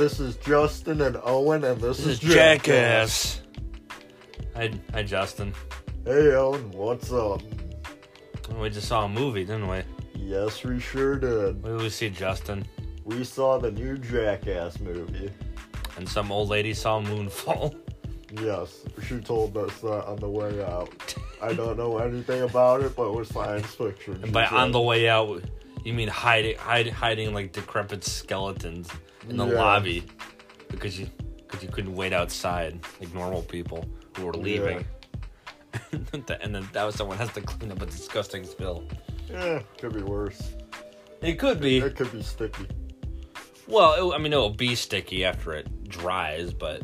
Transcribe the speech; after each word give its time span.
this 0.00 0.18
is 0.18 0.36
Justin 0.36 1.02
and 1.02 1.18
Owen, 1.24 1.62
and 1.62 1.78
this, 1.78 1.98
This 1.98 2.06
is 2.06 2.24
is 2.24 2.34
Jackass. 2.34 3.42
Hi, 4.56 4.72
hi, 4.94 5.02
Justin. 5.02 5.52
Hey, 6.06 6.32
Owen, 6.32 6.70
what's 6.70 7.12
up? 7.12 7.42
We 8.58 8.70
just 8.70 8.88
saw 8.88 9.04
a 9.04 9.08
movie, 9.10 9.44
didn't 9.44 9.68
we? 9.68 9.82
Yes, 10.14 10.64
we 10.64 10.80
sure 10.80 11.16
did. 11.16 11.62
What 11.62 11.72
did 11.72 11.82
we 11.82 11.90
see, 11.90 12.08
Justin? 12.08 12.64
We 13.04 13.24
saw 13.24 13.58
the 13.58 13.72
new 13.72 13.98
Jackass 13.98 14.80
movie. 14.80 15.30
And 15.98 16.08
some 16.08 16.32
old 16.32 16.48
lady 16.48 16.72
saw 16.72 17.02
Moonfall. 17.02 17.76
Yes, 18.40 18.84
she 19.06 19.18
told 19.18 19.54
us 19.58 19.80
that 19.80 20.06
on 20.06 20.16
the 20.16 20.30
way 20.30 20.64
out. 20.64 21.14
I 21.42 21.52
don't 21.52 21.76
know 21.76 21.98
anything 21.98 22.40
about 22.40 22.80
it, 22.80 22.96
but 22.96 23.08
it 23.08 23.14
was 23.14 23.28
science 23.28 23.74
fiction. 23.74 24.18
And 24.22 24.32
by 24.32 24.46
on 24.46 24.72
the 24.72 24.80
way 24.80 25.10
out, 25.10 25.42
you 25.84 25.92
mean 25.94 26.08
hiding, 26.08 26.56
hiding, 26.56 26.92
hiding 26.92 27.34
like 27.34 27.52
decrepit 27.52 28.04
skeletons 28.04 28.90
in 29.28 29.36
the 29.36 29.46
Yeah. 29.46 29.54
lobby 29.54 30.04
because 30.68 30.98
you 30.98 31.08
because 31.46 31.62
you 31.62 31.68
couldn't 31.68 31.94
wait 31.94 32.12
outside 32.12 32.78
like 33.00 33.12
normal 33.12 33.42
people 33.42 33.84
who 34.16 34.26
were 34.26 34.32
leaving. 34.34 34.84
and 35.92 36.54
then 36.54 36.68
that 36.72 36.84
was 36.84 36.94
someone 36.94 37.16
has 37.18 37.32
to 37.32 37.40
clean 37.40 37.72
up 37.72 37.82
a 37.82 37.86
disgusting 37.86 38.44
spill. 38.44 38.84
Yeah, 39.28 39.62
could 39.78 39.94
be 39.94 40.02
worse. 40.02 40.54
It 41.22 41.38
could 41.38 41.60
be. 41.60 41.78
It 41.78 41.96
could 41.96 42.10
be 42.12 42.22
sticky. 42.22 42.66
Well, 43.68 44.10
it, 44.10 44.14
I 44.14 44.18
mean, 44.18 44.32
it'll 44.32 44.50
be 44.50 44.74
sticky 44.74 45.24
after 45.24 45.52
it 45.52 45.88
dries, 45.88 46.52
but 46.52 46.82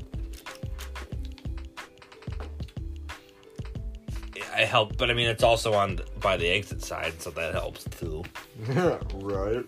I 4.57 4.65
help. 4.65 4.97
But 4.97 5.11
I 5.11 5.15
mean, 5.15 5.29
it's 5.29 5.43
also 5.43 5.75
on 5.75 6.01
by 6.21 6.37
the 6.37 6.49
exit 6.49 6.83
side, 6.83 7.21
so 7.21 7.31
that 7.31 7.55
helps 7.55 7.85
too. 7.85 8.25
Yeah, 8.69 8.99
right. 9.15 9.65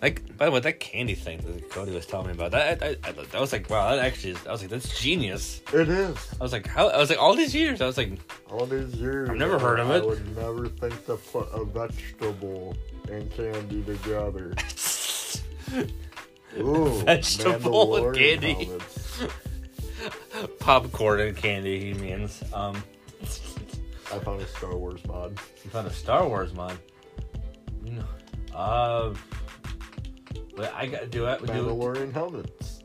Like, 0.00 0.36
by 0.36 0.44
the 0.44 0.52
way, 0.52 0.60
that 0.60 0.78
candy 0.78 1.16
thing 1.16 1.38
that 1.38 1.70
Cody 1.70 1.92
was 1.92 2.06
telling 2.06 2.28
me 2.28 2.32
about 2.32 2.52
that, 2.52 2.80
I, 2.80 2.86
I, 2.86 2.96
I, 3.02 3.12
that 3.12 3.40
was 3.40 3.52
like, 3.52 3.68
wow, 3.68 3.96
that 3.96 4.04
actually, 4.04 4.34
is, 4.34 4.46
I 4.46 4.52
was 4.52 4.60
like, 4.60 4.70
that's 4.70 5.00
genius. 5.00 5.60
It 5.72 5.88
is. 5.88 6.16
I 6.40 6.42
was 6.44 6.52
like, 6.52 6.68
how? 6.68 6.86
I 6.86 6.98
was 6.98 7.10
like, 7.10 7.20
all 7.20 7.34
these 7.34 7.52
years, 7.52 7.80
I 7.80 7.86
was 7.86 7.96
like, 7.96 8.12
All 8.48 8.64
these 8.64 8.94
years. 8.94 9.28
I've 9.28 9.36
never 9.36 9.58
heard 9.58 9.80
of 9.80 9.90
it. 9.90 10.04
I 10.04 10.06
would 10.06 10.36
never 10.36 10.68
think 10.68 11.04
to 11.06 11.16
put 11.16 11.48
a 11.52 11.64
vegetable 11.64 12.76
and 13.10 13.28
candy 13.32 13.82
together. 13.82 14.54
Ooh, 16.58 17.02
Vegetable 17.02 17.96
and 17.96 18.16
candy. 18.16 18.70
popcorn 20.60 21.20
and 21.20 21.36
candy. 21.36 21.92
He 21.92 21.94
means. 21.94 22.42
Um, 22.54 22.82
I 24.12 24.18
found 24.18 24.40
a 24.40 24.46
Star 24.46 24.76
Wars 24.76 25.04
mod. 25.06 25.38
you 25.64 25.70
found 25.70 25.86
a 25.86 25.92
Star 25.92 26.26
Wars 26.26 26.54
mod. 26.54 26.78
You 27.84 27.92
know, 27.92 28.04
uh, 28.54 29.14
wait, 30.56 30.70
I 30.74 30.86
got 30.86 31.00
to 31.02 31.06
do 31.06 31.26
it. 31.26 31.40
Do 31.40 31.46
Mandalorian 31.46 32.12
helmets. 32.12 32.80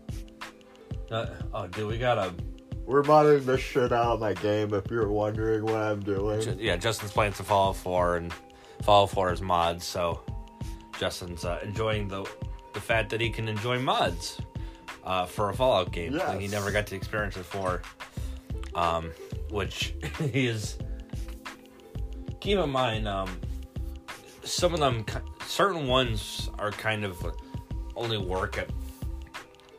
uh, 1.11 1.27
oh, 1.53 1.67
dude, 1.67 1.87
we 1.87 1.97
got 1.97 2.17
a 2.17 2.33
We're 2.85 3.03
modding 3.03 3.45
the 3.45 3.57
shit 3.57 3.91
out 3.91 4.13
of 4.13 4.19
my 4.19 4.33
game 4.33 4.73
if 4.73 4.89
you're 4.91 5.09
wondering 5.09 5.63
what 5.63 5.75
I'm 5.75 5.99
doing. 6.01 6.59
yeah. 6.59 6.75
Justin's 6.77 7.11
playing 7.11 7.33
some 7.33 7.45
Fallout 7.45 7.75
4 7.77 8.17
and 8.17 8.33
Fallout 8.83 9.11
4 9.11 9.33
is 9.33 9.41
mods, 9.41 9.85
so 9.85 10.21
Justin's 10.99 11.45
uh, 11.45 11.59
enjoying 11.63 12.07
the 12.07 12.25
the 12.73 12.79
fact 12.81 13.09
that 13.11 13.21
he 13.21 13.29
can 13.29 13.47
enjoy 13.47 13.77
mods 13.79 14.39
uh, 15.03 15.25
for 15.25 15.49
a 15.49 15.53
Fallout 15.53 15.91
game. 15.91 16.13
Like 16.13 16.39
he 16.39 16.47
never 16.47 16.71
got 16.71 16.87
to 16.87 16.95
experience 16.95 17.35
it 17.35 17.39
before. 17.39 17.81
Um, 18.75 19.11
which 19.51 19.93
he 20.19 20.47
is. 20.47 20.77
Keep 22.43 22.59
in 22.59 22.69
mind, 22.71 23.07
um, 23.07 23.39
some 24.43 24.73
of 24.73 24.81
them, 24.81 25.05
certain 25.45 25.87
ones 25.87 26.49
are 26.59 26.71
kind 26.71 27.05
of 27.05 27.25
only 27.95 28.17
work 28.17 28.57
at 28.57 28.69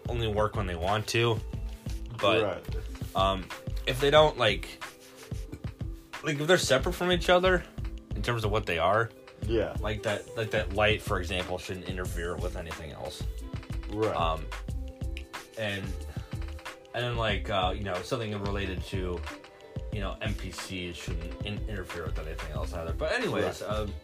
only 0.09 0.29
work 0.29 0.57
when 0.57 0.67
they 0.67 0.75
want 0.75 1.07
to, 1.09 1.39
but 2.19 2.43
right. 2.43 2.65
um, 3.15 3.45
if 3.87 4.01
they 4.01 4.09
don't 4.11 4.39
like, 4.39 4.83
like 6.23 6.41
if 6.41 6.47
they're 6.47 6.57
separate 6.57 6.95
from 6.95 7.13
each 7.13 7.29
other 7.29 7.63
in 8.17 8.23
terms 8.23 8.47
of 8.47 8.51
what 8.51 8.65
they 8.65 8.79
are, 8.79 9.11
Yeah. 9.47 9.77
like 9.81 10.03
that, 10.05 10.35
like 10.35 10.51
that 10.53 10.73
light, 10.73 11.03
for 11.03 11.21
example, 11.21 11.59
shouldn't 11.59 11.87
interfere 11.87 12.35
with 12.35 12.57
anything 12.57 12.93
else. 12.93 13.23
Right. 13.91 14.17
Um, 14.17 14.47
and 15.59 15.85
and 16.95 17.05
then 17.05 17.17
like 17.19 17.51
uh, 17.51 17.75
you 17.77 17.85
know 17.85 18.01
something 18.03 18.33
related 18.43 18.83
to 18.85 19.21
you 19.95 20.01
know 20.01 20.17
NPCs 20.21 20.97
shouldn't 20.97 21.47
in- 21.47 21.61
interfere 21.69 22.05
with 22.05 22.19
anything 22.19 22.53
else 22.53 22.75
either. 22.75 22.93
But 22.93 23.13
anyways, 23.13 23.63
Right. 23.63 23.71
um, 23.71 23.95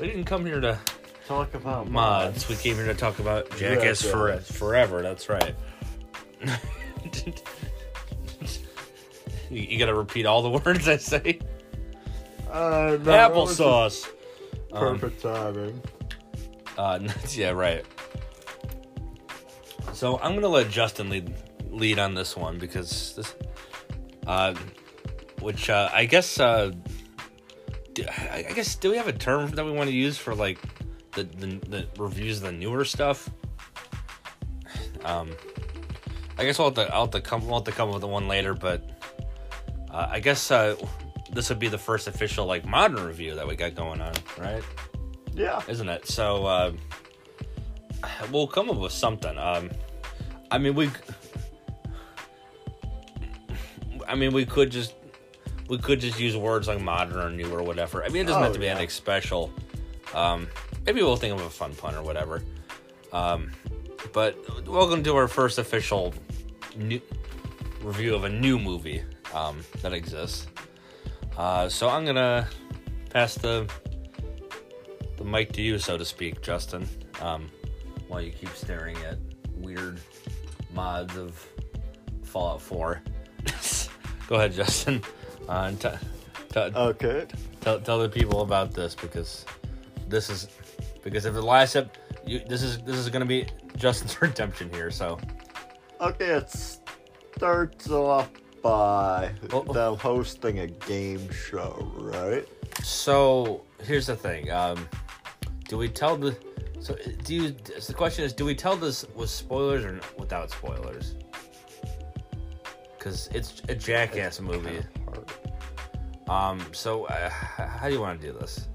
we 0.00 0.08
didn't 0.08 0.24
come 0.24 0.44
here 0.44 0.60
to 0.60 0.78
Talk 1.26 1.52
about 1.52 1.90
mods. 1.90 2.48
We 2.48 2.56
came 2.56 2.76
here 2.76 2.86
to 2.86 2.94
talk 2.94 3.18
about 3.18 3.54
Jackass 3.58 4.00
for 4.00 4.38
forever. 4.38 5.02
That's 5.02 5.28
right. 5.28 5.54
you, 9.50 9.60
you 9.68 9.78
gotta 9.78 9.94
repeat 9.94 10.24
all 10.24 10.40
the 10.40 10.48
words 10.64 10.88
I 10.88 10.96
say. 10.96 11.40
Uh, 12.50 12.96
no, 13.02 13.10
Applesauce. 13.12 14.08
Um, 14.72 14.98
Perfect 14.98 15.20
timing. 15.22 15.82
uh, 16.78 16.98
yeah, 17.32 17.50
right. 17.50 17.84
So 19.92 20.18
I'm 20.20 20.34
gonna 20.34 20.48
let 20.48 20.70
Justin 20.70 21.10
lead 21.10 21.34
lead 21.70 21.98
on 21.98 22.14
this 22.14 22.36
one 22.38 22.58
because 22.58 23.14
this, 23.16 23.34
uh, 24.26 24.54
which 25.40 25.70
uh, 25.70 25.90
I 25.92 26.04
guess, 26.06 26.40
uh, 26.40 26.72
do, 27.92 28.04
I 28.08 28.52
guess, 28.54 28.74
do 28.76 28.90
we 28.90 28.96
have 28.96 29.08
a 29.08 29.12
term 29.12 29.50
that 29.50 29.64
we 29.64 29.72
want 29.72 29.88
to 29.90 29.94
use 29.96 30.18
for 30.18 30.34
like 30.34 30.58
the, 31.12 31.24
the 31.24 31.46
the 31.68 31.88
reviews 31.98 32.38
of 32.38 32.44
the 32.44 32.52
newer 32.52 32.84
stuff? 32.84 33.28
Um, 35.04 35.30
I 36.38 36.44
guess 36.44 36.60
I'll 36.60 36.66
have 36.66 36.74
to 36.74 36.94
I'll 36.94 37.02
have 37.02 37.10
to 37.10 37.20
come 37.20 37.42
I'll 37.48 37.56
have 37.56 37.64
to 37.64 37.72
come 37.72 37.88
up 37.88 37.94
with 37.96 38.04
one 38.04 38.28
later, 38.28 38.54
but 38.54 38.82
uh, 39.90 40.08
I 40.10 40.20
guess 40.20 40.50
uh, 40.50 40.76
this 41.32 41.48
would 41.48 41.58
be 41.58 41.68
the 41.68 41.78
first 41.78 42.06
official 42.08 42.46
like 42.46 42.64
modern 42.64 43.04
review 43.04 43.34
that 43.34 43.46
we 43.46 43.56
got 43.56 43.74
going 43.74 44.00
on, 44.00 44.14
right? 44.38 44.62
Yeah. 45.34 45.62
isn't 45.68 45.88
it? 45.88 46.06
So 46.06 46.46
uh, 46.46 46.72
we'll 48.32 48.48
come 48.48 48.70
up 48.70 48.76
with 48.76 48.92
something. 48.92 49.36
Um, 49.38 49.70
I 50.50 50.58
mean, 50.58 50.74
we. 50.74 50.90
I 54.06 54.14
mean, 54.14 54.32
we 54.32 54.46
could 54.46 54.70
just 54.70 54.94
we 55.68 55.78
could 55.78 56.00
just 56.00 56.18
use 56.18 56.36
words 56.36 56.66
like 56.68 56.80
modern 56.80 57.18
or 57.18 57.30
new 57.30 57.50
or 57.52 57.62
whatever. 57.62 58.02
I 58.04 58.08
mean, 58.08 58.22
it 58.22 58.26
doesn't 58.26 58.40
Oh, 58.40 58.44
have 58.44 58.54
to 58.54 58.58
be 58.58 58.64
yeah. 58.66 58.72
anything 58.72 58.88
special. 58.90 59.52
Um, 60.14 60.48
maybe 60.86 61.02
we'll 61.02 61.16
think 61.16 61.34
of 61.38 61.44
a 61.44 61.50
fun 61.50 61.74
pun 61.74 61.94
or 61.94 62.02
whatever. 62.02 62.42
Um, 63.12 63.50
but 64.12 64.66
welcome 64.66 65.02
to 65.04 65.14
our 65.16 65.28
first 65.28 65.58
official 65.58 66.14
new 66.76 67.00
review 67.82 68.14
of 68.14 68.24
a 68.24 68.28
new 68.28 68.58
movie 68.58 69.02
um, 69.34 69.60
that 69.82 69.92
exists. 69.92 70.46
Uh, 71.36 71.68
so 71.68 71.88
I'm 71.88 72.04
gonna 72.04 72.48
pass 73.10 73.34
the 73.34 73.70
the 75.16 75.24
mic 75.24 75.52
to 75.52 75.62
you, 75.62 75.78
so 75.78 75.96
to 75.98 76.04
speak, 76.04 76.40
Justin. 76.42 76.88
Um, 77.20 77.50
while 78.06 78.22
you 78.22 78.30
keep 78.30 78.50
staring 78.50 78.96
at 78.98 79.18
weird 79.56 79.98
mods 80.72 81.16
of 81.16 81.44
Fallout 82.22 82.62
4. 82.62 83.02
Go 84.28 84.36
ahead, 84.36 84.52
Justin. 84.52 85.02
Uh, 85.48 85.64
and 85.68 85.80
t- 85.80 85.88
t- 86.52 86.60
Okay. 86.60 87.26
tell, 87.60 87.80
tell 87.80 87.98
the 87.98 88.08
people 88.08 88.42
about 88.42 88.72
this 88.72 88.94
because 88.94 89.46
this 90.08 90.28
is 90.30 90.48
because 91.02 91.24
if 91.24 91.34
the 91.34 91.42
last 91.42 91.74
ep- 91.76 91.96
you, 92.26 92.40
this 92.48 92.62
is 92.62 92.78
this 92.82 92.96
is 92.96 93.08
gonna 93.08 93.24
be 93.24 93.46
Justin's 93.76 94.20
redemption 94.22 94.70
here. 94.72 94.90
So 94.90 95.18
Okay, 96.00 96.26
it 96.26 96.50
starts 97.36 97.90
off 97.90 98.28
by 98.62 99.30
Oh, 99.52 99.64
oh. 99.68 99.72
them 99.72 99.96
hosting 99.96 100.58
a 100.60 100.66
game 100.66 101.30
show, 101.32 101.90
right? 101.96 102.46
so 102.84 103.62
here's 103.82 104.06
the 104.06 104.16
thing. 104.16 104.50
Um, 104.50 104.86
do 105.68 105.78
we 105.78 105.88
tell 105.88 106.16
the 106.16 106.36
so 106.80 106.96
do 107.24 107.34
you? 107.34 107.54
So 107.78 107.92
the 107.92 107.94
question 107.94 108.24
is, 108.24 108.32
do 108.32 108.44
we 108.44 108.54
tell 108.54 108.76
this 108.76 109.04
with 109.16 109.30
spoilers 109.30 109.84
or 109.84 109.98
without 110.18 110.50
spoilers? 110.50 111.14
Because 112.96 113.28
it's 113.32 113.62
a 113.68 113.74
Jackass 113.74 114.40
movie. 114.40 114.80
Um, 116.28 116.60
so 116.72 117.04
uh, 117.06 117.30
how 117.30 117.88
do 117.88 117.94
you 117.94 118.00
want 118.00 118.20
to 118.20 118.26
do 118.26 118.38
this? 118.38 118.68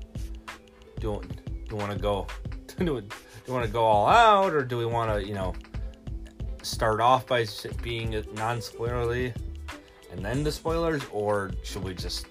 Do 1.00 1.11
you, 1.11 1.21
do 1.21 1.53
you 1.71 1.75
want 1.75 1.91
to 1.91 2.00
go? 2.00 2.27
Do, 2.77 2.85
do 3.01 3.07
you 3.47 3.53
want 3.53 3.65
to 3.65 3.71
go 3.71 3.83
all 3.83 4.07
out, 4.07 4.53
or 4.53 4.63
do 4.63 4.77
we 4.77 4.85
want 4.85 5.11
to, 5.11 5.27
you 5.27 5.33
know, 5.33 5.53
start 6.63 7.01
off 7.01 7.27
by 7.27 7.45
being 7.81 8.11
non-spoilerly, 8.33 9.35
and 10.11 10.23
then 10.23 10.44
the 10.44 10.51
spoilers, 10.51 11.03
or 11.11 11.51
should 11.63 11.83
we 11.83 11.94
just? 11.94 12.25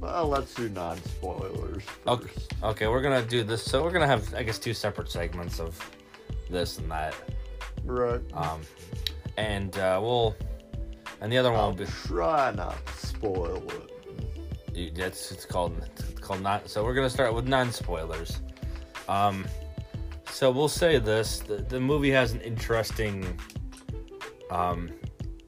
Well, 0.00 0.28
let's 0.28 0.54
do 0.54 0.68
non-spoilers. 0.68 1.82
Okay, 2.06 2.30
okay, 2.62 2.86
we're 2.86 3.02
gonna 3.02 3.22
do 3.22 3.42
this. 3.42 3.64
So 3.64 3.82
we're 3.82 3.92
gonna 3.92 4.06
have, 4.06 4.32
I 4.34 4.42
guess, 4.42 4.58
two 4.58 4.74
separate 4.74 5.10
segments 5.10 5.58
of 5.58 5.78
this 6.50 6.78
and 6.78 6.90
that. 6.90 7.14
Right. 7.84 8.20
Um, 8.34 8.60
and 9.36 9.76
uh, 9.78 9.98
we'll, 10.02 10.36
and 11.20 11.32
the 11.32 11.38
other 11.38 11.50
one 11.50 11.60
I'll 11.60 11.68
will 11.70 11.76
be. 11.76 11.86
try 11.86 12.52
not 12.52 12.84
to 12.86 13.06
spoil 13.06 13.62
it. 13.70 13.95
That's 14.94 15.32
it's 15.32 15.46
called 15.46 15.72
it's 15.98 16.20
called 16.20 16.42
not. 16.42 16.68
So 16.68 16.84
we're 16.84 16.94
gonna 16.94 17.10
start 17.10 17.34
with 17.34 17.48
non 17.48 17.72
spoilers. 17.72 18.40
Um, 19.08 19.46
So 20.30 20.50
we'll 20.50 20.68
say 20.68 20.98
this: 20.98 21.38
the, 21.38 21.56
the 21.56 21.80
movie 21.80 22.10
has 22.10 22.32
an 22.32 22.40
interesting 22.42 23.24
um, 24.50 24.90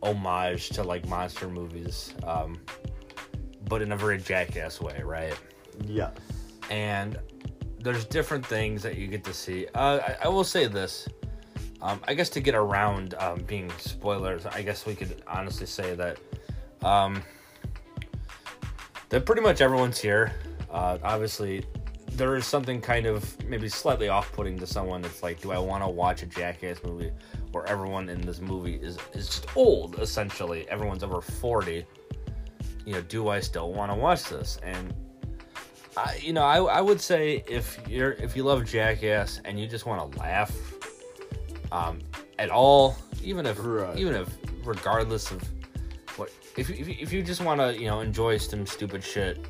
homage 0.02 0.70
to 0.70 0.82
like 0.82 1.06
monster 1.08 1.48
movies, 1.48 2.14
um, 2.24 2.58
but 3.68 3.82
in 3.82 3.92
a 3.92 3.96
very 3.96 4.18
jackass 4.18 4.80
way, 4.80 5.02
right? 5.04 5.34
Yeah. 5.84 6.10
And 6.70 7.18
there's 7.80 8.04
different 8.06 8.46
things 8.46 8.82
that 8.82 8.96
you 8.96 9.06
get 9.08 9.24
to 9.24 9.34
see. 9.34 9.66
Uh, 9.74 9.98
I, 10.08 10.16
I 10.24 10.28
will 10.28 10.44
say 10.44 10.66
this: 10.68 11.06
um, 11.82 12.00
I 12.08 12.14
guess 12.14 12.30
to 12.30 12.40
get 12.40 12.54
around 12.54 13.14
um, 13.18 13.42
being 13.42 13.70
spoilers, 13.78 14.46
I 14.46 14.62
guess 14.62 14.86
we 14.86 14.94
could 14.94 15.22
honestly 15.26 15.66
say 15.66 15.94
that 15.96 16.18
um, 16.82 17.22
that 19.08 19.24
pretty 19.26 19.42
much 19.42 19.60
everyone's 19.60 19.98
here. 19.98 20.32
Uh, 20.70 20.98
obviously, 21.02 21.64
there 22.12 22.36
is 22.36 22.46
something 22.46 22.80
kind 22.80 23.06
of 23.06 23.42
maybe 23.44 23.68
slightly 23.68 24.08
off-putting 24.08 24.58
to 24.58 24.66
someone. 24.66 25.04
It's 25.04 25.22
like, 25.22 25.40
do 25.40 25.52
I 25.52 25.58
want 25.58 25.82
to 25.84 25.88
watch 25.88 26.22
a 26.22 26.26
Jackass 26.26 26.82
movie 26.84 27.12
where 27.52 27.66
everyone 27.66 28.08
in 28.08 28.20
this 28.20 28.40
movie 28.40 28.76
is 28.76 28.98
is 29.14 29.26
just 29.26 29.46
old? 29.56 29.98
Essentially, 30.00 30.68
everyone's 30.68 31.02
over 31.02 31.20
forty. 31.20 31.86
You 32.84 32.94
know, 32.94 33.02
do 33.02 33.28
I 33.28 33.40
still 33.40 33.72
want 33.72 33.92
to 33.92 33.96
watch 33.96 34.24
this? 34.24 34.58
And 34.62 34.94
I, 35.96 36.18
you 36.22 36.32
know, 36.32 36.42
I, 36.42 36.58
I 36.58 36.80
would 36.80 37.00
say 37.00 37.44
if 37.48 37.78
you're 37.88 38.12
if 38.12 38.36
you 38.36 38.42
love 38.44 38.64
Jackass 38.64 39.40
and 39.44 39.58
you 39.60 39.66
just 39.66 39.84
want 39.86 40.12
to 40.12 40.18
laugh, 40.18 40.52
um, 41.72 42.00
at 42.38 42.50
all, 42.50 42.96
even 43.22 43.46
if 43.46 43.58
Right. 43.62 43.96
even 43.98 44.14
if 44.14 44.28
regardless 44.64 45.30
of 45.30 45.42
if 46.58 46.68
you- 46.68 46.76
if 46.76 46.88
if 46.88 47.12
you 47.12 47.22
just 47.22 47.40
want 47.40 47.60
to 47.60 47.78
you 47.80 47.86
know 47.86 48.00
enjoy 48.00 48.36
some 48.38 48.66
stupid 48.66 49.02
shit 49.02 49.46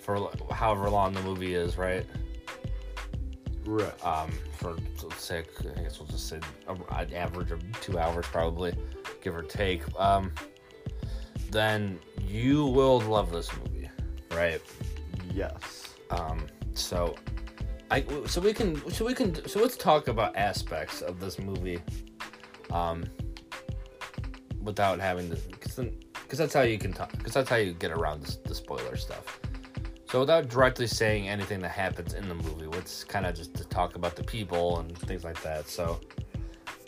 for 0.00 0.30
however 0.50 0.90
long 0.90 1.12
the 1.12 1.22
movie 1.22 1.54
is, 1.54 1.78
right? 1.78 2.04
Right. 3.64 4.04
um, 4.04 4.32
for 4.56 4.76
say, 5.16 5.44
I 5.76 5.82
guess 5.82 6.00
we'll 6.00 6.08
just 6.08 6.28
say 6.28 6.40
an 6.68 7.14
average 7.14 7.52
of 7.52 7.62
two 7.80 7.96
hours, 7.96 8.26
probably, 8.26 8.74
give 9.20 9.36
or 9.36 9.42
take. 9.42 9.82
Um, 9.98 10.32
then 11.50 12.00
you 12.26 12.66
will 12.66 13.00
love 13.00 13.30
this 13.30 13.48
movie, 13.58 13.88
right? 14.32 14.60
Yes. 15.32 15.94
Um, 16.10 16.46
so, 16.74 17.14
I 17.92 18.04
so 18.26 18.40
we 18.40 18.52
can 18.52 18.90
so 18.90 19.04
we 19.04 19.14
can 19.14 19.46
so 19.48 19.60
let's 19.60 19.76
talk 19.76 20.08
about 20.08 20.34
aspects 20.36 21.00
of 21.00 21.20
this 21.20 21.38
movie, 21.38 21.80
um, 22.72 23.04
without 24.60 24.98
having 24.98 25.30
to 25.30 25.36
because 25.36 25.78
because 26.32 26.38
that's 26.38 26.54
how 26.54 26.62
you 26.62 26.78
can 26.78 26.94
talk 26.94 27.12
because 27.12 27.34
that's 27.34 27.50
how 27.50 27.56
you 27.56 27.74
get 27.74 27.90
around 27.90 28.22
the, 28.22 28.48
the 28.48 28.54
spoiler 28.54 28.96
stuff. 28.96 29.38
So 30.08 30.20
without 30.20 30.48
directly 30.48 30.86
saying 30.86 31.28
anything 31.28 31.60
that 31.60 31.72
happens 31.72 32.14
in 32.14 32.26
the 32.26 32.34
movie, 32.34 32.64
let's 32.64 33.04
kind 33.04 33.26
of 33.26 33.34
just 33.34 33.54
to 33.56 33.66
talk 33.66 33.96
about 33.96 34.16
the 34.16 34.24
people 34.24 34.78
and 34.78 34.96
things 34.96 35.24
like 35.24 35.42
that. 35.42 35.68
So, 35.68 36.00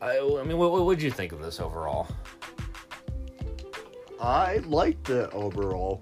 I, 0.00 0.17
I 0.19 0.44
mean, 0.44 0.56
what 0.56 0.73
what 0.73 0.87
would 0.87 1.02
you 1.02 1.11
think 1.11 1.32
of 1.32 1.43
this 1.43 1.61
overall? 1.61 2.08
I 4.19 4.62
liked 4.64 5.11
it 5.11 5.29
overall. 5.35 6.00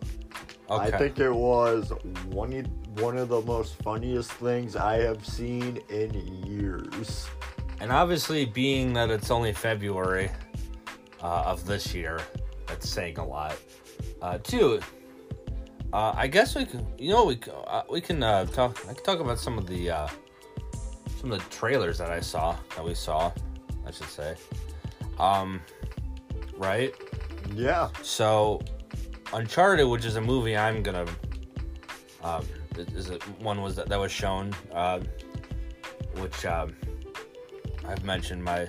Okay. 0.71 0.95
I 0.95 0.97
think 0.97 1.19
it 1.19 1.33
was 1.33 1.91
one 2.27 2.53
of, 2.53 3.01
one 3.01 3.19
of 3.19 3.29
the 3.29 3.43
most 3.43 3.75
funniest 3.83 4.31
things 4.35 4.77
I 4.77 4.99
have 4.99 5.27
seen 5.27 5.81
in 5.89 6.15
years. 6.47 7.27
And 7.81 7.91
obviously, 7.91 8.45
being 8.45 8.93
that 8.93 9.11
it's 9.11 9.33
only 9.33 9.53
February 9.53 10.31
uh, 11.21 11.43
of 11.43 11.67
this 11.67 11.93
year, 11.93 12.21
that's 12.73 12.89
saying 12.89 13.19
a 13.19 13.27
lot. 13.27 13.57
Uh, 14.23 14.39
two, 14.39 14.81
uh, 15.93 16.15
I 16.17 16.27
guess 16.27 16.55
we 16.55 16.65
can, 16.65 16.87
you 16.99 17.11
know, 17.11 17.25
we 17.27 17.39
uh, 17.67 17.83
we 17.91 18.01
can 18.01 18.23
uh, 18.23 18.47
talk. 18.47 18.79
I 18.89 18.95
can 18.95 19.05
talk 19.05 19.21
about 19.21 19.39
some 19.39 19.59
of 19.59 19.67
the 19.67 19.91
uh, 19.91 20.09
some 21.21 21.31
of 21.33 21.39
the 21.39 21.51
trailers 21.51 21.99
that 21.99 22.11
I 22.11 22.21
saw 22.21 22.57
that 22.75 22.85
we 22.85 22.95
saw, 22.95 23.31
I 23.87 23.91
should 23.91 24.09
say. 24.09 24.37
Um, 25.19 25.61
right. 26.57 26.95
Yeah. 27.55 27.91
So, 28.03 28.63
Uncharted, 29.35 29.87
which 29.87 30.07
is 30.07 30.17
a 30.17 30.21
movie 30.21 30.57
I'm 30.57 30.83
gonna, 30.83 31.07
um, 32.25 32.47
is 32.77 33.11
it 33.11 33.23
one 33.41 33.61
was 33.61 33.77
that, 33.77 33.89
that 33.91 34.01
was 34.01 34.11
shown, 34.11 34.55
uh, 34.73 35.01
which 36.15 36.47
um, 36.47 36.75
I've 37.87 38.03
mentioned 38.03 38.43
my 38.43 38.67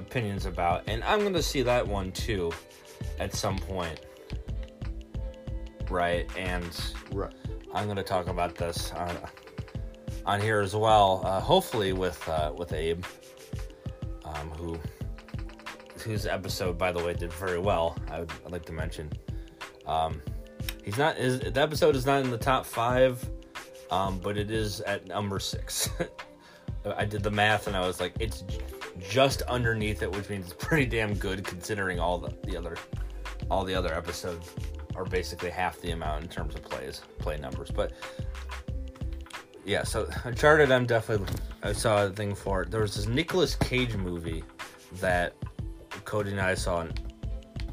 opinions 0.00 0.46
about, 0.46 0.82
and 0.88 1.04
I'm 1.04 1.22
gonna 1.22 1.42
see 1.42 1.62
that 1.62 1.86
one 1.86 2.10
too, 2.10 2.50
at 3.18 3.34
some 3.34 3.58
point, 3.58 4.00
right? 5.90 6.26
And 6.36 6.70
Right. 7.12 7.32
I'm 7.74 7.86
gonna 7.86 8.02
talk 8.02 8.28
about 8.28 8.54
this 8.54 8.92
on, 8.92 9.16
on 10.26 10.40
here 10.40 10.60
as 10.60 10.74
well. 10.76 11.22
Uh, 11.24 11.40
hopefully 11.40 11.92
with 11.92 12.26
uh, 12.28 12.52
with 12.56 12.72
Abe, 12.72 13.04
um, 14.24 14.50
who 14.50 14.78
whose 16.02 16.26
episode, 16.26 16.76
by 16.76 16.92
the 16.92 17.02
way, 17.02 17.14
did 17.14 17.32
very 17.32 17.58
well. 17.58 17.96
I 18.10 18.20
would 18.20 18.32
I'd 18.44 18.52
like 18.52 18.64
to 18.66 18.72
mention. 18.72 19.10
Um, 19.86 20.20
he's 20.84 20.98
not. 20.98 21.16
His 21.16 21.40
the 21.40 21.60
episode 21.60 21.96
is 21.96 22.06
not 22.06 22.24
in 22.24 22.30
the 22.30 22.38
top 22.38 22.66
five, 22.66 23.24
um, 23.90 24.18
but 24.18 24.36
it 24.36 24.50
is 24.50 24.80
at 24.82 25.06
number 25.06 25.38
six. 25.38 25.90
I 26.96 27.04
did 27.04 27.22
the 27.22 27.30
math 27.30 27.68
and 27.68 27.76
I 27.76 27.86
was 27.86 28.00
like, 28.00 28.12
it's 28.18 28.42
just 29.00 29.42
underneath 29.42 30.02
it, 30.02 30.10
which 30.10 30.28
means 30.28 30.46
it's 30.50 30.64
pretty 30.64 30.86
damn 30.86 31.14
good 31.14 31.44
considering 31.44 31.98
all 31.98 32.18
the, 32.18 32.34
the 32.44 32.56
other 32.56 32.76
all 33.50 33.64
the 33.64 33.74
other 33.74 33.92
episodes 33.92 34.50
are 34.94 35.04
basically 35.04 35.50
half 35.50 35.80
the 35.80 35.90
amount 35.90 36.22
in 36.22 36.28
terms 36.28 36.54
of 36.54 36.62
plays 36.62 37.02
play 37.18 37.36
numbers. 37.38 37.70
But 37.70 37.92
yeah, 39.64 39.84
so 39.84 40.08
Uncharted, 40.24 40.70
I'm 40.70 40.86
definitely 40.86 41.34
I 41.62 41.72
saw 41.72 42.06
a 42.06 42.10
thing 42.10 42.34
for 42.34 42.62
it. 42.62 42.70
There 42.70 42.80
was 42.80 42.94
this 42.94 43.06
Nicolas 43.06 43.54
Cage 43.56 43.96
movie 43.96 44.44
that 45.00 45.34
Cody 46.04 46.30
and 46.30 46.40
I 46.40 46.54
saw 46.54 46.86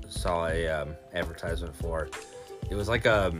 saw 0.07 0.47
a 0.47 0.67
um, 0.67 0.95
advertisement 1.13 1.75
for. 1.75 2.09
It 2.69 2.75
was 2.75 2.87
like 2.87 3.05
a 3.05 3.33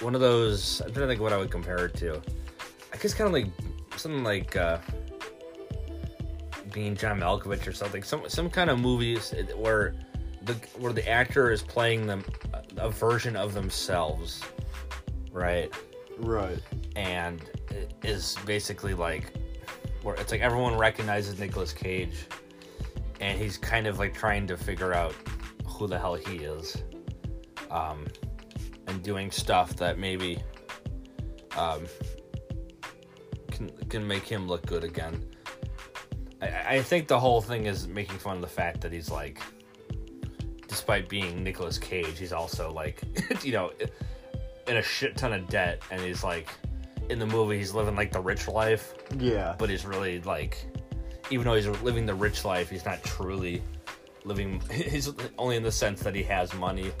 one 0.00 0.14
of 0.14 0.20
those. 0.20 0.80
I'm 0.80 0.92
trying 0.92 1.04
to 1.04 1.08
think 1.08 1.20
what 1.20 1.32
I 1.32 1.36
would 1.36 1.50
compare 1.50 1.86
it 1.86 1.94
to. 1.96 2.20
I 2.92 2.96
guess 2.96 3.14
kind 3.14 3.26
of 3.26 3.32
like 3.32 3.46
something 3.96 4.24
like 4.24 4.56
uh, 4.56 4.78
being 6.72 6.96
John 6.96 7.20
Malkovich 7.20 7.66
or 7.66 7.72
something. 7.72 8.02
Some 8.02 8.28
some 8.28 8.50
kind 8.50 8.70
of 8.70 8.78
movies 8.78 9.34
where 9.56 9.94
the 10.42 10.54
where 10.78 10.92
the 10.92 11.08
actor 11.08 11.50
is 11.50 11.62
playing 11.62 12.06
them 12.06 12.24
a 12.76 12.90
version 12.90 13.36
of 13.36 13.54
themselves, 13.54 14.42
right? 15.32 15.72
Right. 16.18 16.58
and 16.96 17.40
it 17.70 17.94
is 18.02 18.36
basically 18.44 18.92
like 18.92 19.32
where 20.02 20.14
it's 20.16 20.32
like 20.32 20.42
everyone 20.42 20.76
recognizes 20.76 21.38
Nicolas 21.38 21.72
Cage 21.72 22.26
and 23.20 23.38
he's 23.38 23.56
kind 23.56 23.86
of 23.86 23.98
like 23.98 24.12
trying 24.12 24.46
to 24.48 24.56
figure 24.56 24.92
out 24.92 25.14
who 25.66 25.86
the 25.86 25.98
hell 25.98 26.14
he 26.14 26.36
is 26.38 26.82
um 27.70 28.06
and 28.86 29.02
doing 29.02 29.30
stuff 29.30 29.76
that 29.76 29.98
maybe 29.98 30.42
um 31.56 31.86
can 33.50 33.70
can 33.88 34.06
make 34.06 34.24
him 34.24 34.46
look 34.46 34.64
good 34.66 34.84
again 34.84 35.24
I, 36.42 36.76
I 36.76 36.82
think 36.82 37.08
the 37.08 37.18
whole 37.18 37.40
thing 37.40 37.66
is 37.66 37.86
making 37.88 38.18
fun 38.18 38.36
of 38.36 38.40
the 38.42 38.46
fact 38.48 38.80
that 38.82 38.92
he's 38.92 39.10
like 39.10 39.40
despite 40.68 41.08
being 41.08 41.42
Nicolas 41.42 41.78
Cage 41.78 42.18
he's 42.18 42.32
also 42.32 42.72
like 42.72 43.02
you 43.44 43.52
know 43.52 43.72
in 44.68 44.76
a 44.76 44.82
shit 44.82 45.16
ton 45.16 45.32
of 45.32 45.48
debt 45.48 45.82
and 45.90 46.00
he's 46.00 46.22
like 46.22 46.48
in 47.08 47.18
the 47.18 47.26
movie 47.26 47.58
he's 47.58 47.74
living 47.74 47.96
like 47.96 48.12
the 48.12 48.20
rich 48.20 48.46
life 48.46 48.94
Yeah. 49.18 49.56
but 49.58 49.68
he's 49.68 49.84
really 49.84 50.20
like 50.22 50.64
even 51.30 51.44
though 51.44 51.54
he's 51.54 51.66
living 51.82 52.06
the 52.06 52.14
rich 52.14 52.44
life 52.44 52.70
he's 52.70 52.84
not 52.84 53.02
truly 53.02 53.62
living 54.24 54.60
he's 54.70 55.12
only 55.38 55.56
in 55.56 55.62
the 55.62 55.72
sense 55.72 56.00
that 56.02 56.14
he 56.14 56.22
has 56.22 56.54
money 56.54 56.92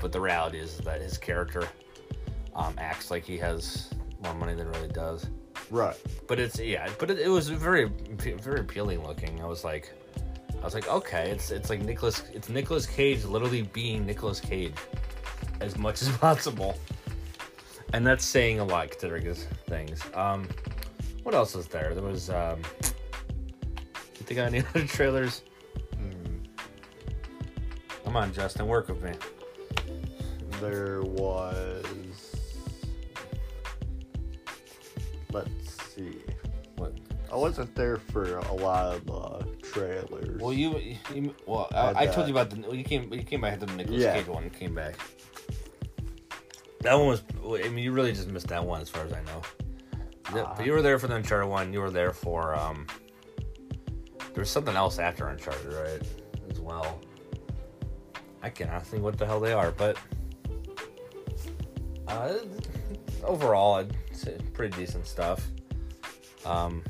but 0.00 0.12
the 0.12 0.20
reality 0.20 0.58
is 0.58 0.78
that 0.78 1.00
his 1.00 1.18
character 1.18 1.66
um, 2.54 2.74
acts 2.78 3.10
like 3.10 3.24
he 3.24 3.36
has 3.36 3.90
more 4.22 4.34
money 4.34 4.54
than 4.54 4.68
really 4.68 4.88
does 4.88 5.26
Right. 5.70 5.96
but 6.26 6.38
it's 6.38 6.58
yeah 6.58 6.88
but 6.98 7.10
it, 7.10 7.18
it 7.18 7.28
was 7.28 7.48
very 7.48 7.86
very 8.20 8.60
appealing 8.60 9.04
looking 9.06 9.40
i 9.42 9.44
was 9.46 9.64
like 9.64 9.92
i 10.60 10.64
was 10.64 10.74
like 10.74 10.88
okay 10.88 11.30
it's 11.30 11.50
it's 11.50 11.68
like 11.70 11.80
nicolas 11.82 12.22
it's 12.32 12.48
nicolas 12.48 12.86
cage 12.86 13.24
literally 13.24 13.62
being 13.62 14.06
nicolas 14.06 14.40
cage 14.40 14.72
as 15.60 15.76
much 15.76 16.00
as 16.02 16.08
possible 16.18 16.74
and 17.92 18.06
that's 18.06 18.24
saying 18.24 18.60
a 18.60 18.64
lot 18.64 18.90
considering 18.90 19.24
his 19.24 19.44
things 19.66 20.00
um 20.14 20.48
what 21.22 21.34
else 21.34 21.54
was 21.54 21.66
there 21.68 21.92
there 21.94 22.02
was 22.02 22.30
um 22.30 22.58
you 23.94 24.24
think 24.24 24.38
of 24.40 24.46
any 24.46 24.58
other 24.74 24.86
trailers 24.86 25.42
Hmm. 25.96 26.38
come 28.04 28.16
on 28.16 28.32
justin 28.32 28.66
work 28.66 28.88
with 28.88 29.02
me 29.02 29.12
There 30.60 31.02
was. 31.02 31.84
See. 35.98 36.18
what 36.76 36.94
I 37.32 37.36
wasn't 37.36 37.74
there 37.74 37.96
for 37.96 38.38
a 38.38 38.54
lot 38.54 38.94
of 38.94 39.04
the 39.06 39.56
trailers. 39.62 40.40
well 40.40 40.52
you, 40.52 40.78
you 41.14 41.34
well 41.46 41.68
I 41.72 41.76
I, 41.76 42.00
I 42.02 42.06
told 42.06 42.28
you 42.28 42.34
about 42.34 42.50
the 42.50 42.74
you 42.76 42.84
came 42.84 43.12
you 43.12 43.22
came 43.22 43.40
back 43.42 43.58
to 43.60 43.66
the 43.66 43.72
nicolas 43.74 44.00
Yeah. 44.00 44.14
cage 44.14 44.28
one 44.28 44.44
and 44.44 44.52
came 44.52 44.74
back 44.74 44.94
that 46.82 46.94
one 46.94 47.06
was 47.08 47.22
i 47.64 47.68
mean 47.68 47.78
you 47.84 47.90
really 47.92 48.12
just 48.12 48.28
missed 48.28 48.46
that 48.48 48.64
one 48.64 48.80
as 48.80 48.88
far 48.88 49.04
as 49.04 49.12
i 49.12 49.20
know 49.24 49.42
Uh, 50.30 50.54
but 50.56 50.64
you 50.64 50.72
were 50.72 50.82
there 50.82 50.98
for 50.98 51.08
the 51.08 51.14
Uncharted 51.16 51.48
one. 51.48 51.72
You 51.72 51.80
were 51.80 51.90
there 51.90 52.12
for 52.12 52.54
um. 52.54 52.86
There 54.34 54.42
was 54.44 54.50
something 54.50 54.76
else 54.76 54.98
after 54.98 55.26
Uncharted, 55.28 55.72
right? 55.72 56.02
As 56.50 56.60
well. 56.60 57.00
I 58.42 58.50
cannot 58.50 58.86
think 58.86 59.02
what 59.02 59.16
the 59.16 59.24
hell 59.24 59.40
they 59.40 59.54
are, 59.54 59.70
but 59.72 59.96
uh, 62.08 62.34
overall, 63.24 63.78
it's 64.10 64.24
pretty 64.52 64.76
decent 64.76 65.06
stuff. 65.06 65.48
Um. 66.48 66.82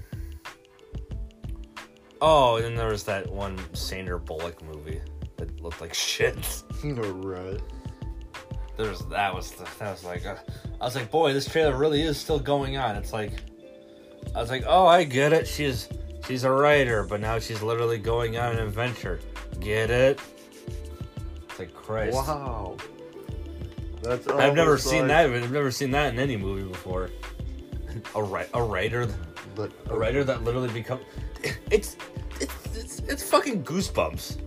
Oh, 2.20 2.56
and 2.56 2.64
then 2.64 2.74
there 2.76 2.88
was 2.88 3.04
that 3.04 3.30
one 3.30 3.58
Sandra 3.74 4.18
Bullock 4.18 4.62
movie 4.64 5.00
that 5.36 5.60
looked 5.60 5.80
like 5.80 5.94
shit. 5.94 6.36
right. 6.84 7.60
There's 8.76 9.00
that 9.06 9.34
was 9.34 9.52
that 9.52 9.90
was 9.90 10.04
like 10.04 10.24
uh, 10.26 10.36
I 10.80 10.84
was 10.84 10.94
like, 10.94 11.10
boy, 11.10 11.32
this 11.32 11.48
trailer 11.48 11.76
really 11.76 12.02
is 12.02 12.16
still 12.16 12.38
going 12.38 12.76
on. 12.76 12.96
It's 12.96 13.12
like 13.12 13.32
I 14.34 14.40
was 14.40 14.50
like, 14.50 14.64
oh, 14.66 14.86
I 14.86 15.04
get 15.04 15.32
it. 15.32 15.46
She's 15.48 15.88
she's 16.26 16.44
a 16.44 16.50
writer, 16.50 17.02
but 17.04 17.20
now 17.20 17.38
she's 17.38 17.62
literally 17.62 17.98
going 17.98 18.36
on 18.36 18.52
an 18.52 18.58
adventure. 18.60 19.18
Get 19.60 19.90
it? 19.90 20.20
It's 21.48 21.58
like 21.58 21.74
Christ. 21.74 22.14
Wow. 22.14 22.76
That's 24.02 24.28
I've 24.28 24.54
never 24.54 24.78
seen 24.78 25.00
like- 25.02 25.08
that. 25.08 25.26
I've 25.30 25.50
never 25.52 25.70
seen 25.72 25.90
that 25.92 26.12
in 26.12 26.20
any 26.20 26.36
movie 26.36 26.68
before. 26.68 27.10
A 28.14 28.22
ri- 28.22 28.46
a 28.54 28.62
writer, 28.62 29.08
But 29.58 29.72
a 29.90 29.98
writer 29.98 30.22
that 30.24 30.44
literally 30.44 30.72
become. 30.72 31.00
It's 31.70 31.96
it's 32.40 32.54
it's, 32.74 33.00
it's 33.00 33.22
fucking 33.28 33.64
goosebumps. 33.64 34.38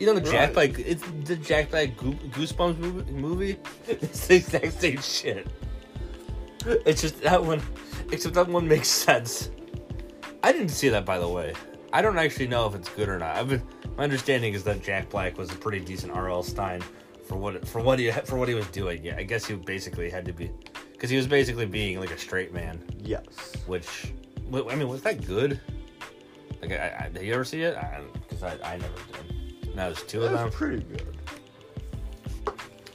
You 0.00 0.06
know 0.08 0.14
the 0.14 0.20
Jack 0.20 0.54
Right. 0.56 0.74
Black. 0.74 0.78
It's 0.86 1.02
the 1.24 1.36
Jack 1.36 1.70
Black 1.70 1.96
Goo- 1.96 2.18
Goosebumps 2.36 2.76
movie. 2.78 3.10
movie? 3.12 3.56
It's 3.88 4.26
the 4.26 4.34
exact 4.36 4.72
same 4.80 5.00
shit. 5.00 5.46
It's 6.66 7.00
just 7.00 7.22
that 7.22 7.42
one, 7.42 7.62
except 8.10 8.34
that 8.34 8.48
one 8.48 8.66
makes 8.66 8.88
sense. 8.88 9.50
I 10.42 10.50
didn't 10.52 10.70
see 10.70 10.88
that, 10.88 11.04
by 11.06 11.18
the 11.18 11.28
way. 11.28 11.54
I 11.92 12.02
don't 12.02 12.18
actually 12.18 12.48
know 12.48 12.66
if 12.66 12.74
it's 12.74 12.88
good 12.90 13.08
or 13.08 13.18
not. 13.18 13.36
I've 13.36 13.48
been, 13.48 13.62
my 13.96 14.02
understanding 14.04 14.52
is 14.52 14.64
that 14.64 14.82
Jack 14.82 15.08
Black 15.10 15.38
was 15.38 15.50
a 15.52 15.54
pretty 15.54 15.80
decent 15.80 16.12
R.L. 16.12 16.42
Stine 16.42 16.82
for 17.26 17.36
what 17.36 17.66
for 17.66 17.80
what 17.80 17.98
he 18.00 18.10
for 18.10 18.36
what 18.36 18.48
he 18.48 18.54
was 18.54 18.66
doing. 18.68 19.02
Yeah, 19.04 19.16
I 19.16 19.22
guess 19.22 19.46
he 19.46 19.54
basically 19.54 20.10
had 20.10 20.24
to 20.26 20.32
be 20.32 20.50
because 20.92 21.08
he 21.08 21.16
was 21.16 21.26
basically 21.26 21.66
being 21.66 22.00
like 22.00 22.10
a 22.10 22.18
straight 22.18 22.52
man. 22.52 22.82
yes. 22.98 23.22
Which, 23.66 23.86
wh- 23.86 24.25
I 24.52 24.74
mean, 24.74 24.88
was 24.88 25.02
that 25.02 25.26
good? 25.26 25.60
Like, 26.60 26.72
I, 26.72 27.04
I, 27.04 27.08
did 27.08 27.22
you 27.22 27.34
ever 27.34 27.44
see 27.44 27.62
it? 27.62 27.76
Because 28.28 28.42
I, 28.42 28.58
I, 28.64 28.78
never 28.78 28.94
did. 29.12 29.76
Now 29.76 29.86
there's 29.86 30.02
two 30.02 30.24
of 30.24 30.32
them. 30.32 30.50
Pretty 30.50 30.82
good. 30.82 31.16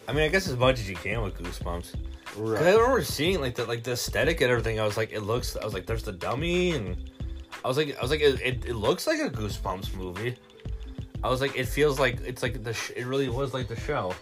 I 0.08 0.14
mean, 0.14 0.24
I 0.24 0.28
guess 0.30 0.48
as 0.48 0.58
much 0.58 0.80
as 0.80 0.90
you 0.90 0.96
can 0.96 1.22
with 1.22 1.38
Goosebumps. 1.38 1.96
Because 2.26 2.62
I 2.62 2.72
remember 2.74 3.04
seeing 3.04 3.42
like 3.42 3.56
the 3.56 3.66
like 3.66 3.84
the 3.84 3.92
aesthetic 3.92 4.42
and 4.42 4.50
everything. 4.50 4.80
I 4.80 4.86
was 4.86 4.98
like, 4.98 5.12
it 5.12 5.22
looks. 5.22 5.58
I 5.58 5.66
was 5.66 5.74
like, 5.74 5.86
there's 5.86 6.04
the 6.04 6.14
dummy, 6.14 6.72
and 6.72 7.12
I 7.64 7.68
was 7.68 7.78
like, 7.78 7.98
I 7.98 8.02
was 8.02 8.10
like, 8.10 8.22
it, 8.22 8.42
it, 8.42 8.66
it 8.66 8.76
looks 8.76 9.06
like 9.06 9.20
a 9.20 9.30
Goosebumps 9.30 9.94
movie. 9.96 10.38
I 11.24 11.30
was 11.30 11.42
like, 11.42 11.56
it 11.58 11.68
feels 11.68 12.00
like 12.00 12.22
it's 12.22 12.42
like 12.42 12.64
the. 12.64 12.74
Sh- 12.74 12.94
it 12.96 13.06
really 13.06 13.30
was 13.30 13.54
like 13.54 13.68
the 13.68 13.76
show. 13.76 14.16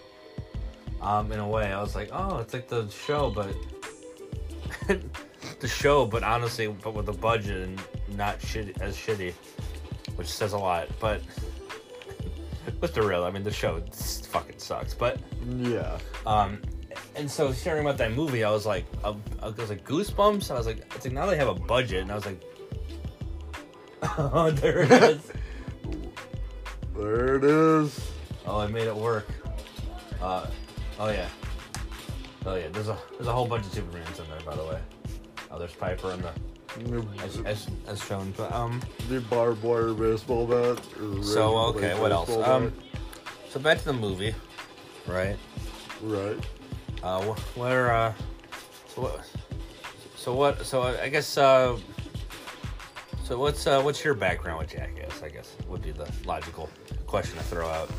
Um, 1.01 1.31
in 1.31 1.39
a 1.39 1.47
way, 1.47 1.71
I 1.71 1.79
was 1.81 1.95
like, 1.95 2.09
oh, 2.11 2.39
it's 2.39 2.53
like 2.53 2.67
the 2.67 2.89
show, 2.89 3.29
but 3.29 3.55
the 5.59 5.67
show, 5.67 6.05
but 6.05 6.23
honestly, 6.23 6.67
but 6.67 6.93
with 6.93 7.09
a 7.09 7.13
budget 7.13 7.67
and 7.67 7.81
not 8.15 8.39
shitty 8.39 8.79
as 8.81 8.95
shitty, 8.95 9.33
which 10.15 10.27
says 10.27 10.53
a 10.53 10.57
lot. 10.57 10.87
But 10.99 11.21
what's 12.79 12.93
the 12.93 13.01
real? 13.01 13.23
I 13.23 13.31
mean, 13.31 13.43
the 13.43 13.51
show 13.51 13.81
fucking 14.29 14.59
sucks, 14.59 14.93
but. 14.93 15.19
Yeah. 15.57 15.97
Um, 16.25 16.61
and 17.15 17.29
so 17.29 17.51
hearing 17.51 17.81
about 17.81 17.97
that 17.97 18.13
movie, 18.13 18.43
I 18.43 18.51
was 18.51 18.65
like, 18.65 18.85
I, 19.03 19.15
I 19.41 19.49
was 19.49 19.69
like 19.69 19.85
Goosebumps. 19.85 20.51
I 20.51 20.55
was 20.55 20.65
like, 20.65 20.79
it's 20.95 21.05
like 21.05 21.13
now 21.13 21.25
they 21.25 21.37
have 21.37 21.47
a 21.47 21.53
budget, 21.53 22.01
and 22.01 22.11
I 22.11 22.15
was 22.15 22.25
like, 22.25 22.41
oh, 24.17 24.51
there 24.55 24.83
it 24.83 24.91
is. 24.91 25.31
There 26.95 27.35
it 27.35 27.43
is. 27.43 28.11
oh, 28.45 28.59
I 28.59 28.67
made 28.67 28.87
it 28.87 28.95
work. 28.95 29.27
Uh, 30.21 30.47
oh 30.99 31.09
yeah, 31.09 31.29
oh 32.45 32.55
yeah. 32.55 32.67
There's 32.73 32.89
a 32.89 32.97
there's 33.13 33.27
a 33.27 33.33
whole 33.33 33.47
bunch 33.47 33.65
of 33.65 33.71
Supermans 33.71 34.19
in 34.19 34.29
there, 34.29 34.41
by 34.45 34.55
the 34.55 34.65
way. 34.65 34.79
Oh, 35.51 35.57
there's 35.57 35.73
Piper 35.73 36.11
in 36.11 36.21
the 36.21 36.31
as, 37.23 37.39
as, 37.45 37.67
as 37.87 38.03
shown, 38.03 38.31
but 38.37 38.51
um. 38.51 38.81
the 39.09 39.19
barbed 39.21 39.63
wire 39.63 39.93
baseball 39.93 40.45
bat. 40.45 40.79
So 41.23 41.57
okay, 41.69 41.99
what 41.99 42.11
else? 42.11 42.29
baseball 42.29 42.51
Um, 42.51 42.73
so 43.49 43.59
back 43.59 43.79
to 43.79 43.85
the 43.85 43.93
movie, 43.93 44.35
right? 45.07 45.35
Right. 46.01 46.37
Uh, 47.01 47.21
wh- 47.23 47.57
where, 47.57 47.91
uh, 47.91 48.13
so 48.87 49.01
what, 49.01 49.25
so 50.15 50.33
what, 50.35 50.65
so 50.65 50.81
I 50.83 51.03
I 51.03 51.09
guess, 51.09 51.37
uh, 51.37 51.77
so 53.23 53.39
what's, 53.39 53.65
uh, 53.65 53.81
what's 53.81 54.03
your 54.03 54.13
background 54.13 54.59
with 54.59 54.69
Jackass, 54.69 55.23
I 55.23 55.29
guess, 55.29 55.55
would 55.67 55.81
be 55.81 55.91
the 55.91 56.07
logical 56.25 56.69
question 57.07 57.37
to 57.37 57.43
throw 57.45 57.67
out. 57.67 57.89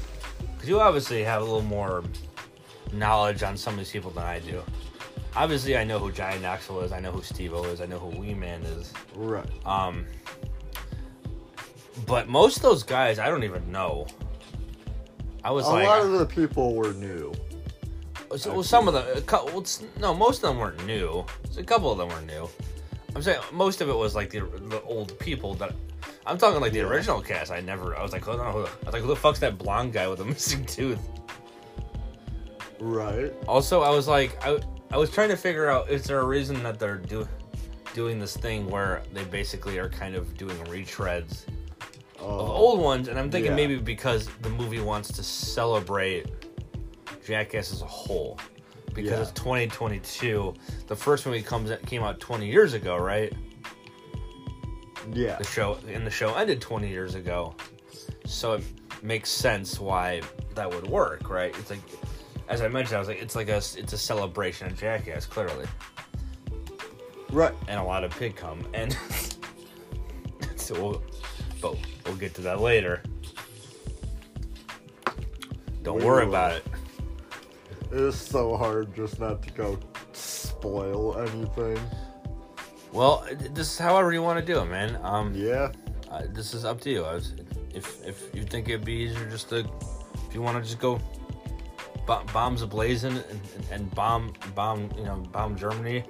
Because 0.54 0.68
you 0.68 0.80
obviously 0.80 1.24
have 1.24 1.42
a 1.42 1.44
little 1.44 1.62
more 1.62 2.04
knowledge 2.92 3.42
on 3.42 3.56
some 3.56 3.74
of 3.74 3.78
these 3.78 3.90
people 3.90 4.10
than 4.10 4.24
I 4.24 4.38
do. 4.38 4.62
Obviously, 5.36 5.76
I 5.76 5.84
know 5.84 5.98
who 5.98 6.10
Johnny 6.10 6.38
Knoxville 6.40 6.80
is, 6.80 6.92
I 6.92 7.00
know 7.00 7.12
who 7.12 7.22
Steve 7.22 7.54
O 7.54 7.62
is, 7.64 7.80
I 7.80 7.86
know 7.86 7.98
who 7.98 8.18
Wee 8.18 8.34
Man 8.34 8.62
is. 8.62 8.92
Right. 9.14 9.46
Um, 9.64 10.04
but 12.06 12.28
most 12.28 12.56
of 12.56 12.62
those 12.62 12.82
guys, 12.82 13.18
I 13.18 13.28
don't 13.28 13.44
even 13.44 13.70
know. 13.70 14.06
I 15.44 15.50
was 15.50 15.66
a 15.66 15.70
like, 15.70 15.86
lot 15.86 16.02
of 16.02 16.12
the 16.12 16.26
people 16.26 16.74
were 16.74 16.92
new. 16.94 17.32
So, 18.36 18.52
well, 18.52 18.62
some 18.62 18.86
of 18.88 18.94
them, 18.94 19.04
a 19.16 19.20
cou- 19.20 19.46
well, 19.46 19.64
no, 19.98 20.14
most 20.14 20.42
of 20.42 20.50
them 20.50 20.58
weren't 20.58 20.84
new. 20.86 21.24
So 21.50 21.60
a 21.60 21.64
couple 21.64 21.90
of 21.90 21.98
them 21.98 22.08
were 22.08 22.20
new. 22.26 22.48
I'm 23.16 23.22
saying 23.22 23.40
most 23.52 23.80
of 23.80 23.88
it 23.88 23.96
was 23.96 24.14
like 24.14 24.30
the, 24.30 24.40
the 24.40 24.80
old 24.82 25.18
people 25.18 25.54
that. 25.54 25.74
I'm 26.26 26.38
talking 26.38 26.60
like 26.60 26.72
the 26.72 26.78
Yeah. 26.78 26.84
original 26.84 27.20
cast. 27.20 27.50
I 27.50 27.60
never. 27.60 27.96
I 27.96 28.02
was 28.02 28.12
like, 28.12 28.28
oh, 28.28 28.36
no, 28.36 28.44
who, 28.44 28.58
I 28.60 28.62
was 28.84 28.92
like, 28.92 29.02
who 29.02 29.08
the 29.08 29.16
fuck's 29.16 29.40
that 29.40 29.58
blonde 29.58 29.92
guy 29.92 30.06
with 30.06 30.20
a 30.20 30.24
missing 30.34 30.64
tooth? 30.64 31.00
Right. 32.78 33.32
Also, 33.48 33.80
I 33.82 33.90
was 33.90 34.06
like, 34.06 34.36
I, 34.46 34.60
I 34.92 34.96
was 34.96 35.10
trying 35.10 35.28
to 35.28 35.36
figure 35.36 35.68
out 35.70 35.88
is 35.90 36.04
there 36.04 36.20
a 36.20 36.24
reason 36.24 36.62
that 36.64 36.78
they're 36.78 36.96
do, 36.98 37.28
doing 37.94 38.18
this 38.18 38.36
thing 38.36 38.68
where 38.68 39.02
they 39.12 39.24
basically 39.24 39.78
are 39.78 39.88
kind 39.88 40.14
of 40.14 40.36
doing 40.36 40.56
retreads 40.64 41.44
Uh, 42.20 42.24
of 42.26 42.50
old 42.50 42.80
ones, 42.80 43.08
and 43.08 43.18
I'm 43.18 43.30
thinking 43.30 43.52
yeah. 43.52 43.56
maybe 43.56 43.76
because 43.78 44.28
the 44.42 44.50
movie 44.50 44.80
wants 44.80 45.10
to 45.12 45.22
celebrate 45.22 46.26
Jackass 47.24 47.72
as 47.72 47.82
a 47.82 47.86
whole. 47.86 48.38
Because 48.92 49.12
Yeah. 49.12 49.20
it's 49.22 49.30
2022. 49.32 50.52
The 50.88 50.96
first 50.96 51.24
movie 51.24 51.42
comes 51.42 51.70
came 51.86 52.02
out 52.02 52.18
20 52.20 52.46
years 52.46 52.74
ago, 52.74 52.96
right? 52.96 53.32
Yeah. 55.12 55.36
The 55.36 55.44
show 55.44 55.78
and 55.88 56.06
the 56.06 56.10
show 56.10 56.34
ended 56.34 56.60
20 56.60 56.88
years 56.88 57.14
ago. 57.14 57.54
So 58.26 58.54
it 58.54 58.64
makes 59.02 59.30
sense 59.30 59.78
why 59.80 60.20
that 60.56 60.68
would 60.74 60.86
work, 60.88 61.30
right? 61.30 61.54
It's 61.58 61.70
like 61.70 61.80
as 62.50 62.60
I 62.60 62.68
mentioned, 62.68 62.96
I 62.96 62.98
was 62.98 63.08
like 63.08 63.22
it's 63.22 63.34
like 63.36 63.48
a 63.48 63.56
it's 63.56 63.92
a 63.94 63.98
celebration 63.98 64.66
of 64.66 64.76
Jackass 64.78 65.24
clearly. 65.24 65.66
Right. 67.30 67.54
And 67.68 67.78
a 67.80 67.82
lot 67.84 68.04
of 68.04 68.10
pig 68.18 68.34
come 68.36 68.66
and 68.74 68.92
so 70.56 70.74
we'll, 70.74 71.02
but 71.62 71.76
we'll 72.04 72.16
get 72.16 72.34
to 72.34 72.40
that 72.42 72.60
later. 72.60 73.02
Don't 75.82 75.98
We 75.98 76.04
worry 76.04 76.24
will. 76.26 76.34
about 76.34 76.52
it. 76.52 76.66
It's 77.92 78.16
so 78.16 78.56
hard 78.56 78.94
just 78.94 79.18
not 79.18 79.42
to 79.42 79.50
go 79.52 79.78
spoil 80.12 81.16
anything. 81.18 81.78
Well, 82.92 83.26
this 83.52 83.72
is 83.72 83.78
however 83.78 84.12
you 84.12 84.22
want 84.22 84.44
to 84.44 84.52
do 84.52 84.60
it, 84.60 84.66
man. 84.66 84.98
Um, 85.02 85.32
Yeah. 85.34 85.72
uh, 86.10 86.22
this 86.30 86.52
is 86.54 86.64
up 86.64 86.80
to 86.82 86.90
you. 86.90 87.04
I 87.04 87.14
was, 87.14 87.34
if 87.72 88.04
if 88.06 88.34
you 88.34 88.42
think 88.42 88.68
it'd 88.68 88.84
be 88.84 88.92
easier 88.92 89.28
just 89.30 89.48
to, 89.50 89.58
if 90.28 90.34
you 90.34 90.42
want 90.42 90.56
to 90.58 90.62
just 90.62 90.80
go, 90.80 91.00
bo- 92.10 92.24
bombs 92.32 92.62
ablazing 92.62 93.04
and, 93.30 93.40
and, 93.54 93.64
and 93.70 93.94
bomb 93.94 94.32
bomb 94.56 94.90
you 94.98 95.04
know 95.04 95.16
bomb 95.32 95.56
Germany, 95.56 96.02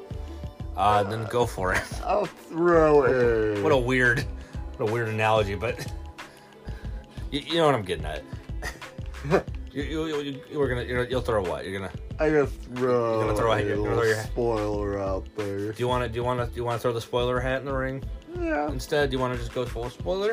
uh, 0.76 1.02
then 1.02 1.24
go 1.26 1.44
for 1.46 1.74
it. 1.74 1.82
I'll 2.04 2.24
throw 2.26 3.04
it. 3.04 3.62
what 3.62 3.72
a 3.72 3.76
weird, 3.76 4.20
what 4.78 4.88
a 4.88 4.92
weird 4.92 5.08
analogy, 5.08 5.54
but 5.56 5.74
you, 7.30 7.40
you 7.40 7.54
know 7.56 7.66
what 7.66 7.74
I'm 7.74 7.82
getting 7.82 8.06
at. 8.06 8.22
you, 9.72 9.82
you, 9.82 10.06
you, 10.06 10.40
you, 10.50 10.58
we're 10.58 10.68
gonna 10.68 10.84
you're, 10.84 11.04
you'll 11.04 11.20
throw 11.20 11.42
what? 11.42 11.64
You're 11.66 11.78
gonna. 11.78 11.92
I 12.18 12.28
gotta 12.30 12.46
throw, 12.46 13.18
You're 13.18 13.24
gonna 13.26 13.36
throw 13.36 13.52
a- 13.52 13.56
a 13.56 13.60
you're 13.62 13.76
gonna 13.76 13.82
little 13.82 13.98
throw 13.98 14.08
your- 14.08 14.22
spoiler 14.22 15.00
out 15.02 15.26
there. 15.36 15.72
Do 15.72 15.78
you 15.78 15.88
want 15.88 16.04
to? 16.04 16.08
Do 16.08 16.16
you 16.16 16.24
want 16.24 16.40
to? 16.40 16.46
Do 16.46 16.56
you 16.56 16.64
want 16.64 16.76
to 16.78 16.82
throw 16.82 16.92
the 16.94 17.00
spoiler 17.00 17.40
hat 17.40 17.60
in 17.60 17.66
the 17.66 17.72
ring 17.74 18.02
Yeah. 18.40 18.68
instead? 18.70 19.10
Do 19.10 19.16
you 19.16 19.20
want 19.20 19.34
to 19.34 19.38
just 19.38 19.52
go 19.54 19.66
full 19.66 19.90
spoiler? 19.90 20.32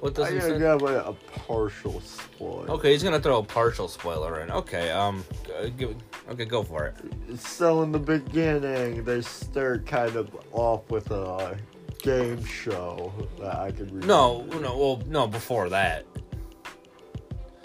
What 0.00 0.14
does 0.14 0.26
I 0.26 0.30
it 0.30 0.58
gotta 0.58 0.78
give 0.78 0.88
it 0.88 1.02
a 1.06 1.12
partial 1.40 2.00
spoiler. 2.00 2.70
Okay, 2.70 2.92
he's 2.92 3.02
gonna 3.02 3.20
throw 3.20 3.38
a 3.38 3.42
partial 3.42 3.86
spoiler 3.86 4.40
in. 4.40 4.50
Okay, 4.50 4.90
um, 4.90 5.22
uh, 5.58 5.68
give, 5.68 5.94
okay, 6.30 6.46
go 6.46 6.62
for 6.62 6.86
it. 6.86 7.38
So 7.38 7.82
in 7.82 7.92
the 7.92 7.98
beginning, 7.98 9.04
they 9.04 9.20
start 9.20 9.86
kind 9.86 10.16
of 10.16 10.34
off 10.52 10.90
with 10.90 11.10
a 11.10 11.58
game 12.02 12.42
show 12.44 13.12
that 13.38 13.56
I 13.56 13.70
could 13.72 13.92
read. 13.92 14.06
No, 14.06 14.42
no, 14.60 14.76
well, 14.76 15.02
no, 15.06 15.26
before 15.26 15.68
that. 15.68 16.06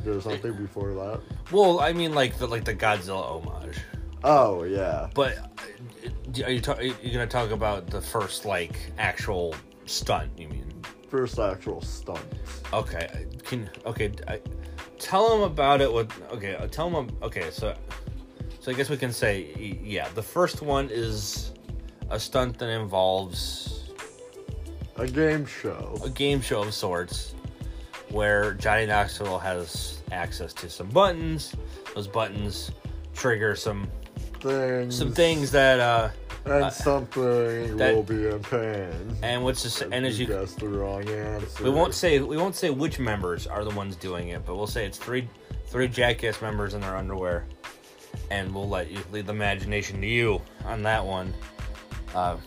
There's 0.03 0.23
something 0.23 0.53
before 0.53 0.93
that. 0.93 1.21
Well, 1.51 1.79
I 1.79 1.93
mean, 1.93 2.13
like 2.13 2.37
the 2.37 2.47
like 2.47 2.65
the 2.65 2.75
Godzilla 2.75 3.23
homage. 3.23 3.79
Oh 4.23 4.63
yeah. 4.63 5.09
But 5.13 5.37
uh, 5.37 6.43
are 6.43 6.51
you 6.51 6.59
ta- 6.59 6.73
are 6.73 6.83
you 6.83 7.11
gonna 7.11 7.27
talk 7.27 7.51
about 7.51 7.87
the 7.87 8.01
first 8.01 8.45
like 8.45 8.75
actual 8.97 9.55
stunt? 9.85 10.37
You 10.37 10.49
mean? 10.49 10.64
First 11.09 11.39
actual 11.39 11.81
stunt. 11.81 12.19
Okay, 12.73 13.27
can 13.43 13.69
okay. 13.85 14.11
I, 14.27 14.41
tell 14.99 15.29
them 15.29 15.41
about 15.41 15.81
it. 15.81 15.91
With 15.91 16.11
okay, 16.31 16.55
uh, 16.55 16.67
tell 16.67 16.89
them. 16.89 17.15
Okay, 17.21 17.51
so 17.51 17.75
so 18.59 18.71
I 18.71 18.73
guess 18.73 18.89
we 18.89 18.97
can 18.97 19.13
say 19.13 19.79
yeah. 19.83 20.09
The 20.15 20.23
first 20.23 20.61
one 20.61 20.89
is 20.91 21.53
a 22.09 22.19
stunt 22.19 22.57
that 22.59 22.69
involves 22.69 23.91
a 24.95 25.07
game 25.07 25.45
show, 25.45 25.99
a 26.03 26.09
game 26.09 26.41
show 26.41 26.63
of 26.63 26.73
sorts, 26.73 27.35
where 28.09 28.53
Johnny 28.53 28.85
Knoxville 28.85 29.39
has 29.39 30.01
access 30.11 30.53
to 30.53 30.69
some 30.69 30.89
buttons. 30.89 31.55
Those 31.93 32.07
buttons 32.07 32.71
trigger 33.13 33.55
some 33.55 33.87
things, 34.39 34.97
some 34.97 35.11
things 35.11 35.51
that 35.51 35.79
uh, 35.79 36.09
and 36.45 36.53
uh, 36.65 36.69
something 36.69 37.77
that, 37.77 37.95
will 37.95 38.03
be 38.03 38.27
in 38.27 38.39
pain. 38.39 39.17
And 39.23 39.43
what's 39.43 39.63
the 39.63 39.89
and 39.91 40.05
as 40.05 40.19
you 40.19 40.27
guessed 40.27 40.59
the 40.59 40.67
wrong 40.67 41.07
answer. 41.09 41.63
We 41.63 41.69
won't 41.69 41.93
say 41.93 42.19
we 42.19 42.37
won't 42.37 42.55
say 42.55 42.69
which 42.69 42.99
members 42.99 43.47
are 43.47 43.63
the 43.63 43.71
ones 43.71 43.95
doing 43.95 44.29
it, 44.29 44.45
but 44.45 44.55
we'll 44.55 44.67
say 44.67 44.85
it's 44.85 44.97
three 44.97 45.27
three 45.65 45.87
jackass 45.87 46.41
members 46.41 46.73
in 46.73 46.81
their 46.81 46.95
underwear, 46.95 47.45
and 48.29 48.53
we'll 48.53 48.69
let 48.69 48.91
you 48.91 48.99
leave 49.11 49.25
the 49.25 49.33
imagination 49.33 49.99
to 50.01 50.07
you 50.07 50.41
on 50.65 50.83
that 50.83 51.03
one. 51.03 51.33
Uh, 52.13 52.37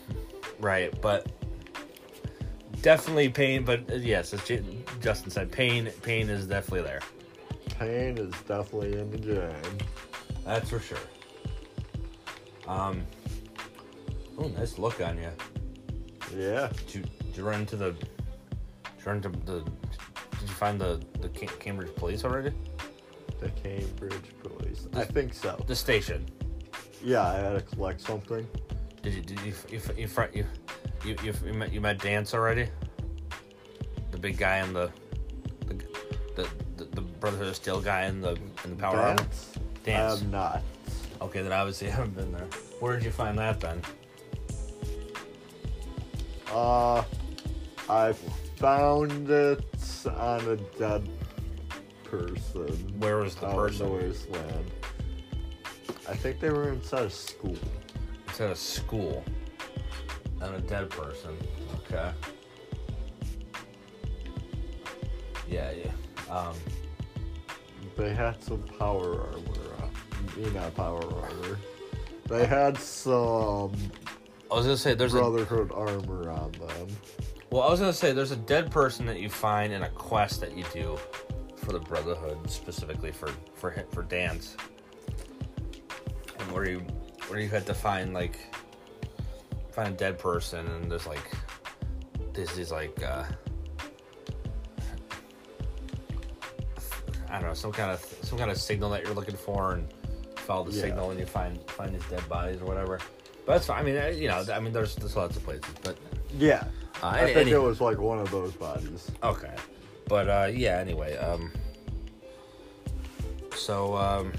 right, 0.60 0.98
but 1.00 1.26
definitely 2.82 3.28
pain. 3.28 3.64
But 3.64 3.90
uh, 3.90 3.96
yes, 3.96 4.32
as 4.32 4.42
Justin 5.00 5.30
said, 5.30 5.50
pain 5.50 5.90
pain 6.02 6.30
is 6.30 6.46
definitely 6.46 6.82
there. 6.82 7.00
Pain 7.78 8.16
is 8.18 8.32
definitely 8.46 8.98
in 8.98 9.10
the 9.10 9.18
game. 9.18 9.78
That's 10.44 10.70
for 10.70 10.78
sure. 10.78 10.98
Um, 12.68 13.02
Oh, 14.40 14.46
nice 14.56 14.78
look 14.78 15.00
on 15.00 15.18
you. 15.18 15.30
Yeah. 16.36 16.70
Did 16.86 16.94
you, 16.94 17.02
did 17.02 17.36
you 17.36 17.42
run 17.42 17.60
into 17.60 17.74
the? 17.76 17.90
Did 17.90 18.08
you 18.98 19.04
run 19.04 19.16
into 19.16 19.30
the? 19.30 19.60
Did 19.62 20.42
you 20.42 20.54
find 20.54 20.80
the 20.80 21.02
the 21.20 21.28
Cambridge 21.28 21.94
police 21.96 22.24
already? 22.24 22.52
The 23.40 23.48
Cambridge 23.50 24.30
police. 24.42 24.86
The, 24.92 25.00
I 25.00 25.04
think 25.04 25.34
so. 25.34 25.62
The 25.66 25.74
station. 25.74 26.24
Yeah, 27.02 27.26
I 27.26 27.34
had 27.34 27.54
to 27.54 27.76
collect 27.76 28.00
something. 28.00 28.46
Did 29.02 29.14
you 29.14 29.22
did 29.22 29.40
you 29.40 29.52
you 29.70 29.80
you 29.96 30.08
you 30.34 30.46
you, 31.04 31.16
you, 31.24 31.34
you 31.46 31.54
met 31.54 31.72
you 31.72 31.80
met 31.80 31.98
Danse 31.98 32.32
already? 32.32 32.68
The 34.12 34.18
big 34.18 34.38
guy 34.38 34.58
in 34.58 34.72
the 34.72 34.90
the 35.66 35.74
the, 36.36 36.48
the, 36.76 36.84
the 36.84 37.00
Brotherhood 37.00 37.48
of 37.48 37.56
Steel 37.56 37.80
guy 37.80 38.04
in 38.04 38.20
the 38.20 38.36
in 38.64 38.70
the 38.70 38.76
power 38.76 38.96
Danse? 39.16 39.56
armor. 39.56 39.66
Danse. 39.84 40.12
I 40.12 40.18
have 40.18 40.30
not. 40.30 40.62
Okay, 41.20 41.42
then 41.42 41.52
obviously 41.52 41.86
you 41.88 41.92
haven't 41.92 42.14
been 42.14 42.32
there. 42.32 42.46
Where 42.80 42.94
did 42.96 43.04
you 43.04 43.10
find 43.10 43.38
that 43.38 43.60
then? 43.60 43.82
Uh, 46.52 47.02
I 47.88 48.12
found 48.56 49.30
it 49.30 49.64
on 50.06 50.40
a 50.48 50.56
dead 50.78 51.08
person. 52.04 52.68
Where 52.98 53.18
was 53.18 53.34
the 53.34 53.46
out 53.46 53.56
person? 53.56 53.86
In 53.86 53.92
the 53.92 54.06
wasteland. 54.06 54.70
I 56.08 56.14
think 56.14 56.40
they 56.40 56.50
were 56.50 56.70
inside 56.70 57.06
a 57.06 57.10
school. 57.10 57.56
Inside 58.28 58.50
a 58.50 58.56
school. 58.56 59.24
And 60.40 60.54
a 60.54 60.60
dead 60.60 60.88
person. 60.88 61.36
Okay. 61.74 62.10
Yeah, 65.48 65.72
yeah. 65.72 66.34
Um, 66.34 66.54
they 67.96 68.14
had 68.14 68.42
some 68.42 68.62
power 68.78 69.22
armor. 69.22 69.67
Not 70.54 70.74
power 70.74 71.02
armor. 71.02 71.58
They 72.28 72.46
had 72.46 72.78
some 72.78 73.72
I 74.50 74.54
was 74.54 74.64
gonna 74.64 74.76
say 74.78 74.94
there's 74.94 75.12
Brotherhood 75.12 75.70
a, 75.70 75.74
armor 75.74 76.30
on 76.30 76.52
them. 76.52 76.88
Well, 77.50 77.62
I 77.62 77.70
was 77.70 77.80
gonna 77.80 77.92
say 77.92 78.12
there's 78.12 78.30
a 78.30 78.36
dead 78.36 78.70
person 78.70 79.04
that 79.06 79.20
you 79.20 79.28
find 79.28 79.72
in 79.72 79.82
a 79.82 79.90
quest 79.90 80.40
that 80.40 80.56
you 80.56 80.64
do 80.72 80.98
for 81.56 81.72
the 81.72 81.80
Brotherhood, 81.80 82.50
specifically 82.50 83.12
for 83.12 83.30
for 83.54 83.74
for 83.90 84.02
Danse, 84.04 84.56
and 86.38 86.52
where 86.52 86.68
you 86.68 86.78
where 87.28 87.40
you 87.40 87.48
had 87.48 87.66
to 87.66 87.74
find 87.74 88.14
like 88.14 88.38
find 89.72 89.88
a 89.88 89.96
dead 89.96 90.18
person, 90.18 90.66
and 90.66 90.90
there's 90.90 91.06
like 91.06 91.30
this 92.32 92.56
is 92.56 92.72
like 92.72 93.02
uh, 93.02 93.24
I 97.28 97.32
don't 97.38 97.48
know 97.48 97.54
some 97.54 97.72
kind 97.72 97.90
of 97.90 98.00
some 98.22 98.38
kind 98.38 98.50
of 98.50 98.56
signal 98.56 98.88
that 98.90 99.04
you're 99.04 99.14
looking 99.14 99.36
for, 99.36 99.72
and 99.74 99.92
follow 100.48 100.64
the 100.64 100.72
yeah. 100.72 100.82
signal, 100.82 101.10
and 101.10 101.20
you 101.20 101.26
find 101.26 101.60
find 101.70 101.94
these 101.94 102.04
dead 102.06 102.26
bodies 102.28 102.60
or 102.62 102.64
whatever. 102.64 102.98
But 103.44 103.52
that's 103.52 103.66
fine. 103.66 103.80
I 103.80 103.82
mean, 103.82 104.18
you 104.20 104.28
know, 104.28 104.42
I 104.52 104.58
mean, 104.58 104.72
there's 104.72 104.96
there's 104.96 105.14
lots 105.14 105.36
of 105.36 105.44
places, 105.44 105.74
but 105.84 105.96
yeah, 106.36 106.64
uh, 107.02 107.06
I 107.06 107.20
any, 107.20 107.34
think 107.34 107.46
any, 107.48 107.50
it 107.52 107.62
was 107.62 107.80
like 107.80 107.98
one 107.98 108.18
of 108.18 108.30
those 108.30 108.52
bodies. 108.52 109.10
Okay, 109.22 109.54
but 110.08 110.28
uh, 110.28 110.48
yeah. 110.52 110.78
Anyway, 110.78 111.16
um, 111.18 111.52
so 113.54 113.94
um, 113.94 114.32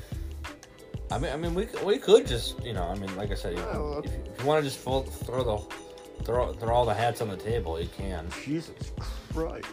I 1.12 1.20
mean, 1.20 1.32
I 1.32 1.38
mean, 1.38 1.54
we 1.54 1.68
we 1.86 2.00
could 2.00 2.26
just, 2.26 2.64
you 2.66 2.74
know, 2.74 2.84
I 2.84 2.96
mean, 2.96 3.16
like 3.16 3.32
I 3.32 3.36
said, 3.36 3.54
if, 3.54 3.60
if, 3.60 4.06
if 4.06 4.40
you 4.40 4.46
want 4.46 4.64
to 4.64 4.70
just 4.70 4.80
full, 4.80 5.04
throw 5.04 5.44
the 5.44 6.24
throw 6.24 6.54
throw 6.54 6.74
all 6.74 6.86
the 6.86 6.94
hats 6.94 7.22
on 7.22 7.30
the 7.30 7.38
table, 7.38 7.80
you 7.80 7.90
can. 7.96 8.28
Jesus 8.44 8.92
Christ. 9.34 9.68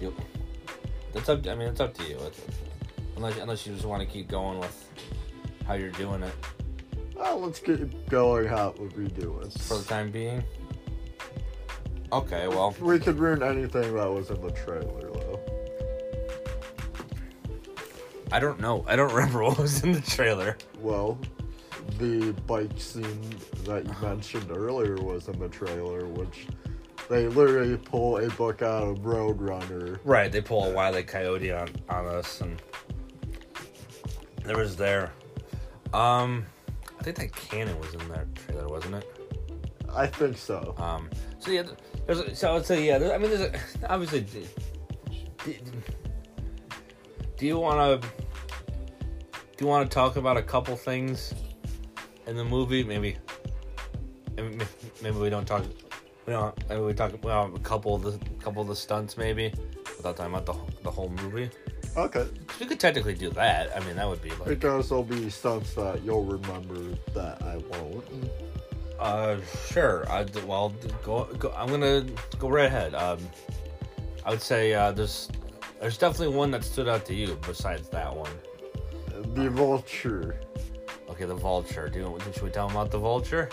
You, 0.00 0.14
that's 1.12 1.28
up. 1.28 1.46
I 1.46 1.54
mean, 1.54 1.68
it's 1.68 1.80
up 1.80 1.94
to 1.94 2.04
you. 2.04 2.18
It's, 2.26 2.40
unless 3.16 3.36
unless 3.38 3.66
you 3.66 3.74
just 3.74 3.84
want 3.84 4.00
to 4.00 4.08
keep 4.08 4.28
going 4.28 4.58
with 4.58 4.91
how 5.66 5.74
you're 5.74 5.90
doing 5.90 6.22
it. 6.22 6.34
Well, 7.16 7.40
let's 7.40 7.60
get 7.60 8.08
going 8.08 8.48
how 8.48 8.74
would 8.78 8.96
we 8.96 9.08
do 9.08 9.40
it? 9.40 9.52
For 9.52 9.78
the 9.78 9.84
time 9.84 10.10
being? 10.10 10.42
Okay, 12.12 12.48
well. 12.48 12.74
We 12.80 12.98
could 12.98 13.18
ruin 13.18 13.42
anything 13.42 13.94
that 13.94 14.10
was 14.10 14.30
in 14.30 14.40
the 14.40 14.50
trailer, 14.50 15.10
though. 15.12 15.40
I 18.30 18.40
don't 18.40 18.60
know. 18.60 18.84
I 18.86 18.96
don't 18.96 19.12
remember 19.14 19.42
what 19.42 19.58
was 19.58 19.82
in 19.82 19.92
the 19.92 20.00
trailer. 20.00 20.56
Well, 20.80 21.18
the 21.98 22.32
bike 22.46 22.78
scene 22.78 23.20
that 23.64 23.86
you 23.86 23.94
mentioned 24.02 24.50
earlier 24.50 24.96
was 24.96 25.28
in 25.28 25.38
the 25.38 25.48
trailer, 25.48 26.06
which 26.06 26.46
they 27.08 27.28
literally 27.28 27.76
pull 27.76 28.18
a 28.18 28.28
book 28.30 28.62
out 28.62 28.82
of 28.84 28.98
Roadrunner. 28.98 29.98
Right, 30.04 30.32
they 30.32 30.40
pull 30.40 30.64
a 30.64 30.72
Wile 30.72 30.98
E. 30.98 31.02
Coyote 31.02 31.52
on, 31.52 31.68
on 31.88 32.06
us, 32.06 32.40
and 32.40 32.60
there 34.44 34.56
was 34.56 34.76
there. 34.76 35.12
Um, 35.92 36.46
I 36.98 37.02
think 37.04 37.16
that 37.18 37.32
cannon 37.32 37.78
was 37.78 37.92
in 37.94 38.08
that 38.08 38.34
trailer, 38.34 38.68
wasn't 38.68 38.96
it? 38.96 39.22
I 39.94 40.06
think 40.06 40.38
so. 40.38 40.74
Um. 40.78 41.10
So 41.38 41.50
yeah, 41.50 41.64
there's. 42.06 42.20
A, 42.20 42.34
so 42.34 42.50
I 42.50 42.54
would 42.54 42.64
say 42.64 42.86
yeah. 42.86 43.12
I 43.12 43.18
mean, 43.18 43.30
there's 43.30 43.40
a, 43.40 43.92
obviously. 43.92 44.20
Do, 45.44 45.54
do 47.36 47.46
you 47.46 47.58
want 47.58 48.02
to? 48.02 48.08
Do 49.56 49.64
you 49.64 49.66
want 49.66 49.90
to 49.90 49.94
talk 49.94 50.16
about 50.16 50.36
a 50.36 50.42
couple 50.42 50.76
things 50.76 51.34
in 52.26 52.36
the 52.36 52.44
movie? 52.44 52.84
Maybe. 52.84 53.16
Maybe 54.36 55.18
we 55.18 55.28
don't 55.28 55.46
talk. 55.46 55.64
We 56.26 56.32
don't. 56.32 56.56
Maybe 56.68 56.80
we 56.80 56.94
talk 56.94 57.12
about 57.12 57.54
a 57.54 57.58
couple 57.60 57.94
of 57.94 58.02
the 58.02 58.12
couple 58.36 58.62
of 58.62 58.68
the 58.68 58.76
stunts, 58.76 59.18
maybe, 59.18 59.52
without 59.96 60.16
talking 60.16 60.32
about 60.32 60.46
the 60.46 60.54
the 60.82 60.90
whole 60.90 61.10
movie. 61.10 61.50
Okay. 61.96 62.26
You 62.58 62.66
could 62.66 62.80
technically 62.80 63.14
do 63.14 63.30
that. 63.30 63.76
I 63.76 63.84
mean, 63.84 63.96
that 63.96 64.08
would 64.08 64.22
be 64.22 64.30
like. 64.30 64.48
Because 64.48 64.88
there'll 64.88 65.04
be 65.04 65.28
stunts 65.28 65.74
that 65.74 66.02
you'll 66.02 66.24
remember 66.24 66.96
that 67.14 67.42
I 67.42 67.56
won't. 67.56 68.04
Uh, 68.98 69.38
sure. 69.68 70.08
I 70.08 70.24
well, 70.46 70.72
go, 71.02 71.24
go. 71.38 71.52
I'm 71.56 71.68
gonna 71.68 72.06
go 72.38 72.48
right 72.48 72.66
ahead. 72.66 72.94
Um, 72.94 73.18
I 74.24 74.30
would 74.30 74.40
say 74.40 74.72
uh, 74.74 74.92
there's 74.92 75.28
there's 75.80 75.98
definitely 75.98 76.34
one 76.36 76.50
that 76.52 76.64
stood 76.64 76.88
out 76.88 77.04
to 77.06 77.14
you 77.14 77.36
besides 77.46 77.88
that 77.88 78.14
one. 78.14 78.30
The 79.34 79.50
vulture. 79.50 80.40
Okay, 81.10 81.24
the 81.24 81.34
vulture. 81.34 81.88
Do 81.88 81.98
you, 81.98 82.18
should 82.32 82.42
we 82.42 82.50
tell 82.50 82.68
him 82.68 82.76
about 82.76 82.90
the 82.90 82.98
vulture? 82.98 83.50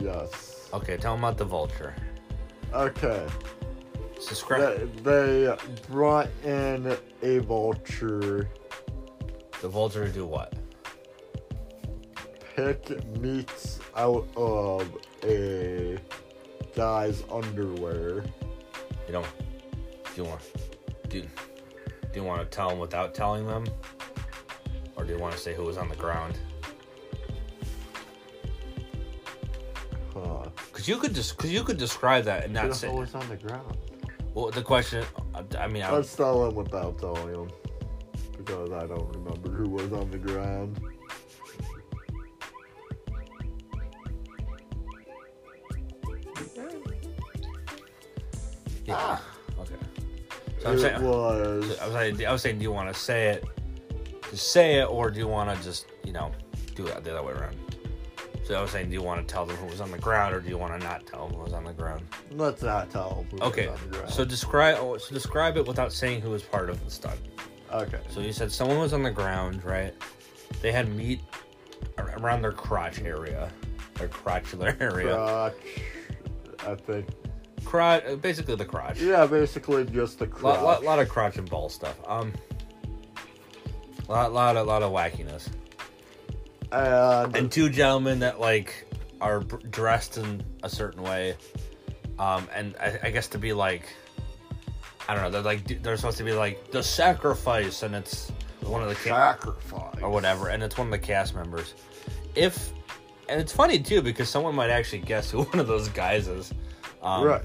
Yes. 0.00 0.68
Okay, 0.72 0.96
tell 0.96 1.14
him 1.14 1.20
about 1.20 1.38
the 1.38 1.44
vulture. 1.44 1.94
Okay. 2.72 3.26
Subscribe. 4.22 4.94
They, 5.02 5.10
they 5.46 5.56
brought 5.88 6.28
in 6.44 6.96
a 7.22 7.38
vulture. 7.38 8.48
The 9.60 9.68
vulture 9.68 10.06
to 10.06 10.12
do 10.12 10.26
what? 10.26 10.54
Pick 12.54 13.04
meats 13.18 13.80
out 13.96 14.28
of 14.36 14.96
a 15.24 15.98
guy's 16.76 17.24
underwear. 17.32 18.24
You 19.06 19.12
don't. 19.12 19.26
Do 20.14 20.22
you 20.22 20.24
want? 20.24 20.40
Do, 21.08 21.20
do 21.20 21.28
you 22.14 22.22
want 22.22 22.42
to 22.42 22.56
tell 22.56 22.68
them 22.68 22.78
without 22.78 23.14
telling 23.14 23.46
them, 23.46 23.64
or 24.96 25.04
do 25.04 25.12
you 25.12 25.18
want 25.18 25.34
to 25.34 25.40
say 25.40 25.52
who 25.52 25.64
was 25.64 25.76
on 25.76 25.88
the 25.88 25.96
ground? 25.96 26.38
Huh? 30.14 30.44
Because 30.70 30.86
you 30.86 30.96
could 30.98 31.14
just, 31.14 31.36
because 31.36 31.52
you 31.52 31.64
could 31.64 31.78
describe 31.78 32.24
that 32.24 32.44
and 32.44 32.54
not 32.54 32.74
say 32.76 32.88
who 32.88 32.98
was 32.98 33.14
on 33.14 33.28
the 33.28 33.36
ground. 33.36 33.76
Well, 34.34 34.50
the 34.50 34.62
question, 34.62 35.04
I 35.58 35.68
mean, 35.68 35.82
I, 35.82 35.90
that's 35.90 36.18
not 36.18 36.34
one 36.34 36.54
without 36.54 36.98
telling 36.98 37.28
him 37.28 37.50
because 38.36 38.72
I 38.72 38.86
don't 38.86 39.14
remember 39.14 39.50
who 39.50 39.68
was 39.68 39.92
on 39.92 40.10
the 40.10 40.18
ground. 40.18 40.80
Yeah. 48.86 48.96
Ah. 48.98 49.22
Okay. 49.60 49.74
So 50.60 50.68
it 50.68 50.72
I'm 50.72 50.78
saying, 50.78 51.02
was. 51.02 51.78
I 51.78 51.86
was, 51.86 51.94
saying, 51.94 52.26
I 52.26 52.32
was 52.32 52.42
saying, 52.42 52.58
do 52.58 52.62
you 52.62 52.72
want 52.72 52.92
to 52.92 52.98
say 52.98 53.28
it, 53.28 53.44
just 54.30 54.50
say 54.50 54.80
it, 54.80 54.84
or 54.84 55.10
do 55.10 55.20
you 55.20 55.28
want 55.28 55.56
to 55.56 55.62
just, 55.62 55.86
you 56.04 56.12
know, 56.12 56.32
do 56.74 56.86
it 56.86 57.04
the 57.04 57.12
other 57.16 57.22
way 57.22 57.32
around? 57.34 57.56
So 58.44 58.54
I 58.56 58.60
was 58.60 58.70
saying, 58.72 58.88
do 58.88 58.94
you 58.94 59.02
want 59.02 59.26
to 59.26 59.32
tell 59.32 59.46
them 59.46 59.56
who 59.56 59.66
was 59.66 59.80
on 59.80 59.90
the 59.92 59.98
ground, 59.98 60.34
or 60.34 60.40
do 60.40 60.48
you 60.48 60.58
want 60.58 60.72
to 60.78 60.84
not 60.86 61.06
tell 61.06 61.28
them 61.28 61.36
who 61.36 61.44
was 61.44 61.52
on 61.52 61.64
the 61.64 61.72
ground? 61.72 62.02
Let's 62.32 62.60
not 62.62 62.90
tell 62.90 63.24
who 63.30 63.38
Okay. 63.40 63.68
was 63.68 63.80
on 63.80 63.88
the 63.90 63.96
ground. 63.98 64.12
So 64.12 64.24
describe, 64.24 64.76
oh, 64.80 64.96
so 64.98 65.14
describe 65.14 65.56
it 65.56 65.66
without 65.66 65.92
saying 65.92 66.22
who 66.22 66.30
was 66.30 66.42
part 66.42 66.68
of 66.68 66.84
the 66.84 66.90
stunt. 66.90 67.20
okay. 67.72 68.00
So 68.10 68.20
you 68.20 68.32
said 68.32 68.50
someone 68.50 68.78
was 68.78 68.92
on 68.92 69.02
the 69.04 69.10
ground, 69.12 69.64
right? 69.64 69.94
They 70.60 70.72
had 70.72 70.88
meat 70.94 71.20
around 71.98 72.42
their 72.42 72.52
crotch 72.52 73.00
area, 73.00 73.48
their 73.94 74.08
crotchular 74.08 74.76
area, 74.80 75.14
Crotch. 75.14 75.54
I 76.66 76.74
think. 76.74 77.06
crotch, 77.64 78.04
uh, 78.04 78.16
basically 78.16 78.56
the 78.56 78.64
crotch. 78.64 79.00
Yeah, 79.00 79.24
basically 79.26 79.84
just 79.84 80.18
the 80.18 80.26
crotch. 80.26 80.56
lot, 80.60 80.64
lot, 80.64 80.82
lot 80.84 80.98
of 80.98 81.08
crotch 81.08 81.36
and 81.38 81.48
ball 81.48 81.68
stuff. 81.68 81.96
Um, 82.08 82.32
lot, 84.08 84.32
lot, 84.32 84.56
of, 84.56 84.66
lot 84.66 84.82
of 84.82 84.92
wackiness. 84.92 85.48
And, 86.72 87.36
And 87.36 87.52
two 87.52 87.68
gentlemen 87.68 88.20
that 88.20 88.40
like 88.40 88.86
are 89.20 89.40
dressed 89.40 90.18
in 90.18 90.42
a 90.62 90.68
certain 90.68 91.02
way, 91.02 91.36
um, 92.18 92.48
and 92.54 92.74
I, 92.80 92.98
I 93.04 93.10
guess 93.10 93.28
to 93.28 93.38
be 93.38 93.52
like, 93.52 93.94
I 95.08 95.14
don't 95.14 95.22
know, 95.22 95.30
they're 95.30 95.42
like 95.42 95.82
they're 95.82 95.96
supposed 95.96 96.18
to 96.18 96.24
be 96.24 96.32
like 96.32 96.70
the 96.70 96.82
sacrifice, 96.82 97.82
and 97.82 97.94
it's 97.94 98.32
one 98.62 98.82
of 98.82 98.88
the 98.88 98.94
ca- 98.94 99.32
sacrifice 99.32 100.00
or 100.02 100.10
whatever, 100.10 100.48
and 100.48 100.62
it's 100.62 100.78
one 100.78 100.86
of 100.86 100.92
the 100.92 100.98
cast 100.98 101.34
members. 101.34 101.74
If 102.34 102.72
and 103.28 103.40
it's 103.40 103.52
funny 103.52 103.78
too 103.78 104.02
because 104.02 104.28
someone 104.28 104.54
might 104.54 104.70
actually 104.70 105.00
guess 105.00 105.30
who 105.30 105.42
one 105.42 105.58
of 105.58 105.66
those 105.66 105.88
guys 105.88 106.28
is. 106.28 106.52
Um, 107.02 107.24
right. 107.24 107.42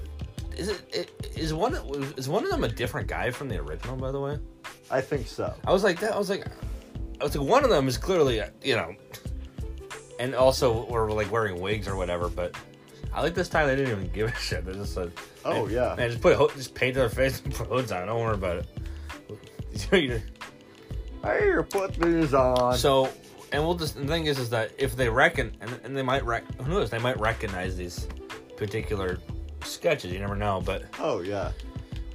Is 0.56 0.70
it, 0.70 0.82
it 0.92 1.32
is 1.36 1.54
one 1.54 1.76
is 2.18 2.28
one 2.28 2.44
of 2.44 2.50
them 2.50 2.64
a 2.64 2.68
different 2.68 3.08
guy 3.08 3.30
from 3.30 3.48
the 3.48 3.58
original? 3.58 3.96
By 3.96 4.12
the 4.12 4.20
way, 4.20 4.40
I 4.90 5.02
think 5.02 5.28
so. 5.28 5.54
I 5.66 5.72
was 5.72 5.84
like 5.84 6.00
that. 6.00 6.14
I 6.14 6.18
was 6.18 6.30
like, 6.30 6.48
I 7.20 7.24
was 7.24 7.36
like 7.36 7.48
one 7.48 7.64
of 7.64 7.70
them 7.70 7.88
is 7.88 7.98
clearly 7.98 8.42
you 8.64 8.76
know, 8.76 8.96
and 10.20 10.36
also 10.36 10.86
we're 10.86 11.12
like 11.12 11.32
wearing 11.32 11.62
wigs 11.62 11.88
or 11.88 11.96
whatever. 11.96 12.30
But 12.30 12.56
I 13.14 13.22
like 13.22 13.34
this 13.34 13.50
time 13.50 13.68
they 13.68 13.76
didn't 13.76 13.92
even 13.92 14.12
give 14.12 14.30
a 14.30 14.36
shit. 14.36 14.64
Oh, 14.68 14.72
they 14.72 14.78
just 14.78 14.94
said, 14.94 15.12
Oh, 15.46 15.68
yeah. 15.68 15.96
man, 15.98 16.10
just 16.10 16.22
put 16.22 16.56
just 16.56 16.76
paint 16.76 16.96
their 16.96 17.10
face 17.10 17.42
and 17.44 17.54
put 17.54 17.68
hoods 17.68 17.92
on. 17.92 18.08
Don't 18.08 18.22
worry 18.22 18.36
about 18.36 18.66
it. 19.92 20.24
Hey, 21.24 21.56
put 21.70 21.94
these 21.96 22.34
on. 22.34 22.78
So, 22.78 23.10
and 23.52 23.64
we'll 23.64 23.76
just 23.76 23.96
the 23.96 24.06
thing 24.06 24.28
is, 24.28 24.38
is 24.38 24.50
that 24.52 24.72
if 24.78 24.96
they 24.96 25.10
reckon, 25.10 25.58
and, 25.60 25.80
and 25.84 25.98
they 25.98 26.04
might 26.04 26.24
rec, 26.24 26.44
who 26.62 26.72
knows, 26.72 26.90
they 26.90 27.00
might 27.00 27.20
recognize 27.20 27.76
these 27.76 28.08
particular 28.56 29.20
sketches. 29.64 30.14
You 30.14 30.20
never 30.20 30.36
know, 30.36 30.62
but 30.64 30.84
oh 31.00 31.22
yeah. 31.22 31.52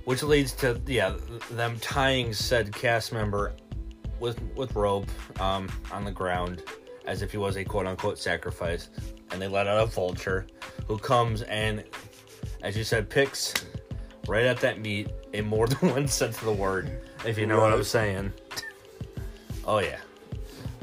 which 0.04 0.22
leads 0.22 0.52
to 0.52 0.80
yeah, 0.86 1.16
them 1.50 1.78
tying 1.80 2.32
said 2.32 2.72
cast 2.72 3.12
member 3.12 3.52
with 4.22 4.40
with 4.56 4.74
rope 4.74 5.08
um, 5.40 5.68
on 5.90 6.04
the 6.04 6.10
ground 6.10 6.62
as 7.04 7.20
if 7.20 7.32
he 7.32 7.36
was 7.36 7.56
a 7.56 7.64
quote 7.64 7.86
unquote 7.86 8.18
sacrifice, 8.18 8.88
and 9.30 9.42
they 9.42 9.48
let 9.48 9.66
out 9.66 9.82
a 9.82 9.86
vulture 9.86 10.46
who 10.86 10.96
comes 10.96 11.42
and, 11.42 11.84
as 12.62 12.76
you 12.76 12.84
said, 12.84 13.10
picks 13.10 13.52
right 14.28 14.44
at 14.44 14.58
that 14.60 14.80
meat 14.80 15.10
in 15.32 15.44
more 15.44 15.66
than 15.68 15.90
one 15.90 16.08
sense 16.08 16.38
of 16.38 16.44
the 16.44 16.52
word. 16.52 17.00
If 17.26 17.36
you 17.36 17.46
know 17.46 17.60
what 17.60 17.72
I'm 17.72 17.84
saying. 17.84 18.32
Oh 19.64 19.80
yeah. 19.80 20.00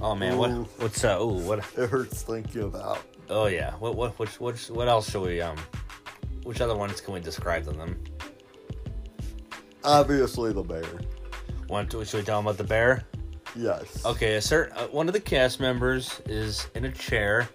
Oh 0.02 0.16
man, 0.16 0.38
what 0.38 0.52
what's 0.82 1.04
uh? 1.04 1.18
Ooh, 1.20 1.40
what? 1.40 1.60
It 1.78 1.90
hurts 1.90 2.22
thinking 2.22 2.64
about. 2.64 3.02
Oh 3.30 3.48
yeah. 3.48 3.74
What 3.76 3.96
what 3.96 4.20
which 4.20 4.40
which 4.40 4.70
what 4.70 4.88
else 4.88 5.10
should 5.10 5.22
we 5.22 5.42
um? 5.42 5.58
Which 6.44 6.62
other 6.62 6.76
ones 6.76 7.02
can 7.02 7.14
we 7.14 7.20
describe 7.20 7.66
to 7.66 7.72
them? 7.72 8.02
Obviously, 9.84 10.52
the 10.52 10.64
bear. 10.64 10.84
One, 11.68 11.88
should 11.88 12.00
we 12.00 12.06
tell 12.06 12.40
them 12.40 12.48
about 12.48 12.58
the 12.58 12.64
bear? 12.64 13.06
Yes. 13.56 14.06
Okay, 14.06 14.36
a 14.36 14.42
certain 14.42 14.78
uh, 14.78 14.88
one 14.88 15.08
of 15.08 15.14
the 15.14 15.20
cast 15.20 15.60
members 15.60 16.22
is 16.28 16.68
in 16.76 16.86
a 16.86 16.92
chair, 16.92 17.50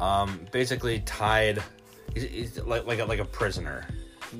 um, 0.00 0.40
basically 0.52 1.00
tied. 1.00 1.62
He's, 2.14 2.22
he's 2.24 2.58
like 2.60 2.86
like 2.86 2.98
a, 3.00 3.04
like 3.04 3.18
a 3.20 3.24
prisoner 3.24 3.86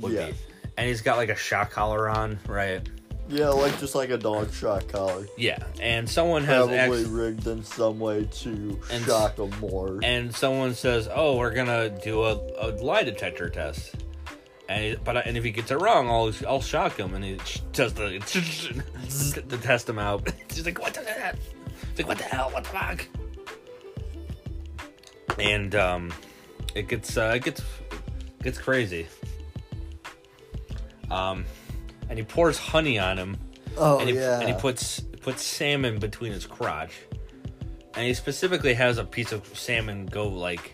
Yeah. 0.01 0.27
be, 0.31 0.35
and 0.77 0.89
he's 0.89 1.01
got 1.03 1.17
like 1.17 1.29
a 1.29 1.37
shock 1.37 1.71
collar 1.71 2.09
on, 2.09 2.39
right? 2.47 2.87
Yeah, 3.29 3.49
like 3.49 3.79
just 3.81 3.95
like 3.95 4.11
a 4.11 4.19
dog 4.19 4.53
shot 4.53 4.87
collar. 4.89 5.27
Yeah, 5.39 5.59
and 5.81 6.09
someone 6.09 6.45
has 6.45 6.67
Probably 6.67 7.05
rigged 7.07 7.47
in 7.47 7.65
some 7.65 7.99
way 7.99 8.25
to 8.31 8.79
And- 8.91 9.05
shock 9.05 9.37
them 9.37 9.51
more. 9.61 9.99
and 10.03 10.35
someone 10.35 10.75
says, 10.75 11.09
"Oh, 11.13 11.39
we're 11.39 11.55
gonna 11.55 11.89
do 11.89 12.23
a, 12.23 12.35
a 12.59 12.67
lie 12.83 13.03
detector 13.03 13.49
test." 13.49 13.95
And 14.69 14.85
he, 14.85 14.97
but 14.97 15.27
and 15.27 15.37
if 15.37 15.45
he 15.45 15.51
gets 15.51 15.71
it 15.71 15.77
wrong, 15.77 16.09
I'll 16.09 16.33
I'll 16.49 16.63
shock 16.63 16.99
him, 16.99 17.15
and 17.15 17.23
he 17.23 17.39
does 17.73 17.93
the 17.93 18.19
to 19.49 19.59
test 19.59 19.89
him 19.89 19.99
out. 19.99 20.33
He's 20.49 20.65
like, 20.65 20.81
"What 20.81 20.95
the 20.95 21.01
hell?" 21.01 21.35
He's 21.91 21.99
like, 21.99 22.09
"What 22.09 22.19
the 22.19 22.25
hell? 22.25 22.51
What 22.51 22.65
the 22.65 22.71
fuck?" 22.71 23.09
And 25.39 25.75
um, 25.75 26.15
it 26.75 26.89
gets 26.89 27.17
uh, 27.17 27.33
it 27.37 27.45
gets 27.45 27.63
gets 28.43 28.59
crazy. 28.59 29.07
Um, 31.11 31.45
and 32.09 32.19
he 32.19 32.25
pours 32.25 32.59
honey 32.59 32.99
on 32.99 33.19
him, 33.19 33.37
oh 33.77 33.99
and 33.99 34.09
he, 34.09 34.17
yeah. 34.17 34.41
and 34.41 34.49
he 34.49 34.55
puts 34.55 35.01
puts 35.01 35.43
salmon 35.43 35.99
between 35.99 36.33
his 36.33 36.47
crotch, 36.47 36.95
and 37.95 38.07
he 38.07 38.15
specifically 38.15 38.75
has 38.75 38.97
a 38.97 39.05
piece 39.05 39.33
of 39.33 39.47
salmon 39.57 40.07
go 40.07 40.27
like 40.27 40.74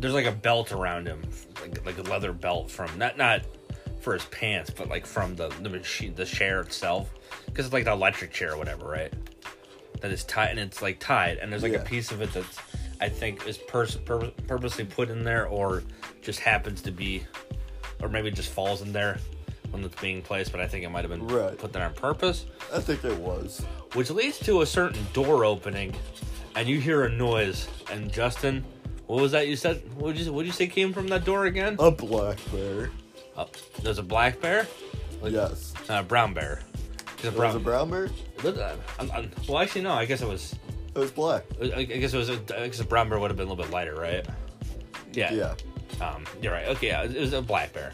there's 0.00 0.14
like 0.14 0.26
a 0.26 0.32
belt 0.32 0.72
around 0.72 1.06
him, 1.06 1.22
like 1.62 1.84
like 1.86 1.98
a 1.98 2.02
leather 2.02 2.32
belt 2.32 2.70
from 2.70 2.96
not 2.98 3.16
not 3.16 3.42
for 4.00 4.14
his 4.14 4.24
pants, 4.26 4.70
but 4.70 4.88
like 4.88 5.06
from 5.06 5.36
the 5.36 5.48
the 5.62 5.68
machine 5.68 6.14
the 6.14 6.24
chair 6.24 6.60
itself, 6.60 7.10
because 7.46 7.66
it's 7.66 7.72
like 7.72 7.84
the 7.84 7.92
electric 7.92 8.32
chair 8.32 8.52
or 8.54 8.56
whatever, 8.56 8.86
right? 8.88 9.12
That 10.00 10.10
is 10.10 10.24
tied 10.24 10.50
and 10.50 10.60
it's 10.60 10.80
like 10.82 10.98
tied, 10.98 11.38
and 11.38 11.52
there's 11.52 11.62
like 11.62 11.72
Yeah. 11.72 11.80
a 11.80 11.84
piece 11.84 12.10
of 12.10 12.22
it 12.22 12.32
that's 12.32 12.58
I 13.00 13.08
think 13.08 13.46
is 13.46 13.56
pers- 13.58 13.96
pur- 13.96 14.30
purposely 14.46 14.84
put 14.84 15.08
in 15.10 15.24
there, 15.24 15.46
or 15.46 15.82
just 16.22 16.40
happens 16.40 16.82
to 16.82 16.90
be, 16.90 17.22
or 18.02 18.08
maybe 18.08 18.30
just 18.30 18.50
falls 18.50 18.82
in 18.82 18.92
there 18.92 19.18
when 19.70 19.82
it's 19.84 19.98
being 20.00 20.20
placed. 20.22 20.52
But 20.52 20.60
I 20.60 20.66
think 20.68 20.84
it 20.84 20.88
might 20.90 21.00
have 21.04 21.10
been 21.10 21.26
Right. 21.26 21.56
put 21.56 21.72
there 21.72 21.84
on 21.84 21.94
purpose 21.94 22.44
I 22.74 22.80
think 22.80 23.04
it 23.04 23.16
was. 23.18 23.62
which 23.94 24.10
leads 24.10 24.38
to 24.40 24.60
a 24.62 24.66
certain 24.66 25.06
door 25.14 25.44
opening, 25.46 25.94
and 26.56 26.68
you 26.68 26.78
hear 26.80 27.04
a 27.04 27.08
noise. 27.10 27.68
And 27.90 28.12
Justin, 28.12 28.64
what 29.10 29.22
was 29.22 29.32
that 29.32 29.48
you 29.48 29.56
said? 29.56 29.82
What 29.96 30.14
did 30.16 30.24
you 30.26 30.32
what 30.32 30.46
you 30.46 30.52
say 30.52 30.66
came 30.68 30.92
from 30.92 31.08
that 31.08 31.24
door 31.24 31.46
again? 31.46 31.76
A 31.78 31.90
black 31.90 32.38
bear. 32.52 32.90
Oh, 33.36 33.48
there's 33.82 33.98
a 33.98 34.02
black 34.02 34.40
bear, 34.40 34.66
yes. 35.24 35.74
uh, 35.88 36.02
brown 36.02 36.32
bear. 36.34 36.60
There's 37.20 37.24
a 37.24 37.26
It 37.26 37.30
was 37.30 37.34
brown. 37.36 37.56
a 37.56 37.58
brown 37.60 37.90
bear? 37.90 38.08
That. 38.42 38.76
I'm- 38.98 39.10
I'm- 39.12 39.30
well, 39.48 39.58
actually, 39.58 39.82
no. 39.82 39.92
I 39.92 40.04
guess 40.04 40.22
it 40.22 40.28
was. 40.28 40.54
It 40.94 40.98
was 40.98 41.10
black. 41.10 41.44
I 41.62 41.66
I 41.80 41.84
guess 41.84 42.14
it 42.14 42.18
was. 42.18 42.28
A, 42.30 42.40
I 42.56 42.66
guess 42.68 42.80
a 42.80 42.84
brown 42.84 43.08
bear 43.08 43.18
would 43.18 43.30
have 43.30 43.36
been 43.36 43.46
a 43.46 43.50
little 43.50 43.64
bit 43.64 43.72
lighter, 43.72 43.94
right? 43.94 44.24
Yeah. 45.12 45.32
Yeah. 45.32 45.54
Um, 46.04 46.24
you're 46.40 46.52
right. 46.52 46.68
Okay, 46.68 46.86
yeah, 46.88 47.02
it 47.02 47.14
was 47.18 47.32
a 47.32 47.42
black 47.42 47.72
bear. 47.72 47.92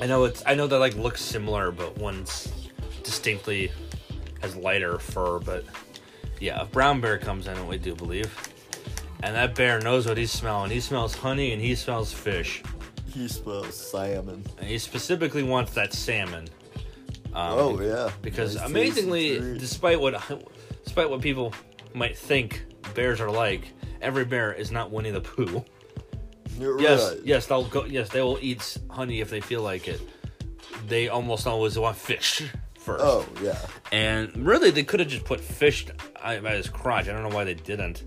I 0.00 0.06
know 0.06 0.24
it's. 0.24 0.42
I 0.46 0.54
know 0.54 0.66
that 0.66 0.78
like 0.78 0.94
looks 0.96 1.22
similar, 1.22 1.70
but 1.70 1.96
one's 1.98 2.52
distinctly 3.02 3.70
has 4.42 4.54
lighter 4.56 4.98
fur. 4.98 5.38
But 5.38 5.64
yeah, 6.40 6.60
a 6.60 6.64
brown 6.66 7.00
bear 7.00 7.18
comes 7.18 7.46
in, 7.46 7.66
we 7.66 7.78
do 7.78 7.94
believe, 7.94 8.32
and 9.22 9.34
that 9.34 9.54
bear 9.54 9.80
knows 9.80 10.06
what 10.06 10.16
he's 10.16 10.30
smelling. 10.32 10.70
He 10.70 10.80
smells 10.80 11.14
honey 11.14 11.52
and 11.52 11.60
he 11.62 11.74
smells 11.74 12.12
fish, 12.12 12.62
He 13.06 13.28
smells 13.28 13.74
salmon. 13.74 14.44
and 14.58 14.68
he 14.68 14.78
specifically 14.78 15.42
wants 15.42 15.72
that 15.74 15.92
salmon. 15.92 16.48
Um, 17.34 17.52
oh 17.58 17.80
yeah. 17.80 18.10
because 18.22 18.54
Nice 18.56 18.66
amazingly, 18.66 19.58
despite 19.58 20.00
what 20.00 20.14
despite 20.84 21.10
what 21.10 21.20
people 21.20 21.52
might 21.94 22.16
think 22.16 22.64
bears 22.94 23.20
are 23.20 23.30
like, 23.30 23.72
every 24.00 24.24
bear 24.24 24.52
is 24.52 24.70
not 24.70 24.90
Winnie 24.90 25.10
the 25.10 25.20
Pooh. 25.20 25.64
You're 26.58 26.80
Yes, 26.80 27.10
right. 27.12 27.20
yes, 27.24 27.46
they'll 27.46 27.64
go. 27.64 27.84
Yes, 27.84 28.08
they 28.08 28.20
will 28.22 28.38
eat 28.40 28.78
honey 28.90 29.20
if 29.20 29.30
they 29.30 29.40
feel 29.40 29.62
like 29.62 29.86
it. 29.88 30.00
They 30.88 31.08
almost 31.08 31.46
always 31.46 31.78
want 31.78 31.96
fish 31.96 32.42
first. 32.78 33.04
Oh 33.04 33.26
yeah. 33.42 33.58
and 33.92 34.34
really, 34.44 34.70
they 34.70 34.82
could 34.82 34.98
have 35.00 35.08
just 35.08 35.24
put 35.24 35.38
fish 35.40 35.86
at 36.24 36.42
his 36.44 36.68
crotch. 36.68 37.08
I 37.08 37.12
don't 37.12 37.22
know 37.28 37.34
why 37.36 37.44
they 37.44 37.54
didn't. 37.54 38.04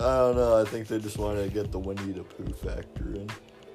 I 0.00 0.16
don't 0.18 0.36
know. 0.36 0.56
I 0.60 0.64
think 0.64 0.86
they 0.88 0.98
just 0.98 1.18
wanted 1.18 1.44
to 1.44 1.50
get 1.50 1.70
the 1.70 1.78
Winnie 1.78 2.12
the 2.12 2.22
Pooh 2.24 2.52
factor 2.54 3.12
in. 3.14 3.28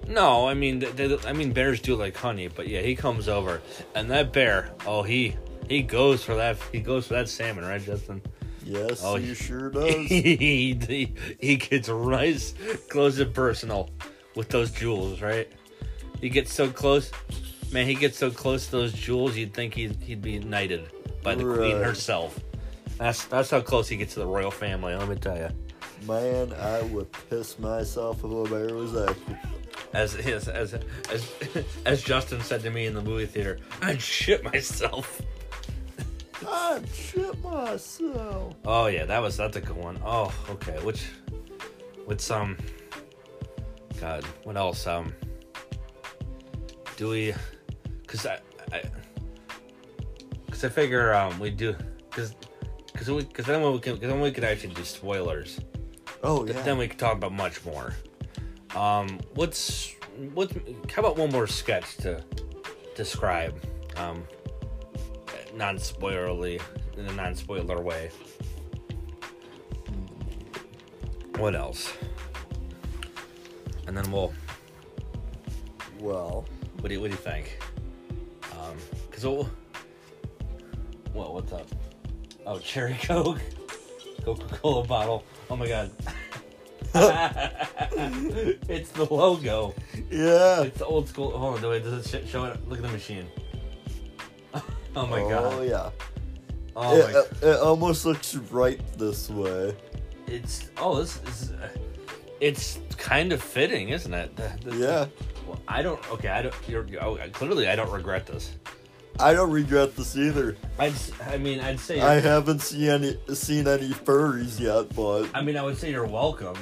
No, 0.07 0.47
I 0.47 0.53
mean, 0.53 0.79
they, 0.79 0.91
they- 0.91 1.17
I 1.27 1.33
mean, 1.33 1.51
bears 1.53 1.79
do 1.79 1.95
like 1.95 2.15
honey, 2.17 2.47
but 2.47 2.67
yeah, 2.67 2.81
he 2.81 2.95
comes 2.95 3.27
over, 3.27 3.61
and 3.95 4.09
that 4.11 4.33
bear, 4.33 4.71
oh, 4.85 5.01
he 5.03 5.35
he 5.69 5.81
goes 5.81 6.23
for 6.23 6.35
that. 6.35 6.57
He 6.71 6.79
goes 6.79 7.07
for 7.07 7.13
that 7.15 7.27
salmon, 7.29 7.65
right, 7.65 7.81
Justin? 7.81 8.21
Yes, 8.63 9.01
Oh, 9.03 9.15
he 9.15 9.27
he- 9.27 9.33
sure 9.35 9.69
does. 9.71 9.93
he, 9.95 10.75
he 10.87 11.13
he 11.39 11.55
gets 11.57 11.87
nice, 11.89 12.53
close 12.89 13.19
and 13.19 13.33
personal 13.33 13.89
with 14.35 14.49
those 14.49 14.71
jewels, 14.71 15.21
right? 15.21 15.51
He 16.21 16.29
gets 16.29 16.53
so 16.53 16.69
close, 16.69 17.11
man. 17.71 17.85
He 17.87 17.93
gets 17.95 18.17
so 18.17 18.29
close 18.31 18.65
to 18.67 18.71
those 18.71 18.93
jewels, 18.93 19.35
you'd 19.35 19.53
think 19.53 19.73
he'd 19.75 19.95
he'd 20.03 20.21
be 20.21 20.39
knighted 20.39 20.87
by 21.23 21.35
the 21.35 21.43
queen 21.43 21.77
herself. 21.77 22.39
That's 22.97 23.25
that's 23.25 23.49
how 23.51 23.61
close 23.61 23.87
he 23.87 23.97
gets 23.97 24.13
to 24.13 24.19
the 24.21 24.27
royal 24.27 24.51
family. 24.51 24.95
Let 24.95 25.09
me 25.09 25.15
tell 25.15 25.37
you. 25.37 25.49
Man, 26.07 26.53
I 26.53 26.83
would 26.83 27.07
piss 27.29 27.57
myself 27.57 28.23
if 28.23 28.25
a 28.25 28.43
bear 28.49 28.75
was 28.75 28.95
active. 28.95 29.37
As 29.93 30.15
as 30.15 30.47
as 30.47 30.73
as, 31.11 31.31
as 31.85 32.03
Justin 32.03 32.41
said 32.41 32.61
to 32.61 32.69
me 32.69 32.85
in 32.85 32.93
the 32.93 33.01
movie 33.01 33.25
theater, 33.25 33.57
I'd 33.81 33.99
shit 33.99 34.43
myself. 34.43 35.21
I'd 36.47 36.87
shit 36.93 37.41
myself. 37.43 38.53
Oh 38.65 38.85
yeah, 38.87 39.05
that 39.05 39.19
was 39.19 39.37
that's 39.37 39.57
a 39.57 39.61
good 39.61 39.77
one. 39.77 39.99
Oh, 40.05 40.31
okay. 40.49 40.77
Which 40.83 41.07
with 42.05 42.21
some 42.21 42.57
God, 43.99 44.23
what 44.43 44.57
else? 44.57 44.85
Um 44.85 45.13
do 46.97 47.09
we 47.09 47.33
cuz 48.05 48.27
I 48.27 48.39
I 48.71 48.83
cuz 50.51 50.63
I 50.63 50.69
figure 50.69 51.13
um 51.15 51.39
we 51.39 51.49
do 51.49 51.75
cuz 52.11 52.35
cuz 52.93 53.09
we 53.09 53.23
cuz 53.23 53.45
then 53.45 53.61
we 53.71 53.79
can 53.79 53.97
cause 53.97 54.07
then 54.07 54.21
we 54.21 54.31
could 54.31 54.43
actually 54.43 54.73
do 54.75 54.83
spoilers. 54.83 55.59
Oh 56.25 56.45
yeah. 56.45 56.61
Then 56.63 56.77
we 56.77 56.87
could 56.87 56.99
talk 56.99 57.13
about 57.13 57.31
much 57.31 57.63
more. 57.65 57.93
Um 58.75 59.19
what's 59.35 59.93
what 60.33 60.51
how 60.91 61.01
about 61.01 61.17
one 61.17 61.31
more 61.31 61.47
sketch 61.47 61.97
to 61.97 62.23
describe 62.95 63.59
um 63.97 64.23
non-spoilerly 65.55 66.61
in 66.97 67.05
a 67.05 67.13
non-spoiler 67.13 67.81
way. 67.81 68.09
What 71.37 71.55
else? 71.55 71.91
And 73.87 73.95
then 73.95 74.09
we'll. 74.11 74.33
Well, 75.99 76.45
what 76.79 76.89
do 76.89 76.93
you 76.93 77.01
what 77.01 77.11
do 77.11 77.15
you 77.15 77.21
think? 77.21 77.59
Um, 78.53 78.77
cause 79.11 79.25
we'll. 79.25 79.49
What 81.13 81.33
what's 81.33 81.51
up? 81.51 81.67
Oh, 82.45 82.59
cherry 82.59 82.97
coke, 83.01 83.41
Coca 84.25 84.57
Cola 84.57 84.83
bottle. 84.83 85.23
Oh 85.51 85.55
my 85.55 85.67
god. 85.67 85.91
it's 88.67 88.89
the 88.91 89.07
logo. 89.09 89.75
Yeah. 90.09 90.63
It's 90.63 90.79
the 90.79 90.85
old 90.85 91.07
school. 91.07 91.37
Hold 91.37 91.63
on, 91.63 91.69
wait. 91.69 91.83
Does 91.83 92.13
it 92.13 92.25
sh- 92.25 92.29
show 92.29 92.45
it? 92.45 92.67
Look 92.67 92.79
at 92.79 92.85
the 92.85 92.91
machine. 92.91 93.27
oh 94.95 95.05
my 95.05 95.21
oh, 95.21 95.29
god. 95.29 95.53
Oh 95.53 95.61
yeah. 95.61 95.89
Oh 96.75 96.97
it, 96.97 97.13
my. 97.13 97.19
it, 97.19 97.53
it 97.53 97.59
almost 97.59 98.03
looks 98.05 98.35
right 98.35 98.81
this 98.97 99.29
way. 99.29 99.75
It's 100.25 100.71
oh 100.77 100.99
this 100.99 101.21
is. 101.27 101.51
Uh, 101.51 101.69
it's 102.41 102.79
kind 102.97 103.31
of 103.31 103.43
fitting, 103.43 103.89
isn't 103.89 104.13
it? 104.13 104.31
Yeah. 104.65 105.05
Well, 105.47 105.61
I 105.67 105.83
don't. 105.83 105.99
Okay, 106.13 106.29
I 106.29 106.41
don't. 106.41 106.55
You're 106.67 106.85
oh, 106.99 107.17
clearly 107.31 107.67
I 107.67 107.75
don't 107.75 107.91
regret 107.91 108.25
this. 108.25 108.55
I 109.19 109.33
don't 109.33 109.51
regret 109.51 109.95
this 109.95 110.17
either. 110.17 110.57
I'd. 110.77 110.93
I 111.25 111.37
mean, 111.37 111.61
I'd 111.61 111.79
say. 111.79 112.01
I 112.01 112.19
haven't 112.19 112.59
seen 112.59 112.89
any 112.89 113.17
seen 113.33 113.67
any 113.67 113.89
furries 113.89 114.59
yet, 114.59 114.93
but 114.93 115.29
I 115.33 115.41
mean, 115.41 115.55
I 115.55 115.63
would 115.63 115.77
say 115.77 115.91
you're 115.91 116.05
welcome. 116.05 116.57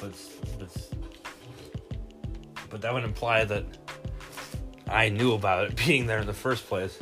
But 0.00 0.12
but 0.58 0.88
but 2.70 2.80
that 2.80 2.92
would 2.92 3.04
imply 3.04 3.44
that 3.44 3.64
I 4.88 5.10
knew 5.10 5.32
about 5.34 5.70
it 5.70 5.76
being 5.86 6.06
there 6.06 6.18
in 6.18 6.26
the 6.26 6.32
first 6.32 6.66
place. 6.66 6.98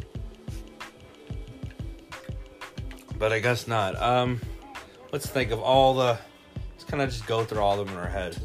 But 3.19 3.33
I 3.33 3.39
guess 3.39 3.67
not. 3.67 4.01
Um, 4.01 4.41
let's 5.13 5.27
think 5.27 5.51
of 5.51 5.61
all 5.61 5.95
the. 5.95 6.19
Let's 6.73 6.85
kind 6.85 7.03
of 7.03 7.09
just 7.09 7.27
go 7.27 7.45
through 7.45 7.61
all 7.61 7.81
of 7.81 7.87
them 7.87 7.97
in 7.97 8.03
our 8.03 8.09
head. 8.09 8.37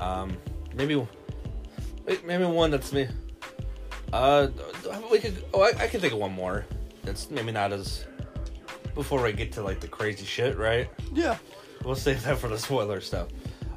Um, 0.00 0.36
maybe, 0.74 1.06
maybe 2.24 2.44
one 2.44 2.70
that's 2.70 2.92
me. 2.92 3.08
Uh, 4.12 4.48
we 5.10 5.18
could. 5.18 5.44
Oh, 5.52 5.62
I, 5.62 5.68
I 5.84 5.86
can 5.86 6.00
think 6.00 6.12
of 6.12 6.18
one 6.18 6.32
more. 6.32 6.64
That's 7.02 7.30
maybe 7.30 7.52
not 7.52 7.72
as. 7.72 8.04
Before 8.94 9.22
we 9.22 9.32
get 9.32 9.52
to 9.52 9.62
like 9.62 9.80
the 9.80 9.88
crazy 9.88 10.24
shit, 10.24 10.56
right? 10.58 10.88
yeah. 11.12 11.36
We'll 11.84 11.94
save 11.94 12.24
that 12.24 12.38
for 12.38 12.48
the 12.48 12.58
spoiler 12.58 13.00
stuff. 13.00 13.28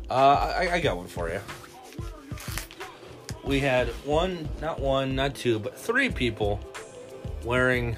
Uh, 0.09 0.53
I, 0.57 0.69
I 0.73 0.79
got 0.79 0.97
one 0.97 1.07
for 1.07 1.29
you. 1.29 1.39
We 3.43 3.59
had 3.59 3.87
one, 4.05 4.49
not 4.59 4.79
one, 4.79 5.15
not 5.15 5.35
two, 5.35 5.59
but 5.59 5.77
three 5.77 6.09
people 6.09 6.59
wearing 7.43 7.97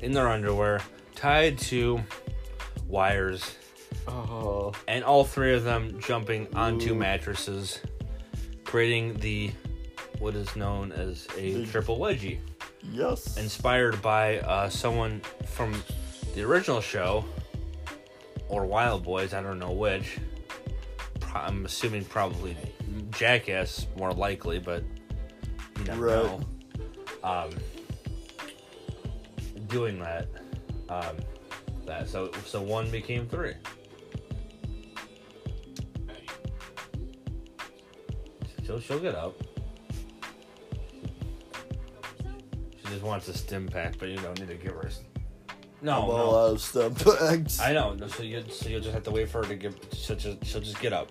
in 0.00 0.12
their 0.12 0.28
underwear 0.28 0.80
tied 1.14 1.58
to 1.58 2.00
wires, 2.88 3.56
Oh, 4.08 4.72
and 4.88 5.04
all 5.04 5.24
three 5.24 5.54
of 5.54 5.64
them 5.64 6.00
jumping 6.00 6.48
onto 6.54 6.92
Ooh. 6.92 6.96
mattresses, 6.96 7.80
creating 8.64 9.14
the 9.14 9.52
what 10.22 10.36
is 10.36 10.54
known 10.54 10.92
as 10.92 11.26
a 11.36 11.66
triple 11.66 11.98
wedgie 11.98 12.38
yes. 12.92 13.36
inspired 13.36 14.00
by 14.00 14.38
uh, 14.38 14.68
someone 14.68 15.20
from 15.46 15.74
the 16.36 16.42
original 16.42 16.80
show 16.80 17.24
or 18.48 18.64
Wildboyz, 18.64 19.34
I 19.34 19.42
don't 19.42 19.58
know 19.58 19.72
which. 19.72 20.18
I'm 21.34 21.64
assuming 21.64 22.04
probably 22.04 22.56
Jackass, 23.10 23.88
more 23.96 24.12
likely, 24.12 24.60
but 24.60 24.84
you 25.78 25.84
never 25.86 26.06
Right. 26.06 26.24
know. 26.24 26.40
Um, 27.24 27.50
doing 29.66 29.98
that, 29.98 30.28
um, 30.88 31.16
that 31.86 32.08
so 32.08 32.30
so 32.44 32.62
one 32.62 32.90
became 32.90 33.26
three. 33.26 33.54
She'll 38.64 38.78
she'll 38.78 39.00
get 39.00 39.14
up. 39.14 39.34
Just 42.92 43.04
wants 43.04 43.28
a 43.28 43.32
Stimpak, 43.32 43.98
but 43.98 44.08
you 44.08 44.16
don't 44.18 44.38
need 44.38 44.48
to 44.48 44.54
give 44.54 44.72
her. 44.74 44.80
a 44.82 44.90
No, 45.84 46.02
I'm 46.02 46.08
no. 46.08 46.12
all 46.14 46.36
out 46.48 46.52
of 46.52 46.58
Stimpaks. 46.60 47.60
I 47.60 47.72
know. 47.72 47.94
no, 47.94 48.06
So 48.06 48.22
you 48.22 48.44
so 48.50 48.68
you'll 48.68 48.80
just 48.80 48.92
have 48.92 49.02
to 49.04 49.10
wait 49.10 49.28
for 49.28 49.42
her 49.42 49.48
to 49.48 49.54
give. 49.56 49.74
She'll 49.92 50.16
just 50.16 50.44
she'll 50.44 50.60
just 50.60 50.80
get 50.80 50.92
up. 50.92 51.10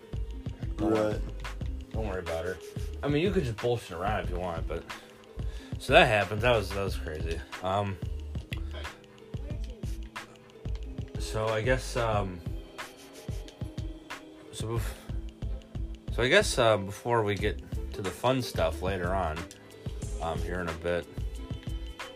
Don't 0.77 0.91
worry, 0.93 1.19
don't 1.93 2.07
worry 2.07 2.19
about 2.19 2.45
her. 2.45 2.57
I 3.03 3.07
mean, 3.07 3.21
you 3.23 3.31
could 3.31 3.43
just 3.43 3.57
bullshit 3.57 3.97
around 3.97 4.23
if 4.25 4.29
you 4.29 4.37
want, 4.37 4.67
but 4.67 4.83
so 5.79 5.93
that 5.93 6.07
happened. 6.07 6.41
That 6.41 6.55
was 6.55 6.69
that 6.69 6.83
was 6.83 6.95
crazy. 6.97 7.39
Um. 7.63 7.97
So 11.19 11.47
I 11.47 11.61
guess 11.61 11.95
um. 11.97 12.39
So 14.51 14.67
bef- 14.67 14.81
so 16.13 16.21
I 16.23 16.27
guess 16.27 16.57
uh, 16.57 16.77
before 16.77 17.23
we 17.23 17.35
get 17.35 17.59
to 17.93 18.01
the 18.01 18.09
fun 18.09 18.41
stuff 18.41 18.81
later 18.81 19.13
on, 19.13 19.37
um, 20.21 20.37
here 20.39 20.59
in 20.59 20.67
a 20.67 20.73
bit, 20.73 21.05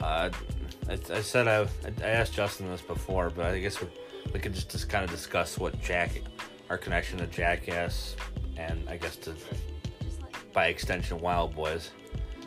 uh, 0.06 0.30
I, 0.88 0.94
I 0.94 1.22
said 1.22 1.48
I, 1.48 1.68
I 2.04 2.10
asked 2.10 2.34
Justin 2.34 2.68
this 2.68 2.82
before, 2.82 3.32
but 3.32 3.48
I 3.48 3.60
guess 3.60 3.82
we, 3.82 3.88
we 4.34 4.40
could 4.40 4.54
just, 4.54 4.70
just 4.70 4.88
kind 4.88 5.04
of 5.04 5.10
discuss 5.10 5.58
what 5.58 5.82
Jack, 5.82 6.22
our 6.70 6.78
connection 6.78 7.18
to 7.20 7.28
Jackass, 7.28 8.16
and 8.58 8.88
I 8.88 8.98
guess 8.98 9.16
to 9.18 9.34
by 10.54 10.68
extension 10.68 11.20
Wildboyz. 11.20 11.90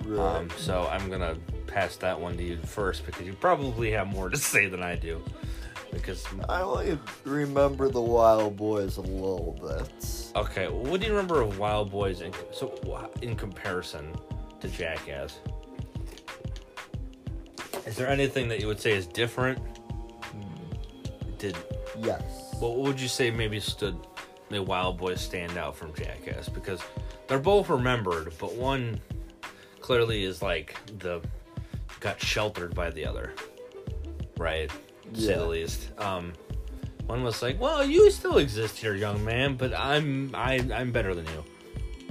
Right. 0.05 0.37
Um, 0.37 0.51
so 0.57 0.88
I'm 0.90 1.11
gonna 1.11 1.37
pass 1.66 1.97
that 1.97 2.18
one 2.18 2.37
to 2.37 2.44
you 2.44 2.59
first 2.59 3.05
because 3.05 3.27
you 3.27 3.35
probably 3.35 3.90
have 3.90 4.07
more 4.07 4.31
to 4.31 4.37
say 4.53 4.68
than 4.68 4.83
I 4.83 4.94
do. 4.94 5.23
Because 5.92 6.25
I 6.49 6.61
only 6.61 6.99
remember 7.25 7.88
the 7.88 8.01
Wildboyz 8.01 8.99
a 8.99 9.01
little 9.01 9.59
bit. 9.61 10.33
okay, 10.37 10.68
what 10.68 11.01
do 11.01 11.07
you 11.07 11.12
remember 11.12 11.40
of 11.40 11.55
Wildboyz? 11.55 12.21
In, 12.21 12.33
so 12.53 13.11
in 13.23 13.35
comparison 13.35 14.14
to 14.61 14.68
Jackass, 14.68 15.38
there 17.99 18.09
anything 18.09 18.49
that 18.49 18.61
you 18.61 18.67
would 18.69 18.81
say 18.81 18.93
is 18.93 19.07
different? 19.07 19.59
Did 21.39 21.57
Yes. 22.01 22.55
What 22.61 22.77
would 22.79 23.01
you 23.01 23.09
say 23.09 23.31
maybe 23.31 23.59
stood 23.61 23.97
the 24.51 24.59
Wildboyz 24.59 25.19
stand 25.19 25.59
out 25.59 25.77
from 25.77 25.93
Jackass? 25.95 26.49
Because 26.49 26.81
they're 27.27 27.39
both 27.39 27.69
remembered, 27.69 28.33
but 28.39 28.55
one 28.55 29.01
clearly 29.81 30.25
is 30.25 30.43
like 30.43 30.77
the 30.99 31.21
got 32.01 32.21
sheltered 32.21 32.75
by 32.75 32.91
the 32.91 33.05
other, 33.05 33.33
right? 34.37 34.71
To 35.15 35.21
say 35.21 35.35
the 35.35 35.47
least. 35.47 35.91
Um, 35.99 36.33
one 37.07 37.23
was 37.25 37.43
like, 37.43 37.61
"Well, 37.61 37.85
you 37.85 38.11
still 38.11 38.39
exist 38.39 38.77
here, 38.79 38.95
young 38.95 39.25
man, 39.25 39.57
but 39.57 39.73
I'm 39.75 40.31
I, 40.35 40.65
I'm 40.73 40.93
better 40.93 41.15
than 41.15 41.27
you." 41.27 41.45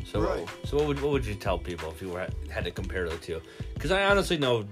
So, 0.06 0.22
Right. 0.22 0.48
so 0.66 0.78
what 0.78 0.88
would 0.88 1.02
what 1.02 1.12
would 1.12 1.26
you 1.26 1.36
tell 1.36 1.58
people 1.58 1.92
if 1.92 2.02
you 2.02 2.10
were, 2.10 2.28
had 2.50 2.64
to 2.66 2.72
compare 2.72 3.08
the 3.08 3.18
two? 3.18 3.42
Because 3.74 3.92
I 3.92 4.06
honestly 4.06 4.38
know 4.38 4.66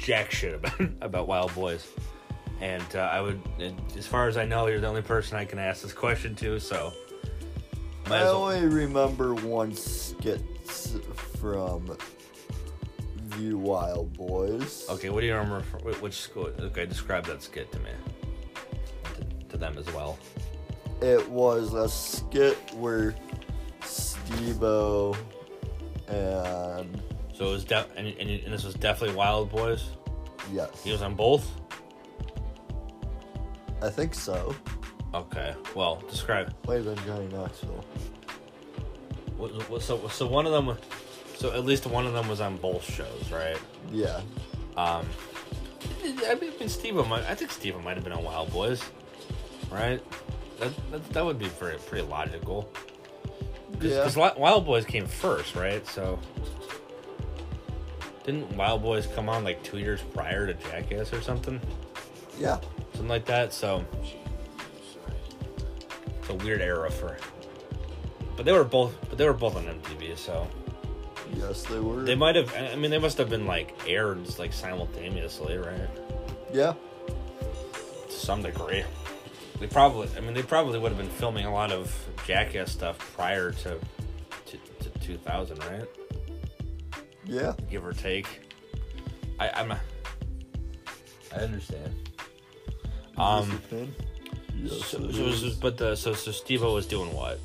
jack 0.00 0.30
shit 0.30 0.54
about 0.54 0.80
about 1.00 1.28
Wildboyz. 1.28 1.86
And 2.60 2.84
uh, 2.94 2.98
I 3.10 3.20
would, 3.22 3.40
as 3.96 4.06
far 4.06 4.28
as 4.28 4.36
I 4.36 4.44
know, 4.44 4.66
you're 4.66 4.80
the 4.80 4.86
only 4.86 5.00
person 5.00 5.38
I 5.38 5.46
can 5.46 5.58
ask 5.58 5.82
this 5.82 5.94
question 5.94 6.34
to. 6.36 6.58
So, 6.60 6.92
I 8.06 8.10
well- 8.10 8.42
only 8.42 8.66
remember 8.66 9.34
one 9.34 9.72
skit 9.74 10.42
from 11.38 11.86
the 13.30 13.52
Wildboyz. 13.52 14.90
okay, 14.90 15.08
what 15.08 15.20
do 15.22 15.26
you 15.26 15.34
remember? 15.34 15.62
Wh- 15.78 16.02
which 16.02 16.14
school? 16.14 16.50
Okay, 16.60 16.84
describe 16.84 17.24
that 17.26 17.42
skit 17.42 17.72
to 17.72 17.78
me. 17.78 17.90
To, 19.14 19.48
to 19.50 19.56
them 19.56 19.78
as 19.78 19.86
well. 19.94 20.18
It 21.00 21.26
was 21.30 21.72
a 21.72 21.88
skit 21.88 22.58
where 22.74 23.14
Steve-O 23.82 25.16
and 26.08 27.02
So 27.40 27.48
it 27.48 27.52
was, 27.52 27.64
de- 27.64 27.86
and, 27.96 28.06
and, 28.06 28.28
and 28.28 28.52
this 28.52 28.64
was 28.64 28.74
definitely 28.74 29.16
Wildboyz. 29.16 29.80
yes, 30.52 30.84
He 30.84 30.92
was 30.92 31.00
on 31.00 31.14
both. 31.14 31.50
I 33.80 33.88
think 33.88 34.14
so. 34.14 34.54
Okay, 35.14 35.54
well, 35.74 36.04
describe. 36.10 36.54
Have 36.68 36.84
been 36.84 36.96
Johnny 37.06 37.28
Knoxville. 37.28 37.82
So 39.80 40.06
so 40.08 40.26
one 40.26 40.44
of 40.44 40.52
them, 40.52 40.76
so 41.34 41.54
at 41.54 41.64
least 41.64 41.86
one 41.86 42.06
of 42.06 42.12
them 42.12 42.28
was 42.28 42.42
on 42.42 42.58
both 42.58 42.84
shows, 42.84 43.32
right? 43.32 43.56
Yeah. 43.90 44.20
Um, 44.76 45.06
I 46.04 46.34
mean, 46.38 46.68
Steve, 46.68 46.98
I 46.98 47.34
think 47.34 47.50
Steve 47.50 47.74
might 47.82 47.94
have 47.94 48.04
been 48.04 48.12
on 48.12 48.22
Wildboyz, 48.22 48.84
right? 49.70 50.02
That 50.58 50.90
that, 50.90 51.10
that 51.14 51.24
would 51.24 51.38
be 51.38 51.48
pretty 51.48 51.78
pretty 51.86 52.06
logical. 52.06 52.70
Because 53.72 54.14
yeah. 54.14 54.30
Wildboyz 54.32 54.86
came 54.86 55.06
first, 55.06 55.54
right? 55.56 55.86
So 55.86 56.18
didn't 58.30 58.56
Wildboyz 58.56 59.12
come 59.14 59.28
on 59.28 59.44
like 59.44 59.62
two 59.62 59.78
years 59.78 60.00
prior 60.14 60.46
to 60.46 60.54
Jackass 60.54 61.12
or 61.12 61.20
something? 61.20 61.60
Yeah, 62.38 62.60
something 62.92 63.08
like 63.08 63.26
that. 63.26 63.52
So 63.52 63.84
it's 66.18 66.28
a 66.28 66.34
weird 66.34 66.60
era 66.60 66.90
for. 66.90 67.16
But 68.36 68.44
they 68.44 68.52
were 68.52 68.64
both, 68.64 68.96
but 69.08 69.18
they 69.18 69.26
were 69.26 69.34
both 69.34 69.56
on 69.56 69.64
MTV, 69.64 70.16
so. 70.16 70.48
Yes, 71.34 71.62
they 71.64 71.78
were. 71.78 72.02
They 72.02 72.14
might 72.14 72.36
have. 72.36 72.54
I 72.54 72.74
mean, 72.76 72.90
they 72.90 72.98
must 72.98 73.18
have 73.18 73.28
been 73.28 73.46
like 73.46 73.74
aired 73.86 74.38
like 74.38 74.52
simultaneously, 74.52 75.56
right? 75.58 75.88
Yeah. 76.52 76.74
To 77.06 78.12
some 78.12 78.42
degree. 78.42 78.84
They 79.60 79.66
probably. 79.66 80.08
I 80.16 80.20
mean, 80.20 80.34
they 80.34 80.42
probably 80.42 80.78
would 80.78 80.90
have 80.90 80.98
been 80.98 81.10
filming 81.10 81.46
a 81.46 81.52
lot 81.52 81.70
of 81.70 81.94
Jackass 82.26 82.72
stuff 82.72 82.98
prior 83.14 83.52
to 83.52 83.78
to, 84.46 84.56
to 84.88 84.98
2000, 85.00 85.58
right? 85.58 85.84
Yeah. 87.30 87.54
Give 87.70 87.86
or 87.86 87.92
take. 87.92 88.26
I, 89.38 89.50
I'm. 89.50 89.70
A, 89.70 89.80
I 91.32 91.36
understand. 91.36 91.94
Um. 93.16 93.62
Yes, 94.56 94.84
so, 94.86 95.10
so, 95.10 95.50
but 95.60 95.78
the 95.78 95.94
so 95.94 96.12
so 96.12 96.32
Steve 96.32 96.62
was 96.62 96.86
doing 96.86 97.14
what? 97.14 97.38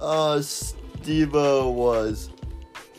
Uh, 0.00 0.42
Steve 0.42 1.32
was. 1.32 2.28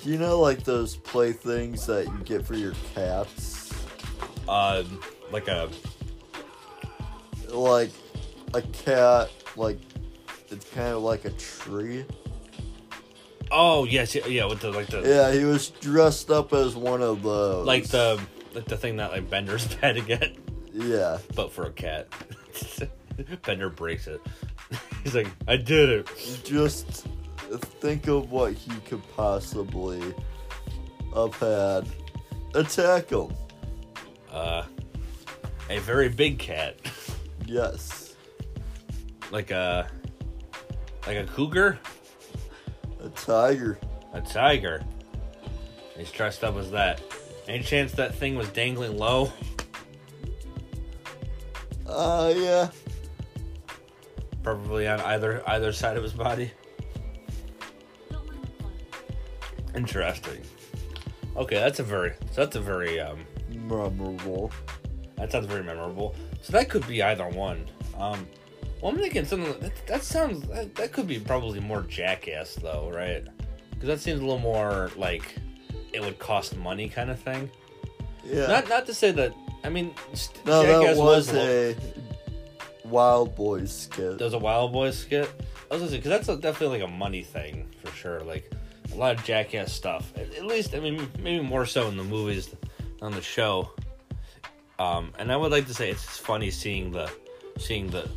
Do 0.02 0.10
you 0.10 0.18
know 0.18 0.40
like 0.40 0.64
those 0.64 0.96
playthings 0.96 1.86
that 1.88 2.06
you 2.06 2.18
get 2.24 2.46
for 2.46 2.56
your 2.56 2.74
cats? 2.96 3.74
Uh, 4.48 4.86
like 5.32 5.50
a. 5.50 5.70
Like, 7.50 7.92
a 8.54 8.62
cat. 8.62 9.30
Like, 9.58 9.80
it's 10.50 10.70
kind 10.70 10.94
of 10.94 11.04
like 11.04 11.26
a 11.26 11.32
tree. 11.32 12.06
Oh 13.52 13.86
yes, 13.86 14.16
yeah, 14.16 14.46
with 14.46 14.62
the 14.62 14.72
like 14.72 14.88
the 14.88 15.02
yeah, 15.02 15.32
he 15.32 15.46
was 15.46 15.70
dressed 15.70 16.30
up 16.30 16.54
as 16.54 16.76
one 16.76 17.02
of 17.02 17.24
those, 17.24 17.66
like 17.66 17.86
the 17.88 18.20
like 18.54 18.66
the 18.66 18.78
thing 18.78 18.98
that 18.98 19.12
like 19.12 19.30
Bender's 19.30 19.72
had 19.82 19.96
to 19.96 20.02
get. 20.02 20.36
Yeah, 20.74 21.18
but 21.36 21.52
for 21.52 21.66
a 21.66 21.72
cat, 21.72 22.08
Bender 23.44 23.70
breaks 23.70 24.08
it. 24.08 24.22
He's 25.04 25.16
like, 25.16 25.28
I 25.48 25.58
did 25.58 25.90
it. 25.90 26.42
Just 26.44 27.08
think 27.80 28.08
of 28.08 28.32
what 28.32 28.54
he 28.54 28.72
could 28.82 29.02
possibly 29.16 30.02
have 31.14 31.36
had 31.36 31.88
attack 32.54 33.10
him. 33.10 33.34
Uh, 34.32 34.64
a 35.70 35.80
very 35.80 36.10
big 36.10 36.38
cat. 36.40 36.76
Yes. 37.46 38.16
Like 39.32 39.52
a 39.52 39.90
like 41.06 41.18
a 41.18 41.26
cougar. 41.26 41.80
A 43.08 43.10
tiger. 43.12 43.80
A 44.12 44.20
tiger. 44.20 44.84
He's 45.98 46.12
dressed 46.12 46.44
up 46.44 46.58
as 46.58 46.72
that. 46.72 47.02
Any 47.48 47.64
chance 47.64 47.94
that 47.94 48.14
thing 48.14 48.36
was 48.36 48.50
dangling 48.50 48.98
low? 48.98 49.32
Uh, 51.88 52.34
yeah. 52.36 52.70
Probably 54.44 54.90
on 54.90 55.00
either 55.00 55.42
either 55.48 55.72
side 55.72 55.96
of 55.96 56.04
his 56.04 56.12
body. 56.12 56.52
Interesting. 59.74 60.42
Okay, 61.38 61.56
that's 61.56 61.80
a 61.80 61.84
very 61.84 62.14
so 62.32 62.42
that's 62.42 62.58
a 62.58 62.62
very 62.62 63.00
um 63.00 63.20
memorable. 63.50 64.52
That 65.16 65.32
sounds 65.32 65.46
very 65.46 65.64
memorable. 65.64 66.14
So 66.42 66.52
that 66.52 66.70
could 66.70 66.86
be 66.90 67.02
either 67.02 67.30
one. 67.30 67.70
Um, 67.98 68.28
well, 68.82 68.92
I'm 68.92 68.98
thinking 69.00 69.26
something 69.26 69.60
that, 69.60 69.88
that 69.88 70.04
sounds 70.04 70.48
that, 70.50 70.76
that, 70.76 70.92
could 70.92 71.08
be 71.08 71.20
probably 71.20 71.60
more 71.60 71.82
jackass 71.84 72.56
though, 72.56 72.92
right? 72.94 73.26
Because 73.72 73.88
that 73.88 74.00
seems 74.00 74.20
a 74.20 74.24
little 74.24 74.40
more 74.40 74.92
like 74.96 75.36
it 75.94 76.02
would 76.02 76.20
cost 76.20 76.56
money 76.58 76.90
kind 76.90 77.10
of 77.10 77.20
thing. 77.20 77.50
Yeah. 78.24 78.48
Not 78.48 78.70
not 78.70 78.86
to 78.88 78.94
say 78.94 79.12
that. 79.12 79.34
I 79.64 79.70
mean, 79.70 79.94
no, 80.46 80.64
jackass 80.64 80.98
that 80.98 81.04
was, 81.04 81.28
was 81.28 81.34
a 81.34 81.76
Wildboyz 82.88 83.70
skit. 83.70 84.18
There's 84.20 84.34
a 84.34 84.40
Wildboyz 84.40 84.94
skit. 84.94 85.30
I 85.70 85.74
was 85.74 85.82
gonna 85.82 85.92
say 85.92 85.98
because 85.98 86.10
that's 86.10 86.30
a, 86.30 86.38
definitely 86.38 86.80
like 86.80 86.88
a 86.88 86.92
money 86.92 87.24
thing 87.24 87.68
for 87.84 87.92
sure. 87.92 88.22
Like 88.22 88.52
a 88.94 88.96
lot 88.96 89.16
of 89.16 89.24
jackass 89.24 89.74
stuff. 89.74 90.14
At, 90.16 90.34
at 90.36 90.46
least, 90.46 90.76
I 90.76 90.80
mean, 90.80 91.08
maybe 91.20 91.44
more 91.44 91.66
so 91.66 91.88
in 91.88 91.98
the 91.98 92.04
movies 92.04 92.56
on 93.02 93.12
the 93.12 93.22
show. 93.22 93.72
Um, 94.80 95.12
and 95.18 95.32
I 95.32 95.38
would 95.38 95.52
like 95.52 95.66
to 95.68 95.74
say 95.74 95.90
it's 95.90 96.18
funny 96.18 96.52
seeing 96.52 96.92
the 96.92 97.10
seeing 97.58 97.88
the 97.88 98.08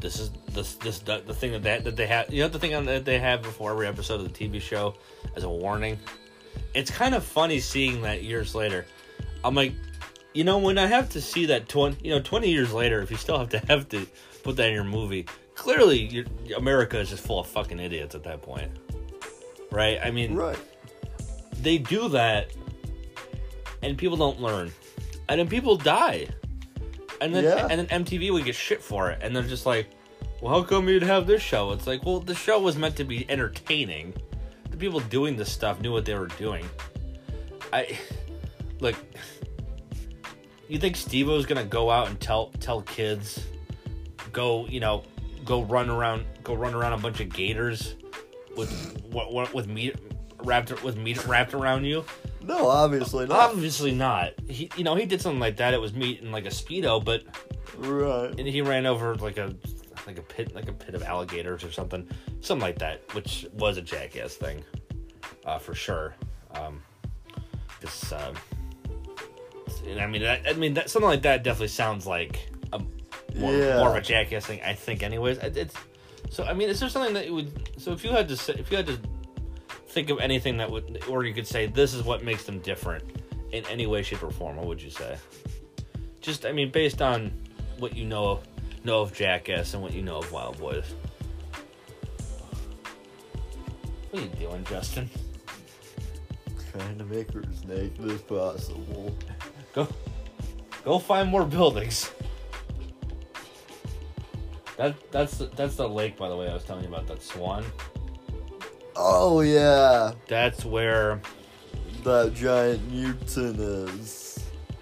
this 0.00 0.20
is 0.20 0.30
this 0.52 0.74
this 0.74 1.00
the, 1.00 1.22
the 1.26 1.34
thing 1.34 1.52
that 1.52 1.62
they, 1.62 1.78
that 1.78 1.96
they 1.96 2.06
have 2.06 2.32
you 2.32 2.42
know 2.42 2.48
the 2.48 2.58
thing 2.58 2.84
that 2.84 3.04
they 3.04 3.18
have 3.18 3.42
before 3.42 3.72
every 3.72 3.86
episode 3.86 4.20
of 4.20 4.32
the 4.32 4.48
TV 4.48 4.60
show 4.60 4.94
as 5.36 5.44
a 5.44 5.48
warning. 5.48 5.98
It's 6.74 6.90
kind 6.90 7.14
of 7.14 7.24
funny 7.24 7.60
seeing 7.60 8.02
that 8.02 8.22
years 8.22 8.54
later. 8.54 8.86
I'm 9.44 9.54
like, 9.54 9.72
you 10.34 10.44
know, 10.44 10.58
when 10.58 10.78
I 10.78 10.86
have 10.86 11.08
to 11.10 11.20
see 11.20 11.46
that 11.46 11.68
twenty 11.68 11.96
you 12.02 12.14
know 12.14 12.20
twenty 12.20 12.50
years 12.50 12.72
later, 12.72 13.02
if 13.02 13.10
you 13.10 13.16
still 13.16 13.38
have 13.38 13.48
to 13.50 13.58
have 13.66 13.88
to 13.88 14.06
put 14.44 14.56
that 14.56 14.68
in 14.68 14.74
your 14.74 14.84
movie, 14.84 15.26
clearly 15.54 16.24
America 16.56 17.00
is 17.00 17.10
just 17.10 17.26
full 17.26 17.40
of 17.40 17.48
fucking 17.48 17.80
idiots 17.80 18.14
at 18.14 18.22
that 18.22 18.40
point, 18.40 18.70
right? 19.72 19.98
I 20.02 20.12
mean, 20.12 20.36
right? 20.36 20.58
They 21.60 21.78
do 21.78 22.08
that, 22.10 22.52
and 23.82 23.98
people 23.98 24.16
don't 24.16 24.40
learn, 24.40 24.70
and 25.28 25.40
then 25.40 25.48
people 25.48 25.76
die 25.76 26.28
and 27.20 27.34
then 27.34 27.44
yeah. 27.44 27.66
and 27.70 27.80
then 27.80 28.04
MTV 28.04 28.32
would 28.32 28.44
get 28.44 28.54
shit 28.54 28.82
for 28.82 29.10
it, 29.10 29.18
and 29.22 29.34
they're 29.34 29.42
just 29.42 29.66
like, 29.66 29.88
"Well, 30.40 30.54
how 30.54 30.62
come 30.62 30.88
you'd 30.88 31.02
have 31.02 31.26
this 31.26 31.42
show?" 31.42 31.72
It's 31.72 31.86
like, 31.86 32.04
well, 32.04 32.20
the 32.20 32.34
show 32.34 32.60
was 32.60 32.76
meant 32.76 32.96
to 32.96 33.04
be 33.04 33.28
entertaining. 33.30 34.14
The 34.70 34.76
people 34.76 35.00
doing 35.00 35.36
this 35.36 35.50
stuff 35.50 35.80
knew 35.80 35.92
what 35.92 36.04
they 36.04 36.14
were 36.14 36.28
doing. 36.28 36.68
I 37.72 37.98
look. 38.80 38.96
You 40.68 40.78
think 40.78 40.96
Steve 40.96 41.28
was 41.28 41.46
gonna 41.46 41.64
go 41.64 41.90
out 41.90 42.08
and 42.08 42.20
tell 42.20 42.50
tell 42.60 42.82
kids, 42.82 43.46
go 44.32 44.66
you 44.66 44.80
know, 44.80 45.02
go 45.44 45.62
run 45.62 45.90
around, 45.90 46.24
go 46.42 46.54
run 46.54 46.74
around 46.74 46.92
a 46.92 46.98
bunch 46.98 47.20
of 47.20 47.30
gators 47.30 47.94
with 48.56 49.00
what, 49.10 49.32
what 49.32 49.54
with 49.54 49.66
meat 49.66 49.96
wrapped 50.42 50.82
with 50.82 50.96
meat 50.96 51.24
wrapped 51.26 51.54
around 51.54 51.84
you? 51.84 52.04
No, 52.42 52.68
obviously 52.68 53.26
not. 53.26 53.50
Obviously 53.50 53.92
not. 53.92 54.32
He, 54.48 54.70
you 54.76 54.84
know, 54.84 54.94
he 54.94 55.06
did 55.06 55.20
something 55.20 55.40
like 55.40 55.56
that. 55.56 55.74
It 55.74 55.80
was 55.80 55.92
meat 55.92 56.20
in 56.20 56.32
like 56.32 56.46
a 56.46 56.50
speedo, 56.50 57.04
but 57.04 57.24
right. 57.76 58.28
And 58.38 58.46
he 58.46 58.62
ran 58.62 58.86
over 58.86 59.14
like 59.16 59.38
a 59.38 59.54
like 60.06 60.18
a 60.18 60.22
pit 60.22 60.54
like 60.54 60.68
a 60.68 60.72
pit 60.72 60.94
of 60.94 61.02
alligators 61.02 61.64
or 61.64 61.70
something, 61.70 62.08
something 62.40 62.62
like 62.62 62.78
that, 62.78 63.02
which 63.14 63.46
was 63.52 63.76
a 63.76 63.82
jackass 63.82 64.34
thing, 64.34 64.64
uh, 65.44 65.58
for 65.58 65.74
sure. 65.74 66.14
Um, 66.54 66.80
this, 67.80 68.12
uh, 68.12 68.32
I 69.98 70.06
mean, 70.06 70.22
that, 70.22 70.48
I 70.48 70.52
mean, 70.54 70.74
that, 70.74 70.90
something 70.90 71.08
like 71.08 71.22
that 71.22 71.44
definitely 71.44 71.68
sounds 71.68 72.06
like 72.06 72.50
a 72.72 72.78
more, 73.36 73.52
yeah. 73.52 73.78
more 73.78 73.90
of 73.90 73.96
a 73.96 74.00
jackass 74.00 74.46
thing. 74.46 74.60
I 74.62 74.72
think, 74.72 75.02
anyways. 75.02 75.38
It's 75.38 75.74
so. 76.30 76.44
I 76.44 76.54
mean, 76.54 76.68
is 76.68 76.80
there 76.80 76.88
something 76.88 77.14
that 77.14 77.26
you 77.26 77.34
would? 77.34 77.80
So 77.80 77.92
if 77.92 78.04
you 78.04 78.10
had 78.10 78.28
to, 78.28 78.36
say, 78.36 78.54
if 78.54 78.70
you 78.70 78.76
had 78.76 78.86
to 78.86 78.98
think 79.88 80.10
of 80.10 80.20
anything 80.20 80.56
that 80.58 80.70
would, 80.70 81.04
or 81.08 81.24
you 81.24 81.34
could 81.34 81.46
say 81.46 81.66
this 81.66 81.94
is 81.94 82.02
what 82.02 82.22
makes 82.22 82.44
them 82.44 82.58
different 82.60 83.04
in 83.52 83.64
any 83.66 83.86
way, 83.86 84.02
shape, 84.02 84.22
or 84.22 84.30
form. 84.30 84.56
What 84.56 84.66
would 84.66 84.82
you 84.82 84.90
say? 84.90 85.16
Just, 86.20 86.44
I 86.44 86.52
mean, 86.52 86.70
based 86.70 87.00
on 87.00 87.32
what 87.78 87.96
you 87.96 88.04
know 88.04 88.40
know 88.84 89.00
of 89.00 89.12
Jackass 89.12 89.74
and 89.74 89.82
what 89.82 89.92
you 89.92 90.02
know 90.02 90.18
of 90.18 90.26
Wildboyz. 90.30 90.84
What 94.10 94.22
are 94.22 94.24
you 94.24 94.28
doing, 94.28 94.64
Justin? 94.64 95.10
Trying 96.72 96.98
to 96.98 97.04
make 97.04 97.32
her 97.32 97.42
as 97.50 97.64
naked 97.64 98.10
as 98.10 98.22
possible. 98.22 99.16
Go, 99.74 99.88
go 100.84 100.98
find 100.98 101.28
more 101.28 101.44
buildings. 101.44 102.10
That 104.76 104.94
that's 105.10 105.38
that's 105.56 105.74
the 105.74 105.88
lake, 105.88 106.16
by 106.16 106.28
the 106.28 106.36
way. 106.36 106.48
I 106.48 106.54
was 106.54 106.64
telling 106.64 106.84
you 106.84 106.88
about 106.88 107.08
that 107.08 107.20
swan. 107.20 107.64
Oh 109.00 109.42
yeah. 109.42 110.12
That's 110.26 110.64
where 110.64 111.20
that 112.02 112.34
giant 112.34 112.92
Newton 112.92 113.54
is. 113.60 114.40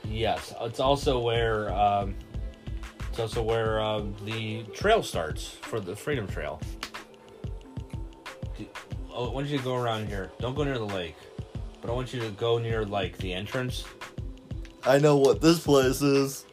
Yes, 0.08 0.54
it's 0.62 0.80
also 0.80 1.20
where 1.20 1.70
um, 1.74 2.14
it's 3.10 3.18
also 3.18 3.42
where 3.42 3.78
uh, 3.78 4.04
the 4.24 4.62
trail 4.72 5.02
starts 5.02 5.46
for 5.46 5.80
the 5.80 5.94
Freedom 5.94 6.26
Trail. 6.26 6.62
Oh, 9.12 9.28
I 9.28 9.34
want 9.34 9.48
you 9.48 9.58
to 9.58 9.64
go 9.64 9.76
around 9.76 10.08
here. 10.08 10.30
Don't 10.38 10.54
go 10.54 10.64
near 10.64 10.78
the 10.78 10.86
lake, 10.86 11.16
but 11.82 11.90
I 11.90 11.92
want 11.92 12.14
you 12.14 12.20
to 12.20 12.30
go 12.30 12.56
near 12.56 12.86
like 12.86 13.18
the 13.18 13.34
entrance. 13.34 13.84
I 14.84 14.98
know 14.98 15.18
what 15.18 15.42
this 15.42 15.60
place 15.60 16.00
is. 16.00 16.46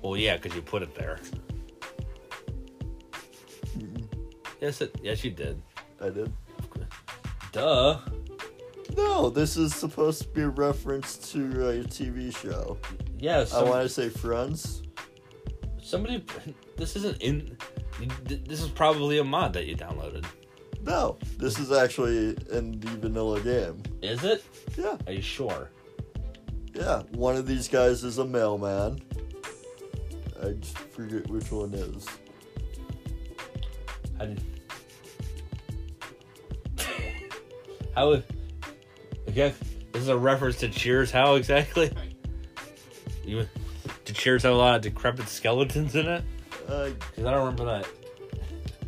Well, 0.00 0.16
yeah, 0.16 0.36
because 0.36 0.56
you 0.56 0.62
put 0.62 0.80
it 0.80 0.94
there. 0.94 1.20
Yes, 4.58 4.80
it. 4.80 4.98
Yes, 5.02 5.22
you 5.22 5.32
did. 5.32 5.60
I 6.00 6.08
did. 6.08 6.32
Duh. 7.52 7.98
No, 8.96 9.30
this 9.30 9.56
is 9.56 9.74
supposed 9.74 10.22
to 10.22 10.28
be 10.28 10.42
a 10.42 10.48
reference 10.48 11.16
to 11.32 11.40
a 11.68 11.84
TV 11.84 12.36
show. 12.36 12.78
Yeah. 13.18 13.44
I 13.54 13.62
want 13.62 13.82
to 13.82 13.88
say 13.88 14.08
Friends. 14.08 14.82
Somebody, 15.82 16.24
this 16.76 16.96
isn't 16.96 17.20
in. 17.22 17.56
This 18.24 18.62
is 18.62 18.68
probably 18.68 19.18
a 19.18 19.24
mod 19.24 19.52
that 19.54 19.66
you 19.66 19.76
downloaded. 19.76 20.24
No, 20.82 21.18
this 21.36 21.58
is 21.58 21.72
actually 21.72 22.36
in 22.50 22.80
the 22.80 22.96
vanilla 22.98 23.40
game. 23.40 23.82
Is 24.00 24.24
it? 24.24 24.44
Yeah. 24.78 24.96
Are 25.06 25.12
you 25.12 25.22
sure? 25.22 25.70
Yeah, 26.74 27.02
one 27.10 27.36
of 27.36 27.46
these 27.46 27.68
guys 27.68 28.04
is 28.04 28.18
a 28.18 28.24
mailman. 28.24 29.00
I 30.42 30.52
just 30.52 30.78
forget 30.78 31.26
which 31.28 31.50
one 31.50 31.74
is. 31.74 32.06
How 34.18 34.26
did? 34.26 34.40
How? 38.00 38.22
Okay, 39.28 39.52
this 39.92 40.00
is 40.00 40.08
a 40.08 40.16
reference 40.16 40.56
to 40.60 40.70
Cheers. 40.70 41.10
How 41.10 41.34
exactly? 41.34 41.92
You 43.26 43.46
did 44.06 44.16
Cheers 44.16 44.44
have 44.44 44.54
a 44.54 44.56
lot 44.56 44.76
of 44.76 44.80
decrepit 44.80 45.28
skeletons 45.28 45.94
in 45.94 46.06
it? 46.06 46.24
Uh, 46.66 46.88
Cause 47.14 47.26
I 47.26 47.30
don't 47.30 47.40
remember 47.40 47.66
that. 47.66 47.86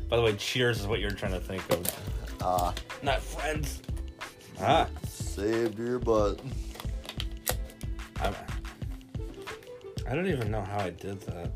By 0.08 0.16
the 0.16 0.22
way, 0.22 0.32
Cheers 0.36 0.80
is 0.80 0.86
what 0.86 0.98
you're 0.98 1.10
trying 1.10 1.32
to 1.32 1.40
think 1.40 1.62
of, 1.70 2.40
ah, 2.40 2.72
not 3.02 3.20
Friends. 3.20 3.82
Ah, 4.58 4.88
saved 5.06 5.78
your 5.78 5.98
butt. 5.98 6.40
I'm, 8.18 8.34
I 10.08 10.14
don't 10.14 10.26
even 10.26 10.50
know 10.50 10.62
how 10.62 10.78
I 10.78 10.88
did 10.88 11.20
that. 11.20 11.50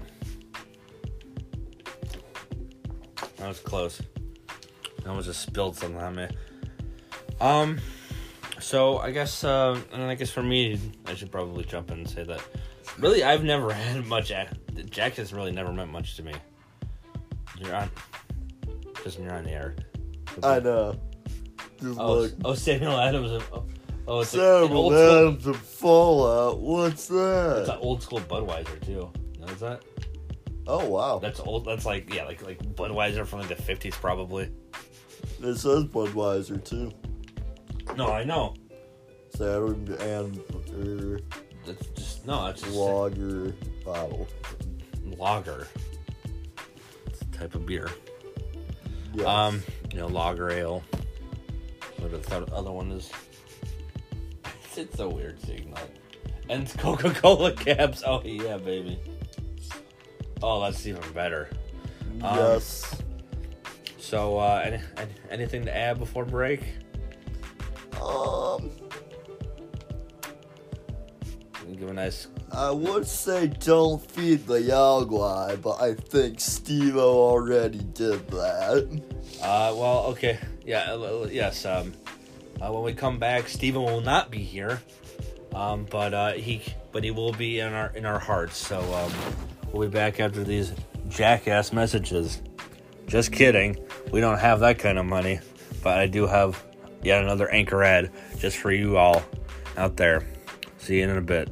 That 3.39 3.49
was 3.49 3.61
close. 3.61 4.03
I 5.07 5.09
almost 5.09 5.29
just 5.29 5.41
spilled 5.41 5.79
something 5.79 5.99
on 5.99 6.17
me. 6.17 6.29
Um, 7.41 7.79
so 8.61 8.99
I 8.99 9.11
guess, 9.11 9.45
uh, 9.45 9.79
and 9.93 10.03
I 10.05 10.15
guess 10.15 10.31
for 10.31 10.43
me, 10.43 10.79
I 11.07 11.15
should 11.15 11.31
probably 11.31 11.65
jump 11.65 11.91
in 11.91 11.99
and 11.99 12.09
say 12.09 12.25
that. 12.25 12.43
Really, 12.99 13.23
I've 13.23 13.45
never 13.45 13.73
had 13.75 14.07
much. 14.07 14.33
Jack 14.91 15.15
has 15.15 15.33
really 15.33 15.53
never 15.53 15.73
meant 15.73 15.91
much 15.91 16.17
to 16.17 16.23
me. 16.23 16.33
You're 17.59 17.75
on, 17.75 17.91
just 19.05 19.19
you're 19.19 19.33
on 19.33 19.45
the 19.45 19.51
air. 19.51 19.77
I 20.43 20.61
know. 20.61 20.99
Just 21.81 21.99
Oh, 21.99 22.21
look. 22.21 22.33
oh, 22.45 22.55
Samuel 22.55 22.99
Adams. 22.99 23.43
Oh, 23.53 23.65
oh 24.09 24.21
it's, 24.21 24.35
like 24.35 24.43
Samuel 24.43 24.91
school, 24.91 24.95
Adams 25.29 25.47
and 25.47 25.57
Fallout. 25.57 26.61
What's 26.61 27.09
that? 27.09 27.57
it's 27.61 27.69
an 27.71 27.79
old 27.81 28.03
school 28.03 28.21
Budweiser 28.21 28.85
too. 28.85 29.11
Knows 29.41 29.61
that? 29.61 29.83
Oh 30.67 30.85
wow, 30.89 31.19
That's 31.19 31.39
old. 31.41 31.65
That's 31.65 31.87
like 31.87 32.13
yeah, 32.13 32.25
like 32.25 32.43
like 32.43 32.59
Budweiser 32.75 33.25
from 33.27 33.41
like 33.41 33.49
the 33.49 33.57
fifties 33.57 33.95
probably. 33.95 34.51
it 35.41 35.55
says 35.57 35.85
Budweiser 35.85 36.63
too. 36.65 36.93
No, 37.97 38.13
I 38.13 38.25
know. 38.25 38.55
Saturn 39.37 39.95
and 40.01 40.41
That's 41.67 41.87
just 41.89 42.27
no. 42.27 42.47
That's 42.47 42.63
just 42.63 42.75
lager 42.75 43.55
bottle. 43.85 44.27
lager. 45.19 45.69
It's 47.07 47.23
a 47.23 47.25
type 47.27 47.55
of 47.55 47.67
beer. 47.67 47.91
Yes. 49.15 49.27
Um, 49.27 49.63
you 49.93 49.99
know, 49.99 50.07
lager 50.09 50.51
ale. 50.51 50.83
What 51.99 52.11
the 52.11 52.19
th- 52.19 52.49
other 52.53 52.71
one 52.73 52.91
is? 52.93 53.11
It's 54.79 54.99
a 54.99 55.09
weird 55.09 55.41
signal. 55.41 55.79
And 56.51 56.69
Coca 56.77 57.09
Cola 57.11 57.53
caps. 57.57 58.03
Oh 58.07 58.21
yeah, 58.23 58.59
baby. 58.59 58.99
Oh, 60.43 60.61
that's 60.61 60.87
even 60.87 61.01
better. 61.15 61.49
um, 62.23 62.37
yes. 62.37 62.95
So, 63.99 64.39
uh, 64.39 64.61
any, 64.65 64.79
any, 64.99 65.11
anything 65.31 65.65
to 65.65 65.75
add 65.75 65.99
before 65.99 66.27
break? 66.27 66.61
Um, 68.03 68.71
Give 71.79 71.91
a 71.91 71.93
nice. 71.93 72.29
I 72.53 72.71
would 72.71 73.07
say 73.07 73.49
don't 73.49 74.01
feed 74.13 74.47
the 74.47 74.63
Yao 74.63 75.05
Guai, 75.05 75.61
but 75.61 75.81
I 75.81 75.93
think 75.93 76.41
Steve 76.41 76.97
already 76.97 77.81
did 77.81 78.27
that. 78.29 79.03
Uh, 79.43 79.75
well, 79.77 80.05
okay, 80.07 80.39
yeah, 80.65 80.93
uh, 80.93 81.25
uh, 81.25 81.29
yes. 81.31 81.67
Um, 81.67 81.93
uh, 82.63 82.73
when 82.73 82.83
we 82.83 82.95
come 82.95 83.19
back, 83.19 83.49
Steven 83.49 83.83
will 83.83 84.01
not 84.01 84.31
be 84.31 84.39
here, 84.39 84.81
um, 85.55 85.87
but 85.91 86.15
uh, 86.15 86.33
he, 86.33 86.63
but 86.93 87.05
he 87.05 87.11
will 87.11 87.33
be 87.33 87.61
in 87.61 87.75
our 87.75 87.89
in 87.95 88.07
our 88.07 88.19
hearts. 88.19 88.57
So 88.57 88.81
um, 88.95 89.13
we'll 89.71 89.87
be 89.89 89.93
back 89.93 90.19
after 90.19 90.45
these 90.45 90.73
jackass 91.11 91.75
messages. 91.75 92.41
Just 93.07 93.33
kidding. 93.33 93.77
We 94.13 94.21
don't 94.21 94.39
have 94.39 94.61
that 94.61 94.79
kind 94.79 94.99
of 94.99 95.05
money, 95.05 95.41
but 95.83 95.99
I 95.99 96.07
do 96.07 96.27
have 96.27 96.65
yet 97.03 97.23
another 97.23 97.49
anchor 97.51 97.83
ad 97.83 98.11
just 98.39 98.57
for 98.57 98.73
you 98.73 98.97
all 98.97 99.23
out 99.77 99.97
there. 99.97 100.27
See 100.79 100.99
you 100.99 101.05
in 101.05 101.17
a 101.17 101.21
bit. 101.21 101.49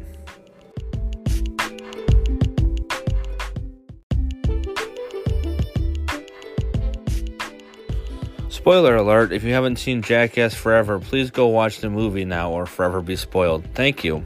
Spoiler 8.49 8.97
alert, 8.97 9.31
if 9.31 9.45
you 9.45 9.53
haven't 9.53 9.77
seen 9.77 10.01
Jackass 10.01 10.55
Forever, 10.55 10.99
please 10.99 11.31
go 11.31 11.49
watch 11.49 11.81
the 11.81 11.91
movie 11.91 12.25
now 12.25 12.51
or 12.51 12.65
forever 12.65 13.03
be 13.03 13.15
spoiled. 13.15 13.63
Thank 13.75 14.03
you. 14.03 14.25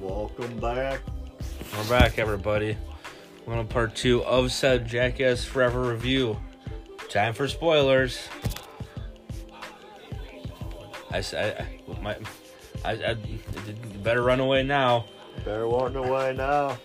Welcome 0.00 0.60
back. 0.60 1.00
We're 1.76 1.88
back, 1.88 2.20
everybody. 2.20 2.76
We're 3.44 3.54
on 3.54 3.66
part 3.66 3.96
two 3.96 4.22
of 4.22 4.52
said 4.52 4.86
Jackass 4.86 5.44
Forever 5.44 5.80
review. 5.90 6.38
Time 7.12 7.34
for 7.34 7.46
spoilers. 7.46 8.26
I 11.10 11.20
said, 11.20 11.68
my, 12.00 12.16
I, 12.86 12.92
I, 12.92 13.16
better 14.02 14.22
run 14.22 14.40
away 14.40 14.62
now. 14.62 15.04
Better 15.44 15.68
walk 15.68 15.94
away 15.94 16.34
now. 16.34 16.78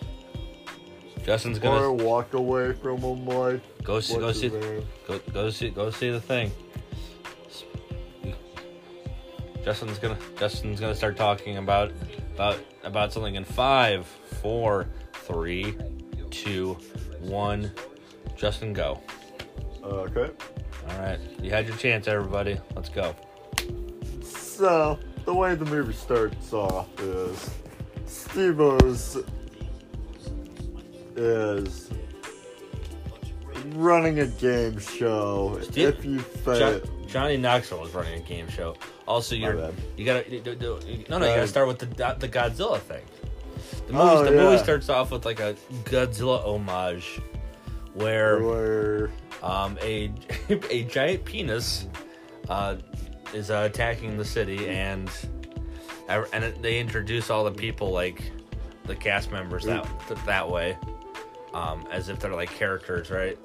Justin's 1.24 1.58
gonna 1.58 1.90
walk 1.90 2.34
away 2.34 2.74
from 2.74 2.98
him 2.98 3.24
like 3.24 3.62
go 3.82 4.00
see, 4.00 4.18
go 4.18 4.30
see, 4.32 4.50
name? 4.50 4.86
go, 5.06 5.18
go 5.32 5.48
see, 5.48 5.70
go 5.70 5.90
see 5.90 6.10
the 6.10 6.20
thing. 6.20 6.52
Justin's 9.64 9.98
gonna, 9.98 10.18
Justin's 10.38 10.78
gonna 10.78 10.94
start 10.94 11.16
talking 11.16 11.56
about, 11.56 11.90
about, 12.34 12.58
about 12.84 13.14
something 13.14 13.36
in 13.36 13.44
five, 13.44 14.06
four, 14.42 14.90
three, 15.14 15.74
two, 16.30 16.74
one. 17.20 17.72
Justin, 18.36 18.74
go. 18.74 19.00
Okay. 19.84 20.30
All 20.90 20.98
right, 20.98 21.18
you 21.42 21.50
had 21.50 21.66
your 21.66 21.76
chance, 21.76 22.08
everybody. 22.08 22.58
Let's 22.74 22.88
go. 22.88 23.14
So, 24.22 24.98
the 25.24 25.34
way 25.34 25.54
the 25.54 25.64
movie 25.64 25.92
starts 25.92 26.52
off 26.52 26.88
is 27.00 27.50
Steve-O's 28.06 29.18
is 31.16 31.90
running 33.74 34.20
a 34.20 34.26
game 34.26 34.78
show. 34.78 35.58
Steve- 35.62 35.88
if 35.88 36.04
you 36.04 36.18
fail, 36.20 36.58
Jo- 36.58 36.82
Johnny 37.06 37.36
Knoxville 37.36 37.84
is 37.86 37.94
running 37.94 38.20
a 38.20 38.24
game 38.24 38.48
show. 38.48 38.76
Also, 39.06 39.34
you're 39.34 39.70
you 39.96 40.04
gotta 40.04 40.30
you, 40.30 40.40
do- 40.40 40.54
do- 40.54 40.78
no 41.08 41.18
no 41.18 41.26
you 41.26 41.32
Uh, 41.32 41.36
gotta 41.36 41.48
start 41.48 41.66
with 41.68 41.78
the 41.78 41.86
the 42.18 42.28
Godzilla 42.28 42.78
thing. 42.78 43.02
The 43.86 43.92
movie 43.94 44.04
Oh, 44.04 44.24
the 44.24 44.30
movie 44.32 44.58
starts 44.58 44.88
off 44.88 45.10
with 45.10 45.24
like 45.24 45.40
a 45.40 45.54
Godzilla 45.84 46.44
homage, 46.44 47.20
where 47.94 48.40
where 48.42 49.10
um 49.42 49.78
a 49.82 50.12
a 50.70 50.84
giant 50.84 51.24
penis 51.24 51.86
uh 52.48 52.76
is 53.34 53.50
uh, 53.50 53.68
attacking 53.70 54.16
the 54.16 54.24
city 54.24 54.68
and 54.68 55.10
and 56.08 56.44
it, 56.44 56.62
they 56.62 56.78
introduce 56.80 57.28
all 57.30 57.44
the 57.44 57.50
people 57.52 57.90
like 57.90 58.32
the 58.84 58.96
cast 58.96 59.30
members 59.30 59.64
that 59.64 59.86
that 60.24 60.50
way. 60.50 60.76
Um 61.52 61.86
as 61.90 62.08
if 62.08 62.18
they're 62.18 62.34
like 62.34 62.50
characters 62.50 63.10
right? 63.10 63.38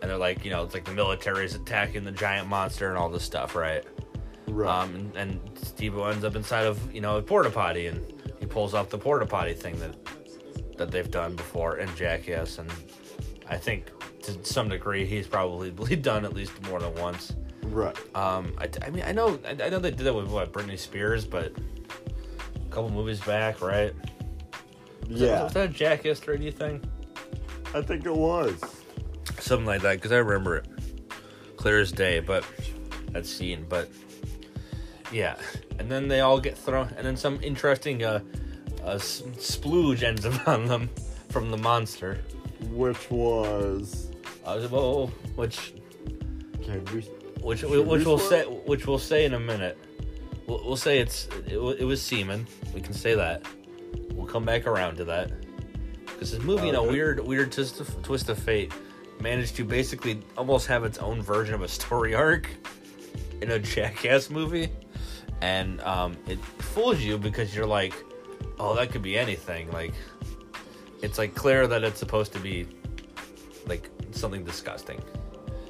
And 0.00 0.10
they're 0.10 0.18
like 0.18 0.44
you 0.44 0.50
know 0.50 0.62
it's 0.64 0.74
like 0.74 0.84
the 0.84 0.92
military 0.92 1.44
is 1.44 1.54
attacking 1.54 2.04
the 2.04 2.12
giant 2.12 2.48
monster 2.48 2.88
and 2.88 2.96
all 2.96 3.08
this 3.08 3.24
stuff 3.24 3.54
right? 3.54 3.84
Right, 4.46 4.82
um 4.82 4.94
and, 4.94 5.16
and 5.16 5.40
steve 5.58 5.96
ends 5.98 6.22
up 6.24 6.36
inside 6.36 6.66
of 6.66 6.94
you 6.94 7.00
know 7.00 7.16
a 7.16 7.22
porta 7.22 7.50
potty 7.50 7.86
and 7.86 8.12
he 8.38 8.46
pulls 8.46 8.74
off 8.74 8.90
the 8.90 8.98
porta 8.98 9.24
potty 9.24 9.54
thing 9.54 9.78
that 9.80 9.96
that 10.76 10.90
they've 10.90 11.10
done 11.10 11.34
before 11.34 11.78
in 11.78 11.88
jackass 11.96 12.58
and 12.58 12.70
i 13.48 13.56
think 13.56 13.90
to 14.24 14.44
some 14.44 14.68
degree 14.68 15.04
he's 15.04 15.26
probably 15.26 15.70
done 15.96 16.24
at 16.24 16.34
least 16.34 16.52
more 16.68 16.80
than 16.80 16.94
once 16.96 17.34
right. 17.64 17.96
um, 18.16 18.52
I, 18.58 18.68
I 18.82 18.90
mean, 18.90 19.04
I 19.06 19.12
know, 19.12 19.38
I, 19.46 19.50
I 19.50 19.68
know 19.68 19.78
they 19.78 19.90
did 19.90 20.04
that 20.06 20.14
with 20.14 20.28
what 20.28 20.52
Britney 20.52 20.78
Spears, 20.78 21.24
but 21.24 21.52
a 22.56 22.70
couple 22.70 22.90
movies 22.90 23.20
back, 23.20 23.60
right? 23.60 23.94
Was 25.08 25.20
that- 25.20 25.26
Yeah, 25.26 25.42
was 25.44 25.52
that 25.54 25.70
a 25.70 25.72
Jackass 25.72 26.20
3D 26.20 26.54
thing? 26.54 26.82
I 27.74 27.82
think 27.82 28.06
it 28.06 28.14
was. 28.14 28.60
Something 29.40 29.66
like 29.66 29.82
that, 29.82 29.94
because 29.96 30.12
I 30.12 30.18
remember 30.18 30.58
it 30.58 30.66
clear 31.56 31.80
as 31.80 31.90
day. 31.90 32.20
But 32.20 32.44
that 33.10 33.26
scene, 33.26 33.66
but 33.68 33.88
yeah, 35.10 35.34
and 35.78 35.90
then 35.90 36.06
they 36.08 36.20
all 36.20 36.38
get 36.38 36.56
thrown, 36.56 36.92
and 36.96 37.04
then 37.06 37.16
some 37.16 37.40
interesting 37.42 38.04
uh, 38.04 38.20
uh 38.84 38.94
splooge 38.96 40.02
ends 40.02 40.24
up 40.26 40.46
on 40.46 40.66
them 40.66 40.88
from 41.30 41.50
the 41.50 41.58
monster. 41.58 42.20
Which 42.70 43.10
was 43.10 44.10
Uh, 44.44 45.06
which 45.36 45.72
we? 46.66 46.74
which 46.74 47.02
which 47.40 47.62
we 47.62 47.80
we'll 47.80 48.18
say 48.18 48.42
which 48.44 48.86
we'll 48.86 48.98
say 48.98 49.24
in 49.24 49.34
a 49.34 49.40
minute. 49.40 49.78
We'll, 50.46 50.62
we'll 50.64 50.76
say 50.76 50.98
it's 50.98 51.28
it, 51.46 51.58
it 51.58 51.84
was 51.84 52.02
semen. 52.02 52.46
We 52.74 52.80
can 52.80 52.94
say 52.94 53.14
that. 53.14 53.42
We'll 54.12 54.26
come 54.26 54.44
back 54.44 54.66
around 54.66 54.96
to 54.96 55.04
that 55.04 55.30
because 56.06 56.32
this 56.32 56.42
movie, 56.42 56.68
in 56.68 56.74
a 56.74 56.82
weird 56.82 57.20
weird 57.20 57.52
twist 57.52 57.80
of, 57.80 58.02
twist 58.02 58.28
of 58.28 58.38
fate, 58.38 58.72
managed 59.20 59.56
to 59.56 59.64
basically 59.64 60.22
almost 60.38 60.66
have 60.66 60.84
its 60.84 60.98
own 60.98 61.20
version 61.20 61.54
of 61.54 61.62
a 61.62 61.68
story 61.68 62.14
arc 62.24 62.48
in 63.42 63.50
a 63.50 63.58
Jackass 63.58 64.30
movie, 64.30 64.68
and 65.40 65.80
um, 65.82 66.16
it 66.26 66.38
fools 66.44 67.00
you 67.00 67.18
because 67.18 67.54
you're 67.54 67.66
like, 67.66 67.94
oh, 68.58 68.74
that 68.76 68.90
could 68.90 69.02
be 69.02 69.18
anything. 69.18 69.70
Like, 69.70 69.92
it's 71.02 71.18
like 71.18 71.34
clear 71.34 71.66
that 71.66 71.84
it's 71.84 71.98
supposed 71.98 72.32
to 72.32 72.38
be 72.38 72.66
like 73.66 73.90
something 74.14 74.44
disgusting. 74.44 75.02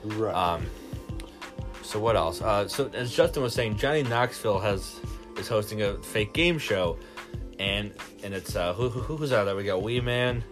Right. 0.05 0.34
Um, 0.34 0.66
so 1.82 1.99
what 1.99 2.16
else? 2.16 2.40
Uh, 2.40 2.66
so 2.68 2.90
as 2.95 3.14
Justin 3.14 3.42
was 3.42 3.55
saying, 3.55 3.76
Johnny 3.76 4.03
Knoxville 4.03 4.59
has 4.59 5.01
is 5.38 5.49
hosting 5.49 5.82
a 5.82 5.95
fake 5.99 6.32
game 6.32 6.59
show, 6.59 6.99
and 7.59 7.92
and 8.22 8.34
it's 8.34 8.57
uh, 8.57 8.72
who, 8.74 8.88
who 8.88 9.16
who's 9.16 9.32
out 9.32 9.45
there? 9.45 9.57
We 9.57 9.64
got 9.64 9.82
Wee 9.82 10.01
Man, 10.01 10.42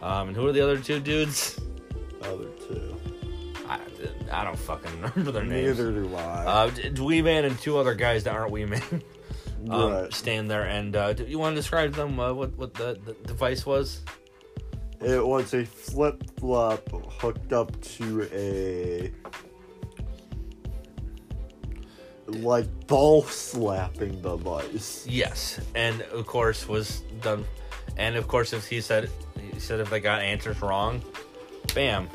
um, 0.00 0.28
and 0.28 0.36
who 0.36 0.46
are 0.46 0.52
the 0.52 0.60
other 0.60 0.78
two 0.78 1.00
dudes? 1.00 1.60
Other 2.22 2.48
two. 2.68 2.96
I, 3.68 3.78
I 4.30 4.44
don't 4.44 4.58
fucking 4.58 4.90
remember 5.00 5.32
their 5.32 5.44
names. 5.44 5.78
Neither 5.78 5.92
do 5.92 6.14
I. 6.14 6.44
Uh, 6.44 6.70
Wee 7.02 7.22
Man 7.22 7.44
and 7.44 7.58
two 7.58 7.78
other 7.78 7.94
guys 7.94 8.24
that 8.24 8.34
aren't 8.34 8.52
Wee 8.52 8.64
Man 8.64 8.82
um, 9.70 9.92
right. 9.92 10.12
stand 10.12 10.50
there, 10.50 10.64
and 10.64 10.94
uh, 10.96 11.12
do 11.12 11.24
you 11.24 11.38
want 11.38 11.54
to 11.54 11.60
describe 11.60 11.94
them? 11.94 12.18
Uh, 12.18 12.32
what 12.32 12.56
what 12.56 12.74
the, 12.74 12.98
the 13.04 13.14
device 13.26 13.64
was? 13.64 14.00
It 15.04 15.26
was 15.26 15.52
a 15.52 15.64
flip 15.64 16.22
flop 16.38 16.88
hooked 17.20 17.52
up 17.52 17.80
to 17.80 18.28
a 18.32 19.12
like 22.28 22.86
ball 22.86 23.22
slapping 23.22 24.22
the 24.22 24.36
device. 24.36 25.06
Yes, 25.08 25.60
and 25.74 26.02
of 26.02 26.26
course 26.26 26.68
was 26.68 27.02
done, 27.20 27.44
and 27.96 28.16
of 28.16 28.28
course 28.28 28.52
if 28.52 28.68
he 28.68 28.80
said 28.80 29.10
he 29.52 29.58
said 29.58 29.80
if 29.80 29.90
they 29.90 30.00
got 30.00 30.20
answers 30.20 30.60
wrong, 30.62 31.02
bam, 31.74 32.08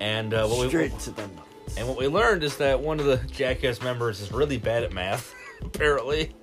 and 0.00 0.34
uh, 0.34 0.46
what 0.46 0.60
we 0.60 0.88
to 0.88 1.10
the 1.10 1.22
nuts. 1.22 1.76
and 1.76 1.86
what 1.86 1.96
we 1.96 2.08
learned 2.08 2.42
is 2.42 2.56
that 2.56 2.80
one 2.80 2.98
of 2.98 3.06
the 3.06 3.18
Jackass 3.30 3.80
members 3.80 4.20
is 4.20 4.32
really 4.32 4.58
bad 4.58 4.82
at 4.82 4.92
math, 4.92 5.32
apparently, 5.62 6.34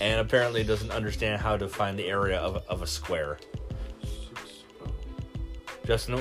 and 0.00 0.20
apparently 0.20 0.62
doesn't 0.64 0.90
understand 0.90 1.40
how 1.40 1.56
to 1.56 1.66
find 1.66 1.98
the 1.98 2.08
area 2.08 2.38
of 2.38 2.56
of 2.68 2.82
a 2.82 2.86
square. 2.86 3.38
Justin, 5.88 6.20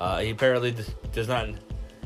uh, 0.00 0.18
he 0.18 0.28
apparently 0.28 0.76
does 1.14 1.28
not. 1.28 1.48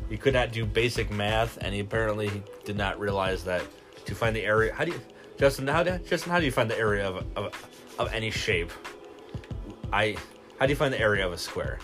He 0.09 0.17
could 0.17 0.35
not 0.35 0.53
do 0.53 0.65
basic 0.65 1.11
math, 1.11 1.59
and 1.61 1.75
he 1.75 1.81
apparently 1.81 2.31
did 2.65 2.77
not 2.77 3.01
realize 3.01 3.43
that 3.43 3.65
to 4.05 4.15
find 4.15 4.37
the 4.37 4.45
area. 4.45 4.73
How 4.73 4.85
do 4.85 4.93
you, 4.93 5.01
Justin? 5.37 5.67
How 5.67 5.83
do 5.83 5.99
Justin? 5.99 6.31
How 6.31 6.39
do 6.39 6.45
you 6.45 6.53
find 6.53 6.71
the 6.71 6.79
area 6.79 7.09
of 7.09 7.27
of, 7.35 7.53
of 7.99 8.15
any 8.15 8.31
shape? 8.31 8.71
I. 9.93 10.17
How 10.61 10.67
do 10.67 10.71
you 10.71 10.77
find 10.77 10.95
the 10.95 11.01
area 11.01 11.27
of 11.27 11.33
a 11.33 11.39
square? 11.39 11.81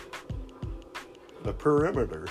The 1.42 1.52
perimeter. 1.52 2.28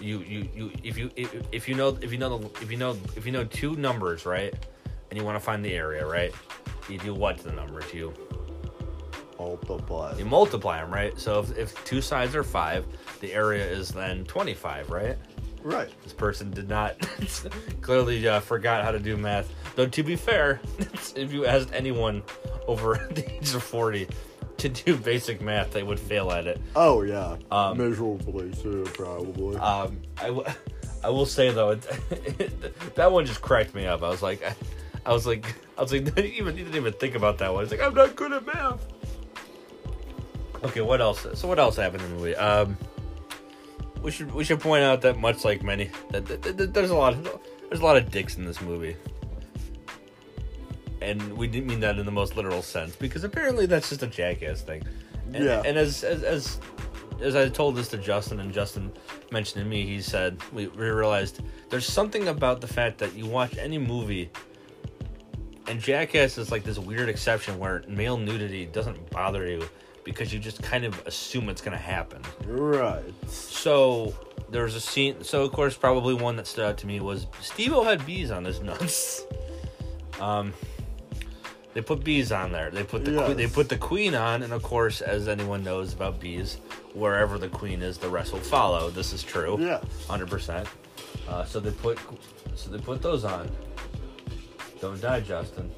You 0.00 0.20
you 0.20 0.48
you 0.54 0.72
if 0.82 0.96
you 0.96 1.10
if, 1.16 1.34
if 1.52 1.68
you 1.68 1.74
know 1.74 1.98
if 2.00 2.12
you 2.12 2.16
know 2.16 2.38
the 2.38 2.62
if 2.62 2.70
you 2.70 2.78
know 2.78 2.96
if 3.14 3.26
you 3.26 3.32
know 3.32 3.44
two 3.44 3.76
numbers 3.76 4.24
right, 4.24 4.54
and 5.10 5.18
you 5.18 5.22
want 5.22 5.36
to 5.36 5.44
find 5.44 5.62
the 5.62 5.74
area 5.74 6.06
right, 6.06 6.34
you 6.88 6.96
do 6.96 7.12
what 7.12 7.36
to 7.36 7.44
the 7.44 7.52
numbers? 7.52 7.92
You 7.92 8.14
Multiply. 9.40 10.16
you 10.18 10.26
multiply 10.26 10.80
them 10.80 10.92
right. 10.92 11.18
So 11.18 11.40
if, 11.40 11.56
if 11.56 11.84
two 11.86 12.02
sides 12.02 12.36
are 12.36 12.44
five, 12.44 12.84
the 13.20 13.32
area 13.32 13.64
is 13.66 13.88
then 13.88 14.24
twenty 14.26 14.52
five 14.54 14.90
right. 14.90 15.16
Right. 15.62 15.90
This 16.02 16.12
person 16.12 16.50
did 16.50 16.68
not 16.68 16.96
clearly 17.80 18.26
uh, 18.28 18.40
forgot 18.40 18.84
how 18.84 18.90
to 18.92 18.98
do 18.98 19.16
math. 19.16 19.50
Though 19.76 19.86
to 19.86 20.02
be 20.02 20.16
fair, 20.16 20.60
if 21.16 21.32
you 21.32 21.46
asked 21.46 21.70
anyone 21.72 22.22
over 22.66 22.96
the 23.12 23.30
age 23.32 23.54
of 23.54 23.62
forty 23.62 24.08
to 24.58 24.68
do 24.68 24.94
basic 24.94 25.40
math, 25.40 25.70
they 25.72 25.82
would 25.82 25.98
fail 25.98 26.30
at 26.32 26.46
it. 26.46 26.60
Oh 26.76 27.00
yeah. 27.02 27.36
Um, 27.50 27.78
Miserably 27.78 28.52
too, 28.52 28.84
probably. 28.92 29.56
Um, 29.56 30.02
I, 30.18 30.26
w- 30.26 30.46
I 31.02 31.08
will 31.08 31.24
say 31.26 31.50
though, 31.50 31.70
it, 31.70 32.94
that 32.94 33.10
one 33.10 33.24
just 33.24 33.40
cracked 33.40 33.74
me 33.74 33.86
up. 33.86 34.02
I 34.02 34.08
was 34.10 34.22
like, 34.22 34.42
I, 34.44 34.54
I 35.06 35.12
was 35.14 35.26
like, 35.26 35.46
I 35.78 35.82
was 35.82 35.92
like, 35.92 36.02
even 36.18 36.58
you 36.58 36.64
didn't 36.64 36.76
even 36.76 36.92
think 36.92 37.14
about 37.14 37.38
that 37.38 37.54
one. 37.54 37.62
It's 37.62 37.72
like 37.72 37.80
I'm 37.80 37.94
not 37.94 38.16
good 38.16 38.32
at 38.34 38.44
math. 38.46 38.86
Okay, 40.62 40.80
what 40.80 41.00
else? 41.00 41.26
So 41.34 41.48
what 41.48 41.58
else 41.58 41.76
happened 41.76 42.02
in 42.02 42.10
the 42.10 42.16
movie? 42.16 42.36
Um, 42.36 42.76
we 44.02 44.10
should 44.10 44.32
we 44.32 44.44
should 44.44 44.60
point 44.60 44.82
out 44.82 45.02
that 45.02 45.18
much 45.18 45.44
like 45.44 45.62
many, 45.62 45.90
that, 46.10 46.26
that, 46.26 46.42
that 46.42 46.74
there's 46.74 46.90
a 46.90 46.94
lot 46.94 47.14
of 47.14 47.40
there's 47.68 47.80
a 47.80 47.84
lot 47.84 47.96
of 47.96 48.10
dicks 48.10 48.36
in 48.36 48.44
this 48.44 48.60
movie, 48.60 48.96
and 51.00 51.36
we 51.36 51.46
didn't 51.46 51.66
mean 51.66 51.80
that 51.80 51.98
in 51.98 52.06
the 52.06 52.12
most 52.12 52.36
literal 52.36 52.62
sense 52.62 52.96
because 52.96 53.24
apparently 53.24 53.66
that's 53.66 53.88
just 53.88 54.02
a 54.02 54.06
jackass 54.06 54.62
thing. 54.62 54.82
And, 55.32 55.44
Yeah. 55.44 55.62
And 55.64 55.78
as 55.78 56.04
as 56.04 56.22
as 56.22 56.60
as 57.20 57.36
I 57.36 57.48
told 57.48 57.76
this 57.76 57.88
to 57.88 57.98
Justin, 57.98 58.40
and 58.40 58.52
Justin 58.52 58.92
mentioned 59.30 59.62
to 59.62 59.68
me, 59.68 59.84
he 59.84 60.00
said 60.00 60.40
we, 60.52 60.68
we 60.68 60.88
realized 60.88 61.40
there's 61.68 61.86
something 61.86 62.28
about 62.28 62.60
the 62.60 62.66
fact 62.66 62.98
that 62.98 63.14
you 63.14 63.26
watch 63.26 63.56
any 63.58 63.78
movie, 63.78 64.30
and 65.66 65.80
Jackass 65.80 66.38
is 66.38 66.50
like 66.50 66.64
this 66.64 66.78
weird 66.78 67.08
exception 67.08 67.58
where 67.58 67.84
male 67.86 68.16
nudity 68.16 68.66
doesn't 68.66 69.10
bother 69.10 69.46
you 69.46 69.68
because 70.04 70.32
you 70.32 70.38
just 70.38 70.62
kind 70.62 70.84
of 70.84 71.06
assume 71.06 71.48
it's 71.48 71.60
gonna 71.62 71.76
happen. 71.76 72.22
right. 72.46 73.02
So 73.28 74.14
there 74.50 74.64
was 74.64 74.74
a 74.74 74.80
scene. 74.80 75.22
So 75.22 75.42
of 75.44 75.52
course, 75.52 75.76
probably 75.76 76.14
one 76.14 76.36
that 76.36 76.46
stood 76.46 76.64
out 76.64 76.78
to 76.78 76.86
me 76.86 77.00
was 77.00 77.26
Steve-O 77.40 77.82
had 77.84 78.04
bees 78.06 78.30
on 78.30 78.44
his 78.44 78.60
nuts. 78.60 79.24
Um, 80.20 80.52
they 81.72 81.80
put 81.80 82.02
bees 82.02 82.32
on 82.32 82.50
there. 82.52 82.70
They 82.70 82.82
put 82.82 83.04
the 83.04 83.12
que- 83.12 83.34
they 83.34 83.46
put 83.46 83.68
the 83.68 83.78
queen 83.78 84.14
on, 84.14 84.42
and 84.42 84.52
of 84.52 84.62
course, 84.62 85.00
as 85.00 85.28
anyone 85.28 85.62
knows 85.62 85.92
about 85.94 86.18
bees, 86.20 86.56
wherever 86.94 87.38
the 87.38 87.48
queen 87.48 87.80
is, 87.80 87.96
the 87.96 88.08
rest 88.08 88.32
will 88.32 88.40
follow. 88.40 88.90
This 88.90 89.12
is 89.12 89.22
true. 89.22 89.56
Yeah. 89.60 89.80
hundred 90.08 90.28
percent. 90.28 90.68
Uh, 91.28 91.44
so 91.44 91.60
they 91.60 91.70
put 91.70 91.98
so 92.56 92.70
they 92.70 92.78
put 92.78 93.00
those 93.02 93.24
on. 93.24 93.48
Don't 94.80 95.00
die, 95.00 95.20
Justin. 95.20 95.70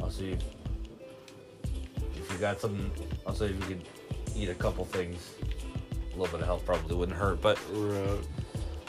I'll 0.00 0.10
see 0.10 0.26
you. 0.26 0.38
If 2.24 2.32
you 2.32 2.38
got 2.38 2.60
something, 2.60 2.90
I'll 3.26 3.34
say 3.34 3.46
if 3.46 3.52
you 3.60 3.66
could 3.76 3.82
eat 4.36 4.48
a 4.48 4.54
couple 4.54 4.84
things. 4.84 5.30
A 6.14 6.16
little 6.16 6.26
bit 6.32 6.40
of 6.40 6.46
health 6.46 6.64
probably 6.64 6.96
wouldn't 6.96 7.18
hurt, 7.18 7.40
but 7.40 7.58
Right. 7.72 8.18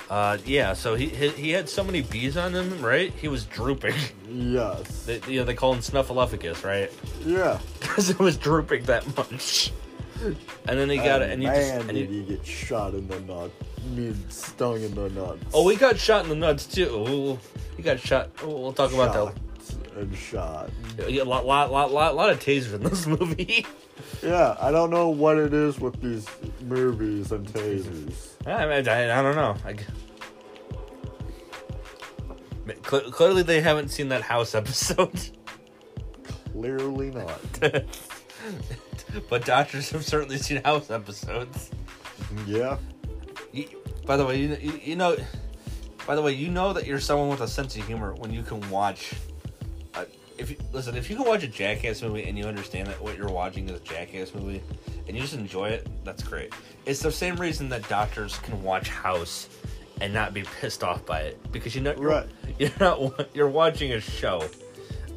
uh, 0.10 0.38
yeah. 0.46 0.74
So 0.74 0.96
he, 0.96 1.08
he 1.08 1.30
he 1.30 1.52
had 1.52 1.68
so 1.68 1.84
many 1.84 2.02
bees 2.02 2.38
on 2.38 2.54
him, 2.54 2.82
right? 2.84 3.12
He 3.14 3.28
was 3.28 3.46
drooping. 3.46 3.96
Yes. 4.30 5.06
They, 5.06 5.22
you 5.28 5.40
know, 5.40 5.46
they 5.46 5.54
call 5.56 5.74
him 5.74 5.80
snuffleupagus, 5.80 6.64
right? 6.64 6.92
Yeah. 7.26 7.60
Because 7.80 8.10
it 8.10 8.20
was 8.20 8.38
drooping 8.38 8.84
that 8.86 9.06
much. 9.18 9.72
And 10.68 10.80
then 10.80 10.90
he 10.90 10.98
got 10.98 11.22
it, 11.22 11.30
and 11.32 11.42
he 11.42 11.48
just 11.48 11.72
and 11.74 11.88
did 11.90 12.10
he, 12.10 12.24
get 12.24 12.46
shot 12.46 12.94
in 12.94 13.08
the 13.08 13.20
nut? 13.22 13.52
I 13.78 13.88
mean, 13.90 14.30
stung 14.30 14.82
in 14.82 14.94
the 14.96 15.10
nuts. 15.10 15.44
oh, 15.54 15.68
he 15.70 15.76
got 15.78 15.98
shot 15.98 16.24
in 16.24 16.30
the 16.30 16.36
nuts 16.36 16.66
too. 16.66 16.90
Ooh, 16.90 17.40
he 17.78 17.84
got 17.84 18.00
shot. 18.00 18.30
We'll 18.44 18.74
talk 18.74 18.94
about 18.94 19.14
that. 19.14 19.42
And 19.96 20.16
shot. 20.16 20.70
Yeah, 21.08 21.22
a 21.22 21.24
lot, 21.24 21.46
lot, 21.46 21.72
lot, 21.72 21.92
lot, 21.92 22.16
lot 22.16 22.30
of 22.30 22.40
tasers 22.40 22.74
in 22.74 22.84
this 22.84 23.08
movie. 23.08 23.66
Yeah, 24.22 24.58
I 24.60 24.72
don't 24.72 24.90
know 24.90 25.08
what 25.10 25.38
it 25.38 25.54
is 25.54 25.80
with 25.80 26.02
these 26.02 26.28
movies 26.62 27.32
and 27.32 27.48
tasers. 27.48 28.34
I, 28.46 28.66
mean, 28.66 28.88
I, 28.90 29.20
I 29.20 29.22
don't 29.22 29.36
know. 29.36 29.56
I, 29.66 29.76
Cle- 32.84 33.12
clearly, 33.12 33.44
they 33.44 33.62
haven't 33.62 33.90
seen 33.90 34.10
that 34.10 34.22
house 34.22 34.56
episode. 34.56 35.12
Clearly 36.52 37.12
not. 37.12 37.40
but 39.30 39.46
doctors 39.46 39.90
have 39.92 40.06
certainly 40.06 40.38
seen 40.38 40.64
house 40.64 40.90
episodes. 40.90 41.70
Yeah. 42.48 42.78
You, 43.52 43.68
by 44.06 44.18
the 44.18 44.26
way, 44.26 44.40
you, 44.40 44.58
you, 44.62 44.80
you 44.84 44.96
know, 44.96 45.16
by 46.08 46.16
the 46.16 46.22
way, 46.22 46.32
you 46.32 46.50
know 46.50 46.74
that 46.74 46.86
you're 46.86 47.00
someone 47.00 47.30
with 47.30 47.42
a 47.42 47.48
sense 47.48 47.76
of 47.76 47.86
humor 47.86 48.14
when 48.16 48.32
you 48.32 48.42
can 48.42 48.68
watch. 48.70 49.14
If 50.38 50.50
you, 50.50 50.58
listen, 50.74 50.96
if 50.98 51.10
you 51.10 51.16
can 51.16 51.26
watch 51.26 51.44
a 51.44 51.48
Jackass 51.48 52.02
movie 52.02 52.24
and 52.24 52.38
you 52.38 52.46
understand 52.46 52.88
that 52.88 53.02
what 53.02 53.18
you're 53.18 53.30
watching 53.30 53.70
is 53.70 53.80
a 53.80 53.84
Jackass 53.84 54.34
movie, 54.34 54.62
and 55.08 55.16
you 55.16 55.22
just 55.22 55.34
enjoy 55.34 55.70
it, 55.70 55.88
that's 56.04 56.24
great. 56.24 56.54
It's 56.86 57.02
the 57.02 57.12
same 57.12 57.38
reason 57.38 57.70
that 57.70 57.88
doctors 57.88 58.38
can 58.40 58.62
watch 58.62 58.90
House 58.90 59.48
and 60.02 60.14
not 60.14 60.34
be 60.34 60.44
pissed 60.60 60.84
off 60.84 61.06
by 61.06 61.22
it 61.22 61.52
because 61.52 61.74
you 61.74 61.82
know 61.82 61.94
you're, 61.98 62.10
Right. 62.10 62.28
you're 62.60 62.72
not 62.80 63.30
you're 63.34 63.50
watching 63.50 63.94
a 63.94 64.00
show, 64.02 64.44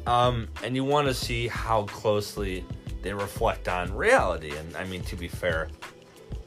um, 0.07 0.47
and 0.63 0.75
you 0.75 0.83
want 0.83 1.07
to 1.07 1.13
see 1.13 1.47
how 1.47 1.83
closely 1.83 2.63
they 3.01 3.13
reflect 3.13 3.67
on 3.67 3.93
reality. 3.93 4.55
And 4.55 4.75
I 4.77 4.85
mean, 4.85 5.01
to 5.03 5.15
be 5.15 5.27
fair, 5.27 5.69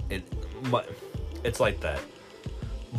it 0.09 0.23
it's 1.45 1.61
like 1.61 1.81
that. 1.81 2.01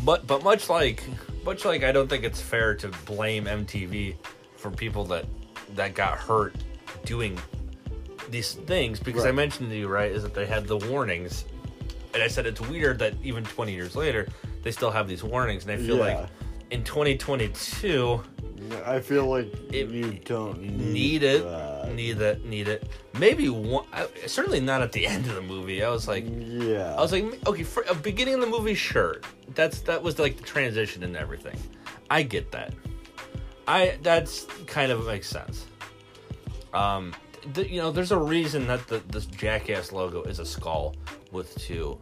But 0.04 0.26
but 0.26 0.42
much 0.44 0.68
like 0.68 1.02
much 1.44 1.64
like 1.64 1.82
I 1.82 1.92
don't 1.92 2.08
think 2.08 2.24
it's 2.24 2.40
fair 2.40 2.74
to 2.76 2.88
blame 3.06 3.44
MTV 3.46 4.14
for 4.56 4.70
people 4.70 5.04
that 5.06 5.24
that 5.74 5.94
got 5.94 6.18
hurt 6.18 6.54
doing 7.04 7.38
these 8.30 8.54
things 8.54 8.98
because 9.00 9.24
I 9.26 9.32
mentioned 9.32 9.70
to 9.70 9.76
you 9.76 9.88
right 9.88 10.10
is 10.10 10.22
that 10.22 10.34
they 10.34 10.46
had 10.46 10.66
the 10.66 10.76
warnings, 10.78 11.44
and 12.14 12.22
I 12.22 12.28
said 12.28 12.46
it's 12.46 12.60
weird 12.60 12.98
that 13.00 13.14
even 13.22 13.44
20 13.44 13.72
years 13.72 13.94
later 13.96 14.26
they 14.62 14.70
still 14.70 14.90
have 14.90 15.06
these 15.08 15.22
warnings, 15.24 15.64
and 15.64 15.72
I 15.72 15.76
feel 15.76 15.96
like 15.96 16.16
Yeah. 16.16 16.26
in 16.70 16.84
2022 16.84 18.22
I 18.86 18.98
feel 19.00 19.26
like 19.26 19.52
It- 19.74 19.90
you 19.90 20.12
don't 20.24 20.58
need, 20.62 20.78
need 20.78 21.22
it, 21.22 21.44
that. 21.44 21.92
need 21.94 22.18
it, 22.22 22.44
need 22.46 22.66
it. 22.68 22.88
Maybe 23.18 23.50
one, 23.50 23.84
I, 23.92 24.06
certainly 24.26 24.60
not 24.60 24.80
at 24.80 24.90
the 24.92 25.06
end 25.14 25.26
of 25.26 25.34
the 25.34 25.42
movie. 25.42 25.84
I 25.84 25.90
was 25.90 26.08
like, 26.08 26.24
yeah. 26.26 26.94
I 26.96 27.00
was 27.02 27.12
like, 27.12 27.24
okay, 27.46 27.62
for 27.62 27.84
beginning 28.02 28.34
of 28.34 28.40
the 28.40 28.46
movie, 28.46 28.74
sure. 28.74 29.20
That's 29.54 29.80
that 29.82 30.02
was 30.02 30.18
like 30.18 30.38
the 30.38 30.44
transition 30.44 31.02
and 31.02 31.14
everything. 31.14 31.58
I 32.08 32.22
get 32.22 32.52
that. 32.52 32.72
I 33.66 33.98
that's 34.02 34.44
kind 34.66 34.92
of 34.92 35.06
makes 35.06 35.28
sense. 35.28 35.66
Um, 36.72 37.14
th- 37.54 37.70
you 37.70 37.80
know, 37.80 37.90
there's 37.90 38.12
a 38.12 38.18
reason 38.18 38.66
that 38.66 38.86
the 38.88 38.98
this 39.08 39.26
jackass 39.26 39.92
logo 39.92 40.22
is 40.22 40.38
a 40.38 40.44
skull 40.46 40.94
with 41.32 41.54
two, 41.56 41.98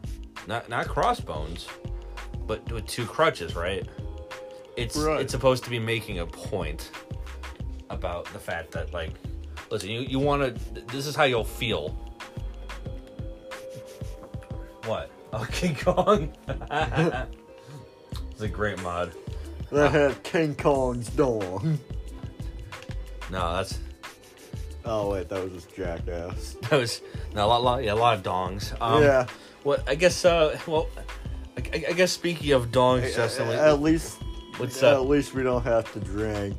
not 0.46 0.68
not 0.68 0.88
crossbones, 0.88 1.68
but 2.46 2.70
with 2.72 2.86
two 2.86 3.06
crutches, 3.06 3.54
right? 3.54 3.86
It's 4.76 4.96
Right. 4.96 5.20
it's 5.20 5.32
supposed 5.32 5.64
to 5.64 5.70
be 5.70 5.78
making 5.78 6.18
a 6.20 6.26
point 6.26 6.90
about 7.90 8.24
the 8.32 8.38
fact 8.38 8.72
that 8.72 8.92
like, 8.92 9.12
listen, 9.70 9.90
you 9.90 10.00
you 10.00 10.18
want 10.18 10.42
to. 10.74 10.80
This 10.86 11.06
is 11.06 11.14
how 11.14 11.24
you'll 11.24 11.44
feel 11.44 11.90
what? 14.86 15.10
King 15.52 15.74
Kong. 15.76 16.32
it's 16.48 18.40
a 18.42 18.48
great 18.48 18.80
mod. 18.82 19.12
That 19.72 19.90
had 19.92 20.22
King 20.22 20.54
Kong's 20.54 21.08
dong. 21.08 21.78
No, 23.30 23.56
that's 23.56 23.78
Oh 24.84 25.10
wait, 25.12 25.28
that 25.28 25.42
was 25.42 25.52
just 25.52 25.74
jackass. 25.74 26.56
that 26.62 26.72
was 26.78 27.00
no, 27.34 27.44
a 27.44 27.48
lot, 27.48 27.62
lot 27.62 27.84
yeah, 27.84 27.92
a 27.92 27.94
lot 27.94 28.18
of 28.18 28.22
dongs. 28.24 28.78
Um, 28.80 29.02
yeah. 29.02 29.26
What 29.62 29.88
I 29.88 29.94
guess. 29.94 30.24
Uh, 30.24 30.58
well, 30.66 30.88
I, 31.56 31.84
I- 31.88 31.92
guess 31.92 32.10
speaking 32.12 32.50
of 32.52 32.70
dongs, 32.72 33.14
Justin, 33.14 33.48
we- 33.48 33.54
at 33.54 33.80
least, 33.80 34.18
what's 34.58 34.82
at 34.82 34.94
up? 34.94 35.06
least 35.06 35.34
we 35.34 35.42
don't 35.42 35.62
have 35.62 35.90
to 35.92 36.00
drink 36.00 36.56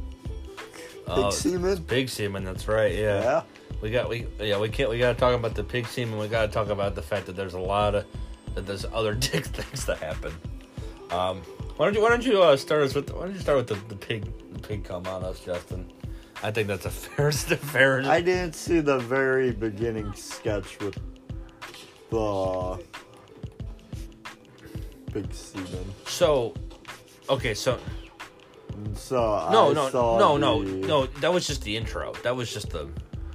Oh, 1.05 1.23
pig 1.23 1.33
semen. 1.33 1.83
Pig 1.83 2.09
semen. 2.09 2.45
That's 2.45 2.67
right. 2.67 2.95
Yeah. 2.95 3.21
Yeah. 3.21 3.41
We 3.81 3.91
got 3.91 4.07
we 4.07 4.25
yeah 4.39 4.57
we 4.57 4.69
can't 4.69 4.89
we 4.89 4.97
got 4.97 5.13
to 5.13 5.19
talk 5.19 5.35
about 5.35 5.53
the 5.53 5.63
pig 5.63 5.85
semen. 5.87 6.17
We 6.17 6.29
got 6.29 6.45
to 6.45 6.51
talk 6.51 6.69
about 6.69 6.95
the 6.95 7.01
fact 7.01 7.25
that 7.25 7.35
there's 7.35 7.53
a 7.55 7.59
lot 7.59 7.93
of 7.95 8.05
that 8.55 8.65
there's 8.65 8.85
other 8.85 9.13
dick 9.31 9.45
things 9.45 9.85
that 9.85 9.97
happen. 9.97 10.33
Um, 11.11 11.41
why 11.77 11.85
don't 11.85 11.93
you 11.95 12.01
why 12.01 12.09
don't 12.09 12.25
you 12.25 12.41
uh, 12.41 12.55
start 12.57 12.83
us 12.83 12.93
with 12.95 13.11
why 13.13 13.25
don't 13.25 13.33
you 13.33 13.39
start 13.39 13.57
with 13.57 13.67
the, 13.67 13.75
the 13.89 13.95
pig 13.95 14.25
the 14.53 14.59
pig 14.59 14.83
come 14.83 15.05
on 15.07 15.23
us, 15.23 15.39
Justin? 15.39 15.91
I 16.41 16.51
think 16.51 16.67
that's 16.67 16.85
a 16.85 16.89
fair 16.91 17.29
a 17.29 17.33
fair. 17.33 18.01
I 18.03 18.21
didn't 18.21 18.53
see 18.55 18.79
the 18.79 18.99
very 18.99 19.51
beginning 19.51 20.13
sketch 20.13 20.79
with 20.79 20.97
the 22.09 22.83
big 25.11 25.31
semen. 25.33 25.85
so 26.05 26.53
okay 27.29 27.53
so 27.53 27.79
So 28.95 29.15
no 29.51 29.71
I 29.71 29.73
no 29.73 29.89
saw 29.89 30.19
no 30.19 30.37
no 30.37 30.63
the- 30.63 30.87
no 30.87 31.05
that 31.21 31.31
was 31.33 31.45
just 31.47 31.63
the 31.63 31.75
intro. 31.77 32.13
That 32.23 32.35
was 32.35 32.51
just 32.53 32.69
the 32.71 32.89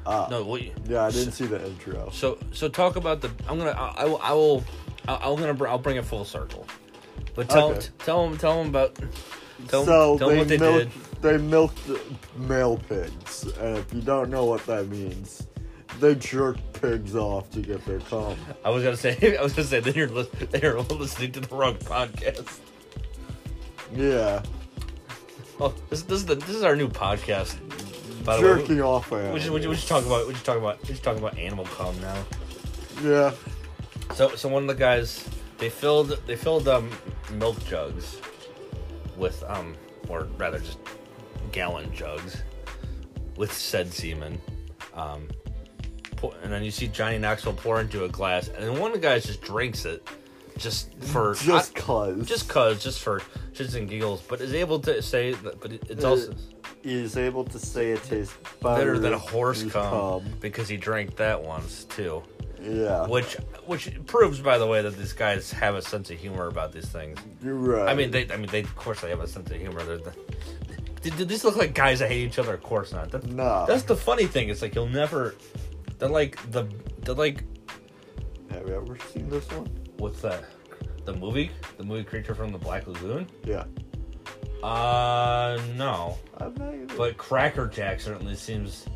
Ah, 0.06 0.26
no. 0.30 0.42
What, 0.42 0.62
Yeah, 0.88 1.04
I 1.04 1.10
didn't 1.10 1.32
see 1.32 1.44
the 1.44 1.62
intro. 1.66 2.08
So 2.10 2.38
so 2.50 2.66
talk 2.70 2.96
about 2.96 3.20
the. 3.20 3.30
I'm 3.46 3.58
gonna. 3.58 3.72
I, 3.72 3.88
I 3.88 4.04
will. 4.06 4.18
I 4.22 4.32
will. 4.32 4.64
I, 5.06 5.16
I'm 5.16 5.36
gonna. 5.38 5.64
I'll 5.68 5.78
bring 5.78 5.98
it 5.98 6.04
full 6.06 6.24
circle. 6.24 6.66
But 7.34 7.48
tell 7.48 7.70
Okay. 7.72 7.86
tell 7.98 8.28
them 8.28 8.38
tell 8.38 8.58
them 8.62 8.68
about. 8.68 8.98
Tell, 9.68 9.84
so 9.84 10.18
tell 10.18 10.30
'em 10.30 10.34
they 10.34 10.38
what 10.38 10.48
they 10.48 10.58
milked 10.58 10.92
did. 10.92 11.22
they 11.22 11.38
milked 11.38 11.80
male 12.36 12.76
pigs, 12.88 13.44
and 13.60 13.78
if 13.78 13.92
you 13.92 14.00
don't 14.00 14.30
know 14.30 14.44
what 14.44 14.64
that 14.66 14.88
means, 14.88 15.46
they 16.00 16.14
jerk 16.14 16.56
pigs 16.80 17.16
off 17.16 17.50
to 17.50 17.60
get 17.60 17.84
their 17.84 17.98
cum. 18.00 18.36
I 18.64 18.70
was 18.70 18.84
gonna 18.84 18.96
say. 18.96 19.36
I 19.38 19.42
was 19.42 19.52
gonna 19.52 19.66
say. 19.68 19.80
Then 19.80 19.94
you're 19.94 20.08
lis- 20.08 20.28
then 20.50 20.60
you're 20.62 20.80
listening 20.80 21.32
to 21.32 21.40
the 21.40 21.54
wrong 21.54 21.74
podcast. 21.76 22.58
Yeah, 23.94 24.42
Oh, 25.60 25.74
this, 25.90 26.02
this 26.02 26.18
is 26.20 26.26
the 26.26 26.34
this 26.36 26.50
is 26.50 26.62
our 26.62 26.76
new 26.76 26.88
podcast. 26.88 27.56
By 28.24 28.36
the 28.36 28.42
way, 28.42 28.58
jerking 28.58 28.80
off 28.82 29.10
we, 29.10 29.40
should, 29.40 29.52
we, 29.52 29.66
we 29.66 29.76
talk 29.76 30.04
about 30.06 30.26
we 30.28 30.34
should 30.34 30.44
talk 30.44 30.58
about 30.58 30.80
we 30.82 30.94
should 30.94 31.02
talk 31.02 31.16
about 31.16 31.38
animal 31.38 31.64
cum 31.66 31.98
now. 32.00 32.24
Yeah, 33.02 33.32
So 34.14 34.34
so 34.36 34.48
one 34.48 34.62
of 34.64 34.68
the 34.68 34.74
guys 34.74 35.26
they 35.58 35.68
filled 35.70 36.18
they 36.26 36.36
filled 36.36 36.68
um 36.68 36.90
milk 37.32 37.62
jugs 37.66 38.18
with 39.16 39.42
um 39.48 39.74
or 40.08 40.24
rather 40.38 40.58
just 40.58 40.78
gallon 41.52 41.92
jugs 41.94 42.42
with 43.36 43.52
said 43.52 43.92
semen. 43.92 44.40
Um 44.94 45.28
pour, 46.16 46.34
and 46.42 46.52
then 46.52 46.64
you 46.64 46.70
see 46.70 46.88
Johnny 46.88 47.18
Knoxville 47.18 47.52
pour 47.54 47.80
into 47.80 48.04
a 48.04 48.08
glass 48.08 48.48
and 48.48 48.56
then 48.64 48.78
one 48.78 48.90
of 48.92 49.00
the 49.00 49.06
guys 49.06 49.24
just 49.24 49.40
drinks 49.42 49.84
it 49.84 50.06
just 50.56 50.92
for 51.04 51.34
just 51.40 51.76
I- 51.76 51.80
cause. 51.80 52.26
just 52.26 52.48
cuz 52.48 52.82
just 52.82 53.00
for 53.00 53.20
shits 53.52 53.74
and 53.76 53.88
giggles 53.88 54.20
but 54.28 54.40
is 54.40 54.54
able 54.54 54.78
to 54.80 55.00
say 55.02 55.32
that 55.34 55.60
but 55.60 55.72
it, 55.72 55.82
it's 55.88 56.04
Uh, 56.04 56.10
also 56.10 56.34
He's 56.82 57.16
able 57.16 57.44
to 57.44 57.58
say 57.58 57.90
it 57.90 58.02
tastes 58.04 58.32
better 58.62 58.76
better 58.94 58.98
than 59.00 59.12
a 59.12 59.18
horse 59.18 59.62
than 59.62 59.70
cum 59.70 60.22
because 60.40 60.68
he 60.68 60.76
drank 60.76 61.16
that 61.16 61.42
once 61.42 61.84
too. 61.84 62.22
Yeah, 62.60 63.06
Which 63.06 63.34
which 63.66 63.90
proves 64.06 64.40
by 64.40 64.58
the 64.58 64.66
way 64.66 64.82
that 64.82 64.96
these 64.96 65.12
guys 65.12 65.52
have 65.52 65.74
a 65.76 65.82
sense 65.82 66.10
of 66.10 66.18
humor 66.18 66.48
about 66.48 66.72
these 66.72 66.86
things. 66.88 67.18
you're 67.42 67.54
right. 67.54 67.88
I 67.88 67.94
mean, 67.94 68.10
they. 68.10 68.28
I 68.32 68.36
mean, 68.36 68.48
they. 68.50 68.60
Of 68.60 68.74
course, 68.74 69.00
they 69.00 69.10
have 69.10 69.20
a 69.20 69.28
sense 69.28 69.50
of 69.50 69.56
humor. 69.56 69.82
They're 69.84 69.98
the. 69.98 70.12
Did, 71.02 71.16
did 71.16 71.28
these 71.28 71.44
look 71.44 71.54
like 71.56 71.74
guys 71.74 72.00
that 72.00 72.08
hate 72.10 72.26
each 72.26 72.38
other? 72.40 72.54
Of 72.54 72.62
course 72.64 72.92
not. 72.92 73.10
That, 73.12 73.24
no. 73.26 73.64
That's 73.68 73.84
the 73.84 73.94
funny 73.94 74.26
thing. 74.26 74.48
It's 74.48 74.60
like 74.62 74.74
you'll 74.74 74.88
never. 74.88 75.36
They're 75.98 76.08
like 76.08 76.38
the. 76.50 76.64
They're 77.02 77.14
like 77.14 77.44
Have 78.50 78.66
you 78.66 78.74
ever 78.74 78.98
seen 79.12 79.28
this 79.28 79.48
one? 79.52 79.68
what's 79.98 80.20
that? 80.22 80.44
The 81.04 81.14
movie, 81.14 81.50
the 81.76 81.84
movie 81.84 82.02
Creature 82.04 82.34
from 82.34 82.50
the 82.50 82.58
Black 82.58 82.86
Lagoon. 82.88 83.26
Yeah, 83.44 83.64
Uh, 84.62 85.58
no. 85.76 86.18
I'm 86.38 86.54
not 86.56 86.74
even. 86.74 86.88
But 86.96 87.16
Cracker 87.16 87.66
Jack 87.66 88.00
certainly 88.00 88.34
seems. 88.34 88.86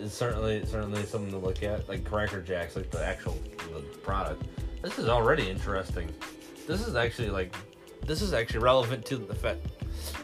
Is 0.00 0.12
certainly 0.14 0.64
certainly 0.64 1.04
something 1.04 1.30
to 1.30 1.38
look 1.38 1.62
at. 1.62 1.88
Like 1.88 2.04
Cracker 2.04 2.40
Jacks, 2.40 2.74
like 2.76 2.90
the 2.90 3.04
actual 3.04 3.36
the 3.72 3.80
product. 4.02 4.42
This 4.82 4.98
is 4.98 5.08
already 5.08 5.48
interesting. 5.48 6.08
This 6.66 6.86
is 6.86 6.94
actually 6.96 7.30
like. 7.30 7.54
This 8.06 8.22
is 8.22 8.32
actually 8.32 8.60
relevant 8.60 9.04
to 9.06 9.16
the 9.16 9.34
fact. 9.34 9.60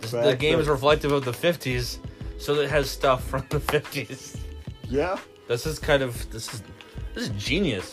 The 0.01 0.35
game 0.35 0.59
is 0.59 0.67
reflective 0.67 1.13
of 1.13 1.25
the 1.27 1.33
50s, 1.33 1.99
so 2.39 2.55
it 2.55 2.71
has 2.71 2.89
stuff 2.91 3.23
from 3.29 3.45
the 3.51 3.59
50s. 3.59 4.39
yeah, 4.89 5.19
This 5.47 5.67
is 5.67 5.79
kind 5.79 6.03
of 6.03 6.29
this 6.31 6.55
is 6.55 6.63
this 7.15 7.25
is 7.25 7.29
genius. 7.31 7.91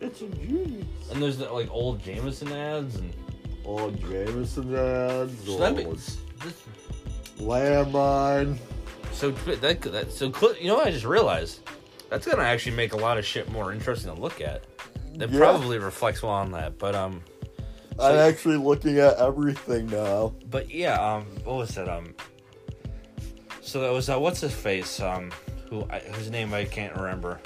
it's 0.00 0.22
a 0.22 0.28
genius. 0.28 0.86
And 1.10 1.22
there's 1.22 1.38
like 1.40 1.70
old 1.70 2.02
Jameson 2.02 2.50
ads 2.52 2.96
and 2.96 3.12
Old 3.66 4.00
Jameson 4.00 4.74
ads, 4.74 5.44
so 5.44 5.58
that'd 5.58 5.76
be, 5.76 5.84
this, 5.84 6.16
landmine. 7.38 8.58
So 9.18 9.30
that, 9.32 9.80
that 9.82 10.12
so 10.12 10.32
you 10.60 10.68
know 10.68 10.76
what 10.76 10.86
I 10.86 10.90
just 10.92 11.04
realized 11.04 11.60
that's 12.08 12.26
gonna 12.26 12.42
actually 12.44 12.76
make 12.76 12.92
a 12.92 12.96
lot 12.96 13.18
of 13.18 13.26
shit 13.26 13.50
more 13.50 13.72
interesting 13.72 14.14
to 14.14 14.20
look 14.20 14.40
at. 14.40 14.62
That 15.16 15.30
Yeah. 15.30 15.38
probably 15.40 15.78
reflects 15.78 16.22
well 16.22 16.32
on 16.32 16.52
that, 16.52 16.78
but 16.78 16.94
um, 16.94 17.22
So- 17.96 18.04
I'm 18.04 18.18
actually 18.32 18.56
looking 18.56 18.98
at 18.98 19.16
everything 19.18 19.86
now. 19.88 20.32
but 20.48 20.70
yeah, 20.70 20.94
um, 20.94 21.24
what 21.44 21.56
was 21.56 21.74
that 21.74 21.88
um? 21.88 22.14
So 23.60 23.80
that 23.80 23.92
was 23.92 24.08
uh, 24.08 24.18
what's 24.18 24.40
his 24.40 24.54
face 24.54 25.00
um, 25.00 25.30
who 25.68 25.84
I, 25.90 25.98
whose 25.98 26.30
name 26.30 26.54
I 26.54 26.64
can't 26.64 26.94
remember. 26.94 27.40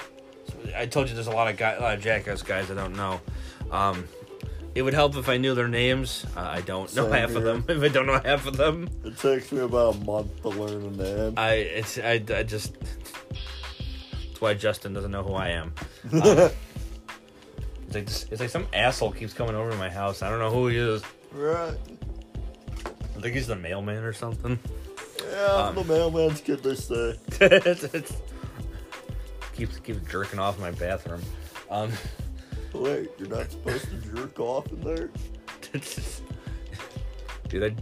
I 0.76 0.86
told 0.86 1.08
you 1.08 1.14
there's 1.14 1.26
a 1.26 1.30
lot 1.32 1.48
of 1.48 1.56
guy, 1.56 1.72
a 1.72 1.80
lot 1.80 1.94
of 1.94 2.02
jackass 2.02 2.42
guys 2.42 2.70
I 2.70 2.74
don't 2.74 2.94
know. 2.94 3.20
Um, 3.70 4.06
it 4.74 4.82
would 4.82 4.94
help 4.94 5.16
if 5.16 5.28
I 5.28 5.36
knew 5.36 5.54
their 5.54 5.68
names. 5.68 6.24
Uh, 6.36 6.40
I 6.40 6.60
don't 6.62 6.94
know 6.96 7.04
Same 7.04 7.12
half 7.12 7.34
of 7.34 7.42
them. 7.44 7.64
If 7.68 7.82
I 7.82 7.88
don't 7.88 8.06
know 8.06 8.20
half 8.24 8.46
of 8.46 8.56
them, 8.56 8.88
It 9.04 9.18
takes 9.18 9.52
me 9.52 9.60
about 9.60 9.96
a 9.96 9.98
month 10.04 10.42
to 10.42 10.48
learn 10.48 10.82
a 10.82 10.90
name. 10.90 11.34
I 11.36 11.52
it's 11.54 11.98
I, 11.98 12.22
I 12.34 12.42
just 12.42 12.74
that's 12.80 14.40
why 14.40 14.54
Justin 14.54 14.92
doesn't 14.94 15.10
know 15.10 15.22
who 15.22 15.34
I 15.34 15.48
am. 15.50 15.74
Um, 17.92 17.94
it's 17.94 17.94
like 18.26 18.32
it's 18.32 18.40
like 18.40 18.48
some 18.48 18.66
asshole 18.72 19.12
keeps 19.12 19.34
coming 19.34 19.54
over 19.54 19.70
to 19.70 19.76
my 19.76 19.90
house. 19.90 20.22
I 20.22 20.30
don't 20.30 20.38
know 20.38 20.48
who 20.50 20.68
he 20.68 20.78
is. 20.78 21.02
right. 21.32 21.74
I 23.14 23.20
think 23.20 23.34
he's 23.34 23.46
the 23.46 23.54
mailman 23.56 24.02
or 24.02 24.14
something. 24.14 24.58
Yeah, 25.30 25.44
Um, 25.46 25.74
the 25.74 25.84
mailman's 25.84 26.40
kid, 26.40 26.62
they 26.62 26.74
say. 26.74 27.16
it's, 27.40 27.84
it's, 27.84 28.16
keeps 29.54 29.78
keeps 29.80 30.00
jerking 30.10 30.38
off 30.38 30.58
my 30.58 30.70
bathroom. 30.70 31.20
Um, 31.70 31.92
Wait, 32.74 33.10
you're 33.18 33.28
not 33.28 33.50
supposed 33.50 33.84
to 33.84 34.14
jerk 34.14 34.40
off 34.40 34.70
in 34.72 34.80
there? 34.80 35.10
dude, 37.48 37.64
I 37.64 37.74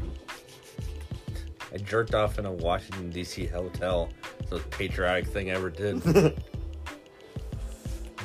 I 1.73 1.79
jerked 1.79 2.15
off 2.15 2.39
in 2.39 2.47
a 2.47 2.53
Washington 2.53 3.11
D.C. 3.11 3.47
hotel. 3.47 4.11
It's 4.41 4.51
the 4.51 4.57
most 4.57 4.71
patriotic 4.71 5.27
thing 5.27 5.51
I 5.51 5.55
ever 5.55 5.71
did. 5.71 6.03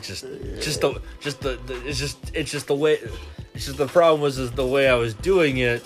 just 0.02 0.26
just 0.62 0.82
the 0.82 1.02
just 1.20 1.42
the, 1.42 1.60
the 1.68 1.88
it's 1.88 2.00
just 2.00 2.18
it's 2.34 2.52
just 2.52 2.68
the 2.68 2.76
way 2.76 3.00
it's 3.54 3.66
just 3.66 3.78
the 3.78 3.88
problem 3.88 4.22
was 4.22 4.38
is 4.38 4.52
the 4.52 4.66
way 4.66 4.90
I 4.90 4.96
was 4.96 5.14
doing 5.14 5.58
it 5.58 5.86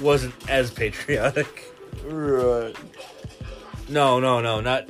wasn't 0.00 0.34
as 0.48 0.70
patriotic. 0.70 1.72
Right. 2.04 2.74
No, 3.88 4.18
no, 4.20 4.40
no, 4.40 4.60
not 4.60 4.88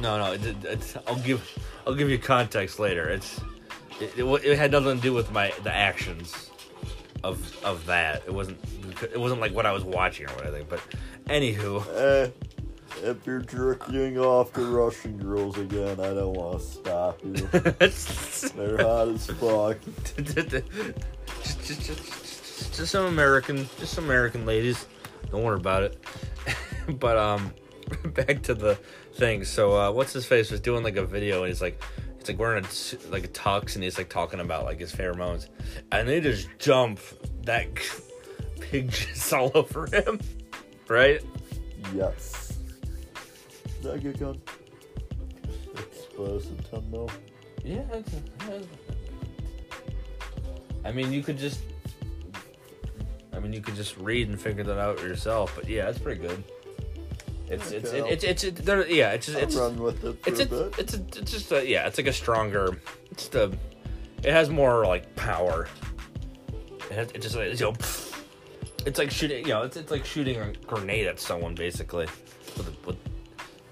No, 0.00 0.18
no. 0.18 0.32
It, 0.32 0.96
I'll 1.06 1.16
give 1.16 1.46
I'll 1.86 1.94
give 1.94 2.08
you 2.08 2.18
context 2.18 2.78
later. 2.78 3.08
It's 3.08 3.40
it, 4.00 4.18
it, 4.18 4.24
it, 4.24 4.58
had 4.58 4.72
nothing 4.72 4.96
to 4.96 5.02
do 5.02 5.12
with 5.12 5.30
my 5.32 5.52
the 5.62 5.74
actions 5.74 6.50
of 7.22 7.64
of 7.64 7.86
that. 7.86 8.22
It 8.26 8.34
wasn't 8.34 8.58
it 9.02 9.18
wasn't 9.18 9.40
like 9.40 9.52
what 9.52 9.66
I 9.66 9.72
was 9.72 9.84
watching 9.84 10.26
or 10.26 10.34
whatever. 10.34 10.64
But 10.64 10.80
anywho, 11.26 11.84
eh, 11.96 12.30
if 13.02 13.26
you're 13.26 13.40
jerking 13.40 14.18
off 14.18 14.52
to 14.54 14.64
Russian 14.64 15.18
girls 15.18 15.58
again, 15.58 16.00
I 16.00 16.14
don't 16.14 16.34
want 16.34 16.60
to 16.60 16.64
stop 16.64 17.20
you. 17.24 17.32
They're 18.56 18.78
hot 18.78 19.08
as 19.08 19.26
fuck. 19.26 19.78
just, 20.16 20.48
just, 21.64 21.82
just, 21.82 22.74
just 22.74 22.92
some 22.92 23.06
American, 23.06 23.68
just 23.78 23.94
some 23.94 24.04
American 24.04 24.46
ladies. 24.46 24.86
Don't 25.30 25.42
worry 25.42 25.56
about 25.56 25.82
it. 25.82 25.98
but 26.98 27.16
um, 27.16 27.52
back 28.04 28.42
to 28.42 28.54
the 28.54 28.76
thing. 29.14 29.44
So 29.44 29.76
uh, 29.78 29.90
what's 29.90 30.12
his 30.12 30.26
face 30.26 30.50
was 30.50 30.60
doing 30.60 30.84
like 30.84 30.96
a 30.96 31.04
video, 31.04 31.42
and 31.42 31.48
he's 31.48 31.62
like, 31.62 31.80
it's 32.24 32.30
like 32.30 32.38
wearing 32.38 32.64
a, 32.64 33.10
like 33.10 33.24
a 33.24 33.28
tux, 33.28 33.74
and 33.74 33.84
he's 33.84 33.98
like 33.98 34.08
talking 34.08 34.40
about 34.40 34.64
like 34.64 34.80
his 34.80 34.90
pheromones, 34.90 35.48
and 35.92 36.08
they 36.08 36.22
just 36.22 36.48
jump 36.58 36.98
that 37.42 37.66
pig 38.60 38.90
just 38.90 39.30
all 39.34 39.50
over 39.54 39.86
him, 39.92 40.18
right? 40.88 41.22
Yes. 41.94 42.58
Is 43.78 43.82
that 43.82 43.96
a 43.96 43.98
good 43.98 44.18
gun? 44.18 44.40
Explosive 45.76 46.70
10 46.70 46.90
mil. 46.90 47.10
Yeah, 47.62 47.82
a, 47.92 48.02
that's 48.02 48.66
I 50.82 50.92
mean, 50.92 51.12
you 51.12 51.22
could 51.22 51.36
just. 51.36 51.60
I 53.34 53.38
mean, 53.38 53.52
you 53.52 53.60
could 53.60 53.74
just 53.74 53.98
read 53.98 54.30
and 54.30 54.40
figure 54.40 54.64
that 54.64 54.78
out 54.78 55.02
yourself. 55.02 55.52
But 55.54 55.68
yeah, 55.68 55.90
it's 55.90 55.98
pretty 55.98 56.22
good. 56.22 56.42
It's 57.48 57.70
it's 57.70 57.92
it's 57.92 58.24
it's, 58.24 58.24
it's, 58.24 58.44
it's, 58.44 58.68
it's 58.68 58.90
yeah. 58.90 59.10
It's 59.10 59.26
just 59.26 59.38
it's 59.38 59.56
run 59.56 59.76
with 59.76 60.02
it 60.02 60.16
it's 60.26 60.40
a, 60.40 60.66
it's 60.78 60.78
it's, 60.78 60.94
a, 60.94 61.20
it's 61.20 61.30
just 61.30 61.52
a, 61.52 61.68
yeah. 61.68 61.86
It's 61.86 61.98
like 61.98 62.06
a 62.06 62.12
stronger. 62.12 62.78
It's 63.10 63.28
the. 63.28 63.56
It 64.22 64.32
has 64.32 64.48
more 64.48 64.86
like 64.86 65.14
power. 65.16 65.68
It, 66.90 67.12
it 67.14 67.20
just 67.20 67.36
you 67.36 67.66
know. 67.66 67.74
It's 68.86 68.98
like 68.98 69.10
shooting. 69.10 69.46
You 69.46 69.52
know, 69.52 69.62
it's 69.62 69.76
it's 69.76 69.90
like 69.90 70.06
shooting 70.06 70.40
a 70.40 70.52
grenade 70.66 71.06
at 71.06 71.20
someone 71.20 71.54
basically. 71.54 72.06
With, 72.56 72.86
with 72.86 72.96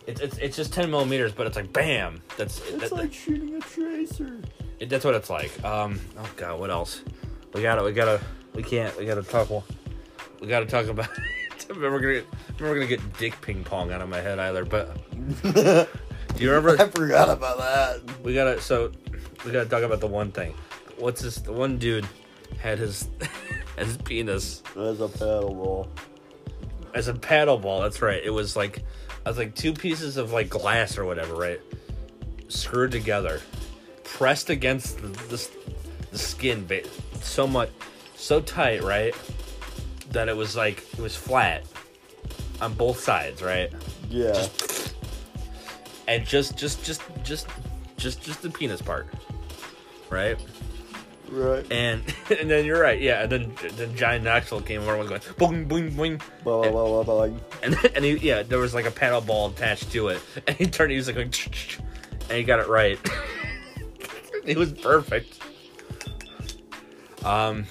it's, 0.07 0.21
it's 0.21 0.39
it's 0.39 0.57
just 0.57 0.73
ten 0.75 0.91
millimeters, 0.91 1.33
but 1.33 1.47
it's 1.47 1.57
like 1.57 1.73
bam. 1.73 2.21
That's 2.37 2.61
it's 2.69 2.91
that, 2.91 2.93
like 2.93 3.13
shooting 3.13 3.55
a 3.55 3.61
tracer. 3.61 4.41
It, 4.81 4.91
that's 4.91 5.05
what 5.05 5.15
it's 5.15 5.31
like. 5.31 5.65
Um. 5.65 5.99
Oh 6.19 6.31
God. 6.37 6.61
What 6.61 6.71
else? 6.71 7.03
We 7.55 7.63
gotta. 7.63 7.83
We 7.83 7.93
gotta. 7.93 8.21
We 8.55 8.63
can't. 8.63 8.95
We 8.99 9.07
gotta 9.07 9.23
talk. 9.23 9.49
We 10.41 10.47
gotta 10.47 10.67
talk 10.67 10.89
about. 10.89 11.09
we're 11.77 12.01
gonna 12.01 12.15
get, 12.15 12.27
we're 12.61 12.75
gonna 12.75 12.87
get 12.87 13.19
dick 13.19 13.41
ping 13.41 13.65
pong 13.65 13.93
out 13.93 14.01
of 14.01 14.09
my 14.09 14.21
head 14.21 14.39
either. 14.39 14.65
But 14.65 14.97
do 15.43 15.87
you 16.37 16.51
remember? 16.51 16.81
I 16.81 16.89
forgot 16.89 17.29
about 17.29 17.59
that. 17.59 18.23
We 18.23 18.35
gotta 18.35 18.61
so 18.61 18.93
we 19.45 19.53
gotta 19.53 19.69
talk 19.69 19.83
about 19.83 20.01
the 20.01 20.07
one 20.07 20.33
thing. 20.33 20.55
What's 20.99 21.23
this? 21.23 21.37
The 21.37 21.53
one 21.53 21.79
dude 21.79 22.07
had 22.59 22.79
his 22.79 23.09
his 23.79 23.97
penis 23.99 24.63
as 24.77 25.01
a 25.01 25.09
paddle 25.09 25.55
ball. 25.55 25.89
As 26.95 27.09
a 27.09 27.15
paddle 27.15 27.59
ball. 27.59 27.83
That's 27.83 28.03
right. 28.03 28.23
It 28.23 28.31
was 28.31 28.57
like 28.57 28.83
I 29.25 29.29
was 29.29 29.39
like 29.39 29.55
two 29.55 29.73
pieces 29.73 30.17
of 30.17 30.33
like 30.33 30.49
glass 30.49 30.99
or 30.99 31.05
whatever, 31.05 31.35
right? 31.35 31.61
Screwed 32.49 32.91
together, 32.91 33.41
pressed 34.05 34.51
against 34.51 35.01
the 35.01 35.09
the, 35.09 35.49
the 36.11 36.19
skin, 36.19 36.69
so 37.23 37.47
much, 37.47 37.71
so 38.17 38.41
tight, 38.41 38.83
right? 38.83 39.15
That 40.13 40.29
it 40.29 40.37
was 40.37 40.57
like 40.57 40.85
it 40.93 41.01
was 41.01 41.17
flat 41.17 41.65
on 42.61 42.75
both 42.75 43.01
sides, 43.01 43.43
right? 43.43 43.73
Yeah. 44.09 44.33
Just, 44.33 44.95
and 46.09 46.27
just 46.27 46.57
just 46.57 46.85
just 46.85 47.03
just 47.23 47.47
just 47.97 48.23
just 48.23 48.43
the 48.43 48.51
penis 48.51 48.83
part, 48.83 49.07
right? 50.11 50.39
Right. 51.33 51.65
And 51.73 52.03
and 52.41 52.51
then 52.51 52.65
you're 52.65 52.81
right, 52.81 53.01
yeah. 53.01 53.23
And 53.23 53.33
then 53.33 53.55
then 53.77 53.97
Johnny 53.97 54.19
Knoxville 54.19 54.61
came 54.61 54.83
over 54.83 54.95
and 54.95 55.09
was 55.09 55.09
going 55.09 55.67
boing 55.67 55.67
boing 55.67 55.93
boing. 55.93 56.23
Blah, 56.45 56.63
and, 56.63 56.73
blah, 56.73 57.03
blah, 57.03 57.27
blah. 57.27 57.39
and 57.63 57.79
and 57.97 58.05
he 58.05 58.17
yeah, 58.17 58.43
there 58.43 58.59
was 58.59 58.75
like 58.75 58.85
a 58.85 58.91
paddle 58.91 59.23
ball 59.23 59.49
attached 59.49 59.91
to 59.93 60.09
it, 60.09 60.21
and 60.47 60.57
he 60.57 60.67
turned. 60.67 60.91
He 60.91 60.97
was 60.99 61.07
like 61.07 61.17
going, 61.17 61.33
and 62.29 62.39
he 62.39 62.45
got 62.45 62.61
it 62.61 62.69
right. 62.69 62.99
it 64.45 64.57
was 64.57 64.73
perfect. 64.73 65.39
Um, 67.25 67.67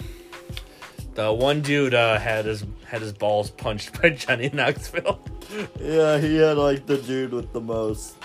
the 1.22 1.34
one 1.34 1.62
dude 1.62 1.94
uh, 1.94 2.18
had 2.18 2.46
his 2.46 2.66
had 2.86 3.02
his 3.02 3.14
balls 3.14 3.50
punched 3.50 4.02
by 4.02 4.10
Johnny 4.10 4.50
Knoxville. 4.52 5.20
yeah, 5.80 6.18
he 6.18 6.38
had 6.38 6.58
like 6.58 6.86
the 6.86 6.98
dude 6.98 7.32
with 7.32 7.52
the 7.54 7.62
most 7.62 8.16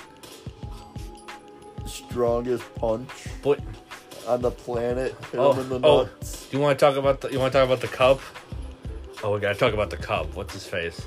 strongest 1.86 2.64
punch 2.76 3.08
on 4.26 4.42
the 4.42 4.50
planet. 4.50 5.14
Oh, 5.34 5.52
the 5.52 5.80
oh, 5.86 6.08
you 6.50 6.58
want 6.58 6.78
to 6.78 6.84
talk 6.84 6.96
about 6.96 7.20
the? 7.20 7.28
You 7.30 7.38
want 7.38 7.52
to 7.52 7.58
talk 7.58 7.66
about 7.66 7.80
the 7.80 7.88
Cub? 7.88 8.20
Oh, 9.22 9.34
we 9.34 9.40
gotta 9.40 9.58
talk 9.58 9.72
about 9.72 9.90
the 9.90 9.96
Cub. 9.96 10.34
What's 10.34 10.54
his 10.54 10.66
face? 10.66 11.06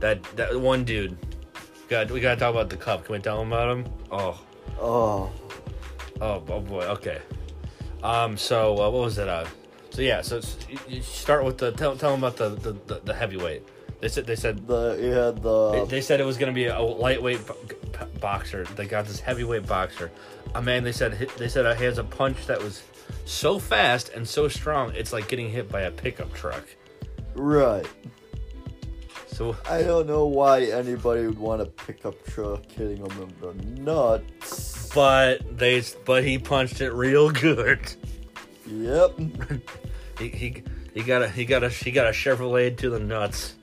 That 0.00 0.22
that 0.36 0.58
one 0.60 0.84
dude. 0.84 1.16
Got 1.88 2.10
we 2.10 2.20
gotta 2.20 2.38
talk 2.38 2.54
about 2.54 2.70
the 2.70 2.76
Cub. 2.76 3.04
Can 3.04 3.14
we 3.14 3.20
tell 3.20 3.40
him 3.40 3.48
about 3.48 3.76
him? 3.76 3.92
Oh. 4.10 4.40
Oh. 4.78 5.32
Oh, 6.20 6.42
oh 6.48 6.60
boy. 6.60 6.84
Okay. 6.84 7.20
Um. 8.02 8.36
So 8.36 8.72
uh, 8.74 8.90
what 8.90 9.04
was 9.04 9.18
it? 9.18 9.28
Uh, 9.28 9.46
so 9.98 10.02
yeah, 10.02 10.20
so 10.20 10.40
you 10.88 11.02
start 11.02 11.44
with 11.44 11.58
the 11.58 11.72
tell, 11.72 11.96
tell 11.96 12.12
them 12.12 12.22
about 12.22 12.36
the, 12.36 12.50
the, 12.50 12.76
the, 12.86 13.00
the 13.06 13.12
heavyweight. 13.12 13.64
They 13.98 14.06
said 14.06 14.26
they 14.28 14.36
said 14.36 14.64
the 14.64 14.96
he 14.96 15.08
had 15.08 15.42
the 15.42 15.72
they, 15.72 15.84
they 15.86 16.00
said 16.00 16.20
it 16.20 16.24
was 16.24 16.38
gonna 16.38 16.52
be 16.52 16.66
a 16.66 16.80
lightweight 16.80 17.40
boxer. 18.20 18.62
They 18.76 18.86
got 18.86 19.06
this 19.06 19.18
heavyweight 19.18 19.66
boxer. 19.66 20.12
A 20.54 20.62
man 20.62 20.84
they 20.84 20.92
said 20.92 21.18
they 21.36 21.48
said 21.48 21.66
uh, 21.66 21.74
he 21.74 21.82
has 21.82 21.98
a 21.98 22.04
punch 22.04 22.46
that 22.46 22.62
was 22.62 22.84
so 23.24 23.58
fast 23.58 24.10
and 24.10 24.28
so 24.28 24.46
strong. 24.46 24.92
It's 24.94 25.12
like 25.12 25.26
getting 25.26 25.50
hit 25.50 25.68
by 25.68 25.80
a 25.80 25.90
pickup 25.90 26.32
truck. 26.32 26.64
Right. 27.34 27.84
So 29.26 29.56
I 29.68 29.82
don't 29.82 30.06
know 30.06 30.26
why 30.26 30.62
anybody 30.66 31.26
would 31.26 31.40
want 31.40 31.60
a 31.60 31.66
pickup 31.66 32.24
truck 32.24 32.70
hitting 32.70 32.98
him 32.98 33.20
in 33.20 33.34
the 33.40 33.82
nuts. 33.82 34.90
But 34.94 35.58
they 35.58 35.82
but 36.04 36.22
he 36.22 36.38
punched 36.38 36.80
it 36.80 36.92
real 36.92 37.32
good. 37.32 37.80
Yep. 38.64 39.18
he, 40.18 40.28
he 40.28 40.62
he 40.94 41.02
got 41.02 41.22
a 41.22 41.28
he 41.28 41.44
got 41.44 41.62
a 41.62 41.68
he 41.68 41.90
got 41.90 42.06
a 42.06 42.10
Chevrolet 42.10 42.76
to 42.78 42.90
the 42.90 42.98
nuts. 42.98 43.54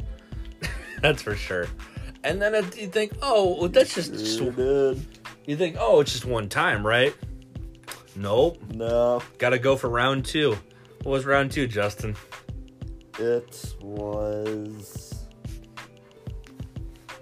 that's 1.01 1.22
for 1.22 1.36
sure. 1.36 1.68
And 2.24 2.41
then 2.41 2.56
it, 2.56 2.78
you 2.78 2.88
think, 2.88 3.14
oh, 3.22 3.68
that's 3.68 3.93
just 3.93 4.38
sure 4.38 4.51
did. 4.51 5.06
you 5.45 5.56
think, 5.56 5.76
oh, 5.80 5.99
it's 5.99 6.12
just 6.12 6.26
one 6.26 6.49
time, 6.49 6.86
right? 6.86 7.16
Nope. 8.16 8.58
No. 8.74 9.22
Got 9.38 9.49
to 9.49 9.60
go 9.60 9.76
for 9.76 9.89
round 9.89 10.26
two. 10.26 10.58
What 11.03 11.12
was 11.12 11.26
round 11.26 11.51
two, 11.51 11.68
Justin? 11.68 12.16
It 13.20 13.76
was 13.82 15.26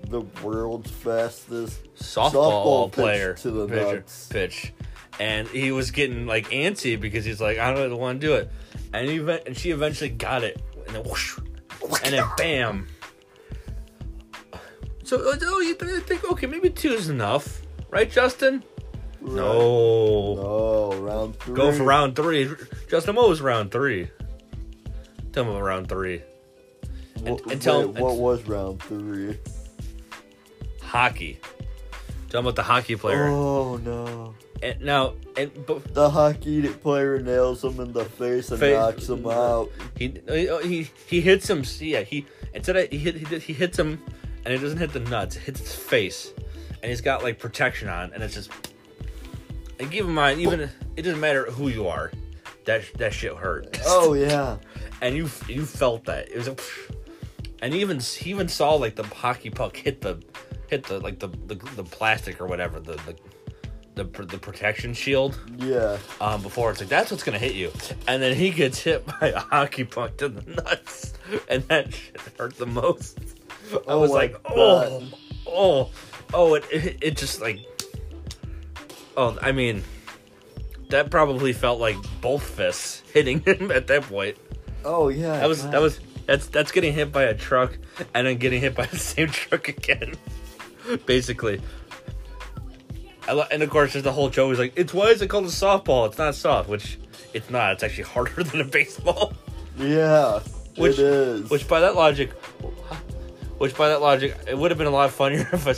the 0.08 0.22
world's 0.42 0.90
fastest 0.90 1.84
softball, 1.96 2.32
softball 2.32 2.92
player 2.92 3.34
to 3.34 3.52
the 3.52 3.68
nuts. 3.68 4.28
pitch 4.28 4.74
and 5.20 5.48
he 5.48 5.72
was 5.72 5.92
getting 5.92 6.26
like 6.26 6.50
antsy 6.50 7.00
because 7.00 7.26
he's 7.26 7.42
like, 7.42 7.58
I 7.58 7.74
don't 7.74 7.98
want 7.98 8.22
to 8.22 8.28
do 8.28 8.36
it, 8.36 8.52
and 8.94 9.10
he 9.10 9.18
and 9.18 9.58
she 9.58 9.72
eventually 9.72 10.10
got 10.10 10.44
it, 10.44 10.62
and 10.86 10.96
then 10.96 11.04
whoosh, 11.04 11.38
and 12.04 12.14
then 12.14 12.26
bam. 12.38 12.88
So 15.04 15.20
oh, 15.22 15.38
oh 15.42 15.60
you 15.60 15.74
think 15.76 16.32
okay, 16.32 16.48
maybe 16.48 16.70
two 16.70 16.92
is 16.94 17.10
enough, 17.10 17.62
right, 17.90 18.10
Justin? 18.10 18.64
Right. 19.20 19.36
No, 19.36 20.36
no, 20.36 20.94
round 20.98 21.40
three. 21.40 21.56
Go 21.56 21.72
for 21.72 21.84
round 21.84 22.16
three. 22.16 22.50
Justin, 22.90 23.16
what 23.16 23.30
was 23.30 23.42
round 23.42 23.72
three? 23.72 24.10
Tell 25.32 25.46
me 25.46 25.52
about 25.52 25.64
round 25.64 25.90
three. 25.90 26.22
And, 27.16 27.30
what, 27.30 27.52
and 27.52 27.62
tell 27.62 27.88
wait, 27.88 28.02
what 28.02 28.18
was 28.18 28.44
round 28.48 28.82
three? 28.84 29.38
Hockey. 30.82 31.40
Him 32.34 32.40
about 32.40 32.56
the 32.56 32.64
hockey 32.64 32.96
player. 32.96 33.28
Oh 33.28 33.78
no. 33.78 34.34
And 34.64 34.82
now, 34.82 35.14
and 35.38 35.52
but 35.68 35.94
the 35.94 36.10
hockey 36.10 36.68
player 36.68 37.20
nails 37.20 37.64
him 37.64 37.80
in 37.80 37.94
the 37.94 38.06
face 38.06 38.50
and 38.50 38.60
face, 38.60 38.76
knocks 38.76 39.08
him 39.08 39.28
out. 39.28 39.70
He 39.98 40.16
oh, 40.28 40.34
oh, 40.34 40.58
he 40.60 40.90
he 41.06 41.22
hits 41.22 41.48
him. 41.48 41.64
Yeah, 41.80 42.02
he 42.02 42.26
instead 42.54 42.78
of, 42.78 42.90
he 42.90 42.98
hit, 42.98 43.16
he 43.16 43.40
he 43.40 43.54
hits 43.54 43.78
him, 43.78 44.02
and 44.46 44.54
it 44.54 44.60
doesn't 44.60 44.80
hit 44.80 44.94
the 44.94 45.02
nuts. 45.02 45.36
It 45.36 45.44
hits 45.44 45.60
his 45.60 45.76
face, 45.76 46.34
and 46.82 46.90
he's 46.90 47.02
got 47.02 47.22
like 47.22 47.38
protection 47.38 47.88
on, 47.88 48.12
and 48.14 48.24
it's 48.24 48.34
just. 48.34 48.50
And 49.80 49.92
keep 49.92 50.06
in 50.06 50.14
mind, 50.14 50.40
even 50.40 50.70
it 50.96 51.02
doesn't 51.04 51.20
matter 51.20 51.46
who 51.52 51.68
you 51.68 51.88
are, 51.88 52.12
that 52.66 52.84
that 52.96 53.14
shit 53.14 53.36
hurt. 53.36 53.80
Oh 53.86 54.14
yeah. 54.14 54.58
and 55.02 55.16
you 55.16 55.30
you 55.48 55.66
felt 55.66 56.06
that 56.06 56.30
it 56.30 56.38
was 56.38 56.48
a, 56.48 56.56
and 57.62 57.76
even 57.76 58.00
he 58.00 58.32
even 58.32 58.48
saw 58.48 58.74
like 58.74 58.96
the 58.96 59.04
hockey 59.04 59.50
puck 59.50 59.76
hit 59.76 60.02
the 60.02 60.18
hit 60.74 60.84
the 60.86 61.00
like 61.00 61.20
the 61.20 61.30
the, 61.48 61.56
the 61.76 61.84
plastic 61.84 62.42
or 62.42 62.48
whatever 62.48 62.80
the, 62.80 62.94
the 63.96 64.04
the 64.04 64.26
the 64.26 64.38
protection 64.38 64.94
shield. 64.94 65.40
Yeah. 65.58 65.98
Um, 66.20 66.42
before 66.42 66.72
it's 66.72 66.80
like 66.80 66.90
that's 66.90 67.12
what's 67.12 67.24
gonna 67.24 67.40
hit 67.40 67.54
you, 67.54 67.72
and 68.08 68.22
then 68.22 68.36
he 68.36 68.50
gets 68.50 68.80
hit 68.80 69.06
by 69.20 69.30
a 69.30 69.40
hockey 69.40 69.84
puck 69.84 70.18
to 70.18 70.30
the 70.30 70.50
nuts, 70.50 71.14
and 71.48 71.64
that 71.70 71.94
shit 71.94 72.20
hurt 72.38 72.58
the 72.58 72.66
most. 72.66 73.20
I 73.72 73.80
oh 73.88 74.00
was 74.00 74.12
like, 74.12 74.36
oh, 74.46 75.04
oh, 75.48 75.90
Oh, 76.34 76.56
it, 76.56 76.66
it 76.72 76.98
it 77.02 77.18
just 77.18 77.42
like. 77.42 77.60
Oh, 79.16 79.38
I 79.42 79.52
mean, 79.52 79.84
that 80.90 81.12
probably 81.12 81.54
felt 81.54 81.80
like 81.80 81.98
both 82.22 82.44
fists 82.44 83.04
hitting 83.14 83.40
him 83.46 83.72
at 83.72 83.88
that 83.88 84.04
point. 84.04 84.38
Oh 84.84 85.10
yeah. 85.10 85.40
That 85.40 85.48
was 85.48 85.68
that 85.70 85.82
was 85.82 86.00
that's 86.26 86.48
that's 86.48 86.72
getting 86.72 86.94
hit 86.94 87.12
by 87.12 87.24
a 87.24 87.36
truck 87.36 87.78
and 88.14 88.26
then 88.26 88.38
getting 88.38 88.62
hit 88.62 88.76
by 88.76 88.86
the 88.86 88.98
same 89.14 89.28
truck 89.30 89.68
again. 89.68 90.16
Basically. 91.06 91.62
And 93.28 93.64
of 93.64 93.70
course, 93.70 93.94
there's 93.94 94.04
the 94.04 94.12
whole 94.12 94.30
joke 94.30 94.52
is 94.52 94.60
like, 94.60 94.74
it's 94.76 94.94
why 94.94 95.08
is 95.08 95.22
it 95.22 95.30
called 95.30 95.46
a 95.46 95.48
softball? 95.48 96.08
It's 96.08 96.18
not 96.18 96.36
soft, 96.36 96.68
which 96.68 97.00
it's 97.34 97.50
not. 97.50 97.74
It's 97.74 97.84
actually 97.84 98.04
harder 98.04 98.44
than 98.44 98.62
a 98.62 98.66
baseball. 98.66 99.34
Yeah, 99.78 100.40
Which- 100.78 100.94
it 100.94 101.00
is. 101.00 101.50
Which 101.50 101.68
by 101.68 101.80
that 101.80 101.96
logic, 101.96 102.32
which 103.58 103.76
by 103.78 103.90
that 103.90 104.02
logic, 104.02 104.38
it 104.48 104.58
would 104.58 104.72
have 104.72 104.78
been 104.78 104.88
a 104.88 104.92
lot 104.92 105.10
funnier 105.12 105.48
if 105.54 105.68
I. 105.68 105.74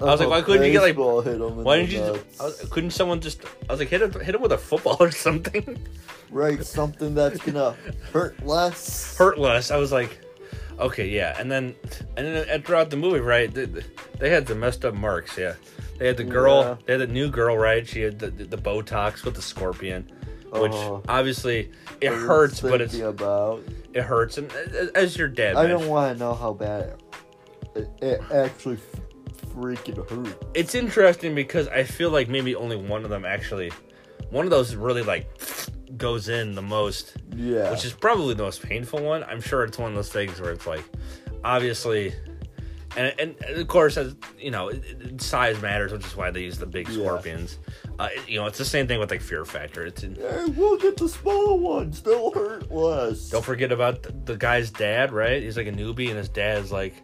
I 0.00 0.04
was 0.04 0.20
like, 0.20 0.28
why 0.28 0.38
oh, 0.38 0.42
couldn't 0.44 0.64
you 0.64 0.70
get 0.70 0.82
like? 0.82 0.94
Baseball 0.94 1.20
hit 1.22 1.34
him 1.34 1.42
in 1.42 1.64
Why 1.64 1.84
didn't 1.84 1.90
you? 2.16 2.22
was, 2.40 2.68
couldn't 2.70 2.92
someone 2.92 3.20
just? 3.20 3.44
I 3.68 3.72
was 3.72 3.80
like, 3.80 3.88
hit 3.88 4.00
him, 4.00 4.12
hit 4.12 4.32
him 4.32 4.40
with 4.40 4.52
a 4.52 4.58
football 4.58 4.96
or 5.00 5.10
something. 5.10 5.76
right 6.30 6.64
something 6.64 7.16
that's 7.16 7.40
gonna 7.40 7.74
hurt 8.12 8.40
less? 8.46 9.16
hurt 9.16 9.38
less. 9.38 9.72
I 9.72 9.76
was 9.76 9.90
like, 9.90 10.20
okay, 10.78 11.08
yeah. 11.08 11.34
And 11.38 11.50
then, 11.50 11.74
and 12.16 12.26
then 12.26 12.48
uh, 12.48 12.58
throughout 12.64 12.90
the 12.90 12.96
movie, 12.96 13.20
right, 13.20 13.52
they, 13.52 13.66
they 14.18 14.30
had 14.30 14.46
the 14.46 14.54
messed 14.54 14.84
up 14.84 14.94
marks. 14.94 15.36
Yeah, 15.38 15.54
they 15.98 16.06
had 16.06 16.16
the 16.16 16.24
girl, 16.24 16.62
Yeah. 16.62 16.76
they 16.86 16.92
had 16.94 17.00
the 17.02 17.06
new 17.12 17.28
girl, 17.30 17.56
right? 17.56 17.86
She 17.86 18.00
had 18.02 18.18
the, 18.18 18.30
the, 18.30 18.44
the 18.44 18.58
Botox 18.58 19.24
with 19.24 19.34
the 19.34 19.42
scorpion, 19.42 20.10
which 20.52 20.72
Oh. 20.72 21.02
obviously 21.08 21.70
it 22.00 22.12
hurts, 22.12 22.60
but 22.60 22.80
it's 22.80 22.98
about. 22.98 23.62
it 23.92 24.02
hurts. 24.02 24.38
And 24.38 24.50
uh, 24.52 24.86
as 24.94 25.16
your 25.16 25.28
dad, 25.28 25.56
I 25.56 25.62
mentioned, 25.62 25.80
don't 25.82 25.88
want 25.90 26.16
to 26.16 26.24
know 26.24 26.34
how 26.34 26.52
bad 26.52 26.94
it, 27.74 27.88
it 28.00 28.20
actually 28.32 28.76
f- 28.76 29.00
freaking 29.54 30.08
hurt. 30.08 30.42
it's 30.54 30.74
interesting 30.74 31.34
because 31.34 31.68
I 31.68 31.82
feel 31.84 32.10
like 32.10 32.28
maybe 32.28 32.54
only 32.54 32.76
one 32.76 33.04
of 33.04 33.10
them 33.10 33.24
actually, 33.24 33.70
one 34.30 34.44
of 34.44 34.50
those 34.50 34.74
really 34.74 35.02
like 35.02 35.26
goes 35.98 36.28
in 36.28 36.54
the 36.54 36.62
most. 36.62 37.16
Yeah, 37.36 37.70
which 37.70 37.84
is 37.84 37.92
probably 37.92 38.34
the 38.34 38.42
most 38.44 38.62
painful 38.62 39.02
one. 39.02 39.24
I'm 39.24 39.40
sure 39.40 39.64
it's 39.64 39.78
one 39.78 39.90
of 39.90 39.96
those 39.96 40.10
things 40.12 40.40
where 40.40 40.52
it's 40.52 40.66
like, 40.66 40.84
obviously, 41.44 42.14
and 42.96 43.14
and, 43.18 43.34
of 43.58 43.68
course, 43.68 43.96
as 43.96 44.14
you 44.38 44.50
know, 44.50 44.72
size 45.18 45.60
matters, 45.60 45.92
which 45.92 46.06
is 46.06 46.16
why 46.16 46.30
they 46.30 46.42
use 46.42 46.58
the 46.58 46.66
big 46.66 46.88
Yeah. 46.88 46.94
scorpions. 46.94 47.58
Uh, 47.98 48.08
you 48.28 48.38
know, 48.38 48.46
it's 48.46 48.58
the 48.58 48.64
same 48.64 48.86
thing 48.86 49.00
with 49.00 49.10
like 49.10 49.20
Fear 49.20 49.44
Factor. 49.44 49.84
It's 49.86 50.02
Hey, 50.02 50.44
we'll 50.56 50.78
get 50.78 50.96
the 50.96 51.08
smaller 51.08 51.54
ones. 51.56 52.00
They'll 52.00 52.30
hurt 52.30 52.70
less. 52.70 53.28
don't 53.28 53.44
forget 53.44 53.72
about 53.72 54.04
the, 54.04 54.12
the 54.24 54.36
guy's 54.36 54.70
dad, 54.70 55.12
right? 55.12 55.42
He's 55.42 55.56
like 55.56 55.66
a 55.66 55.72
newbie, 55.72 56.08
and 56.08 56.16
his 56.16 56.28
dad's 56.28 56.70
like, 56.70 56.94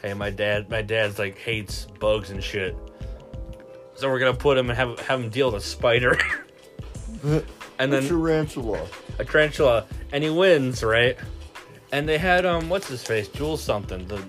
"Hey, 0.00 0.14
my 0.14 0.30
dad, 0.30 0.70
my 0.70 0.80
dad's 0.82 1.18
like 1.18 1.36
hates 1.38 1.86
bugs 2.00 2.30
and 2.30 2.42
shit." 2.42 2.74
So 3.94 4.08
we're 4.08 4.18
gonna 4.18 4.32
put 4.34 4.56
him 4.56 4.70
and 4.70 4.76
have 4.78 4.98
have 5.00 5.20
him 5.20 5.28
deal 5.28 5.52
with 5.52 5.62
a 5.62 5.64
spider, 5.66 6.18
and 7.78 7.92
then 7.92 8.04
a 8.04 8.08
tarantula. 8.08 8.86
a 9.18 9.24
tarantula, 9.24 9.86
and 10.12 10.22
he 10.24 10.30
wins, 10.30 10.82
right? 10.82 11.16
And 11.92 12.08
they 12.08 12.18
had 12.18 12.46
um, 12.46 12.68
what's 12.68 12.88
his 12.88 13.02
face, 13.02 13.28
Jules 13.28 13.62
something, 13.62 14.06
the 14.08 14.22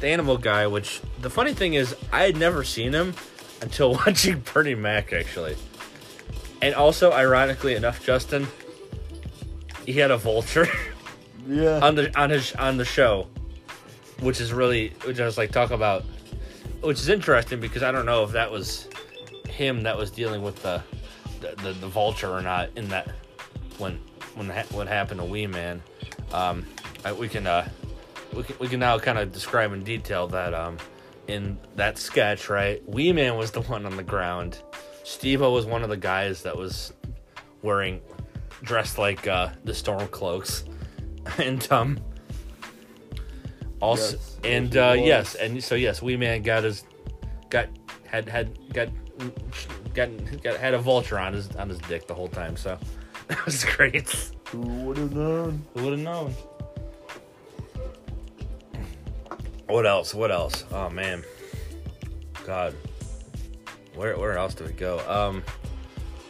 the 0.00 0.08
animal 0.08 0.36
guy. 0.38 0.66
Which 0.66 1.00
the 1.20 1.30
funny 1.30 1.54
thing 1.54 1.74
is, 1.74 1.94
I 2.12 2.22
had 2.24 2.36
never 2.36 2.64
seen 2.64 2.92
him 2.92 3.14
until 3.62 3.92
watching 4.06 4.42
Bernie 4.52 4.74
Mac, 4.74 5.12
actually. 5.12 5.56
And 6.60 6.74
also, 6.74 7.12
ironically 7.12 7.74
enough, 7.76 8.04
Justin, 8.04 8.48
he 9.86 9.92
had 9.94 10.10
a 10.10 10.16
vulture 10.16 10.66
Yeah. 11.48 11.80
on 11.82 11.94
the 11.94 12.16
on 12.20 12.30
his 12.30 12.52
on 12.56 12.76
the 12.76 12.84
show, 12.84 13.26
which 14.20 14.40
is 14.40 14.52
really 14.52 14.92
which 15.04 15.18
I 15.20 15.24
was 15.24 15.38
like 15.38 15.50
talk 15.52 15.70
about, 15.70 16.04
which 16.82 16.98
is 16.98 17.08
interesting 17.08 17.58
because 17.60 17.82
I 17.82 17.90
don't 17.92 18.04
know 18.06 18.22
if 18.24 18.32
that 18.32 18.50
was 18.50 18.88
him 19.48 19.84
that 19.84 19.96
was 19.96 20.10
dealing 20.10 20.42
with 20.42 20.60
the 20.62 20.82
the, 21.40 21.54
the, 21.62 21.72
the 21.72 21.88
vulture 21.88 22.30
or 22.30 22.42
not 22.42 22.70
in 22.76 22.88
that 22.88 23.08
when 23.78 24.00
when 24.34 24.48
ha- 24.48 24.66
what 24.70 24.86
happened 24.88 25.20
to 25.20 25.26
Wee 25.26 25.46
Man. 25.46 25.82
Um, 26.32 26.66
I, 27.04 27.12
we 27.12 27.28
can 27.28 27.46
uh 27.46 27.68
we 28.34 28.42
can, 28.42 28.56
we 28.58 28.68
can 28.68 28.80
now 28.80 28.98
kind 28.98 29.18
of 29.18 29.32
describe 29.32 29.72
in 29.72 29.82
detail 29.84 30.28
that 30.28 30.54
um 30.54 30.76
in 31.26 31.58
that 31.76 31.98
sketch 31.98 32.48
right 32.48 32.86
Wee 32.88 33.12
Man 33.12 33.36
was 33.36 33.50
the 33.50 33.62
one 33.62 33.86
on 33.86 33.96
the 33.96 34.02
ground. 34.02 34.62
Steve-O 35.04 35.50
was 35.52 35.64
one 35.64 35.82
of 35.82 35.88
the 35.88 35.96
guys 35.96 36.42
that 36.42 36.56
was 36.56 36.92
wearing 37.62 38.00
dressed 38.62 38.98
like 38.98 39.26
uh 39.26 39.48
the 39.64 39.74
storm 39.74 40.06
cloaks 40.08 40.64
and 41.38 41.70
um 41.72 41.98
also 43.80 44.16
Yes, 44.16 44.36
and 44.44 44.76
uh 44.76 44.94
yes 44.98 45.34
and 45.36 45.62
so 45.62 45.74
yes 45.76 46.02
wee 46.02 46.16
man 46.16 46.42
got 46.42 46.64
his 46.64 46.84
got 47.50 47.68
had 48.06 48.28
had 48.28 48.58
got 48.72 48.88
got 50.06 50.42
got 50.42 50.56
had 50.58 50.74
a 50.74 50.78
vulture 50.78 51.18
on 51.18 51.32
his 51.32 51.48
on 51.56 51.68
his 51.68 51.78
dick 51.80 52.06
the 52.06 52.14
whole 52.14 52.28
time 52.28 52.56
so 52.56 52.78
that 53.28 53.44
was 53.44 53.64
great. 53.64 54.08
Who 54.50 54.60
would 54.60 54.96
have 54.96 55.14
known? 55.14 55.62
who 55.74 55.84
would 55.84 55.92
have 55.98 56.00
known? 56.00 56.34
What 59.66 59.86
else 59.86 60.14
what 60.14 60.30
else? 60.30 60.64
Oh 60.72 60.88
man. 60.88 61.22
God. 62.46 62.74
Where 63.94 64.16
where 64.16 64.38
else 64.38 64.54
do 64.54 64.64
we 64.64 64.72
go? 64.72 65.00
Um 65.08 65.42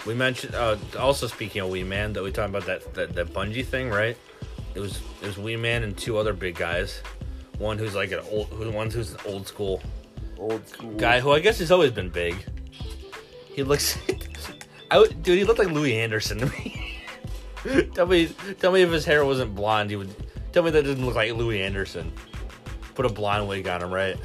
we 0.07 0.15
mentioned 0.15 0.55
uh 0.55 0.77
also 0.99 1.27
speaking 1.27 1.63
of 1.63 1.69
wee 1.71 1.85
man 1.85 2.13
that 2.15 2.23
we 2.23 2.33
talked 2.33 2.51
about 2.51 2.67
that 2.67 2.95
that, 2.95 3.15
that 3.15 3.29
bungee 3.33 3.65
thing 3.65 3.91
right? 3.91 4.17
It 4.75 4.81
was 4.81 5.01
it 5.23 5.27
was 5.27 5.39
wee 5.39 5.57
man 5.57 5.83
and 5.85 5.97
two 5.97 6.19
other 6.19 6.33
big 6.33 6.57
guys. 6.57 7.03
One 7.59 7.79
who's 7.79 7.95
like 7.95 8.11
an 8.13 8.21
old 8.31 8.49
who 8.49 8.71
one 8.71 8.91
who's 8.91 9.13
an 9.13 9.21
old 9.27 9.47
school 9.47 9.83
Old 10.39 10.67
school. 10.69 10.93
guy 10.95 11.21
who 11.21 11.33
I 11.33 11.41
guess 11.41 11.59
has 11.59 11.71
always 11.71 11.93
been 11.93 12.09
big. 12.11 12.45
He 13.59 13.65
looks, 13.65 13.99
I 14.93 15.01
would, 15.01 15.21
dude. 15.25 15.37
He 15.37 15.43
looked 15.43 15.59
like 15.59 15.73
Louie 15.73 15.97
Anderson 15.97 16.39
to 16.39 16.47
me. 16.47 16.95
tell 17.93 18.07
me, 18.07 18.29
tell 18.61 18.71
me 18.71 18.83
if 18.83 18.91
his 18.93 19.05
hair 19.05 19.25
wasn't 19.25 19.57
blonde, 19.57 19.91
he 19.91 19.97
would. 19.97 20.15
Tell 20.53 20.63
me 20.63 20.71
that 20.71 20.85
didn't 20.85 21.05
look 21.05 21.17
like 21.17 21.33
Louie 21.33 21.61
Anderson. 21.61 22.13
Put 22.95 23.05
a 23.05 23.09
blonde 23.09 23.49
wig 23.49 23.67
on 23.67 23.83
him, 23.83 23.93
right? 23.93 24.17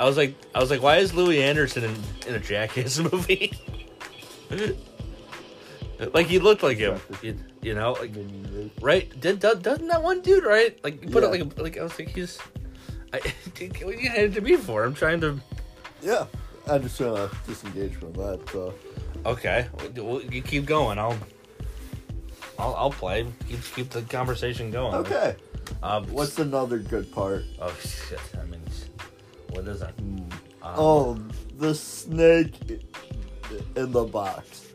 I 0.00 0.06
was 0.06 0.16
like, 0.16 0.34
I 0.54 0.60
was 0.60 0.70
like, 0.70 0.80
why 0.80 0.96
is 0.96 1.12
Louie 1.12 1.42
Anderson 1.42 1.84
in, 1.84 1.94
in 2.26 2.34
a 2.36 2.40
Jackass 2.40 2.98
movie? 3.12 3.52
like 6.14 6.26
he 6.26 6.38
looked 6.38 6.62
like 6.62 6.78
him, 6.78 6.98
you, 7.20 7.36
you 7.60 7.74
know, 7.74 7.98
like 8.00 8.14
right? 8.80 9.20
Did, 9.20 9.40
do- 9.40 9.56
doesn't 9.56 9.88
that 9.88 10.02
one 10.02 10.22
dude 10.22 10.46
right? 10.46 10.82
Like 10.82 11.12
put 11.12 11.22
it 11.22 11.28
like 11.28 11.42
a, 11.42 11.62
like 11.62 11.76
I 11.76 11.82
was 11.82 11.98
like 11.98 12.08
he's. 12.08 12.38
I, 13.12 13.20
what 13.82 13.94
are 13.94 14.00
you 14.00 14.08
had 14.08 14.32
to 14.32 14.40
be 14.40 14.56
for? 14.56 14.84
I'm 14.84 14.94
trying 14.94 15.20
to. 15.20 15.38
Yeah. 16.00 16.24
I'm 16.68 16.82
just 16.82 16.96
trying 16.98 17.14
to 17.14 17.30
disengage 17.46 17.94
from 17.94 18.12
that. 18.14 18.40
So. 18.52 18.74
Okay, 19.24 19.66
well, 19.96 20.20
you 20.22 20.42
keep 20.42 20.66
going. 20.66 20.98
I'll. 20.98 21.16
I'll, 22.58 22.74
I'll 22.74 22.90
play. 22.90 23.26
Keep 23.48 23.60
keep 23.74 23.90
the 23.90 24.02
conversation 24.02 24.70
going. 24.70 24.94
Okay. 24.94 25.36
Um, 25.82 26.06
What's 26.12 26.38
another 26.38 26.78
good 26.78 27.10
part? 27.12 27.44
Oh 27.60 27.74
shit! 27.82 28.20
I 28.40 28.44
mean, 28.46 28.60
what 29.50 29.66
is 29.68 29.82
it? 29.82 29.94
Um, 29.98 30.28
Oh, 30.62 31.18
the 31.58 31.74
snake 31.74 32.54
in 33.76 33.92
the 33.92 34.04
box. 34.04 34.66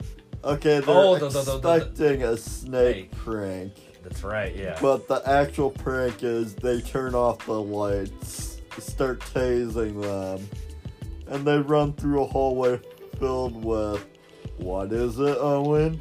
Okay, 0.44 0.80
they're 0.80 0.84
Oh, 0.96 1.18
the- 1.18 1.30
the- 1.30 1.60
the- 1.60 1.76
expecting 1.76 2.24
a 2.24 2.36
snake 2.38 3.10
Snake. 3.10 3.12
prank, 3.12 3.74
that's 4.04 4.24
right. 4.24 4.56
Yeah. 4.56 4.78
but 4.82 5.08
the 5.08 5.22
actual 5.28 5.70
prank 5.72 6.24
is 6.24 6.56
they 6.56 6.82
turn 6.82 7.14
off 7.16 7.46
the 7.46 7.60
lights, 7.62 8.60
start 8.80 9.20
tasing 9.34 10.02
them, 10.02 10.48
and 11.32 11.46
they 11.46 11.58
run 11.58 11.94
through 11.94 12.24
a 12.24 12.28
hallway 12.28 12.80
filled 13.18 13.64
with 13.64 14.06
what 14.58 14.94
is 14.94 15.18
it, 15.18 15.38
Owen? 15.40 16.00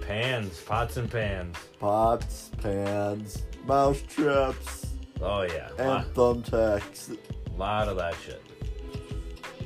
Pans, 0.00 0.60
pots 0.60 0.96
and 0.96 1.10
pans. 1.10 1.56
Pots, 1.80 2.50
pans, 2.60 3.42
mouse 3.66 4.02
traps, 4.02 4.84
Oh 5.20 5.42
yeah, 5.42 5.68
and 5.78 5.88
lot, 5.88 6.14
thumbtacks. 6.14 7.16
A 7.16 7.58
lot 7.58 7.88
of 7.88 7.96
that 7.96 8.14
shit. 8.24 8.42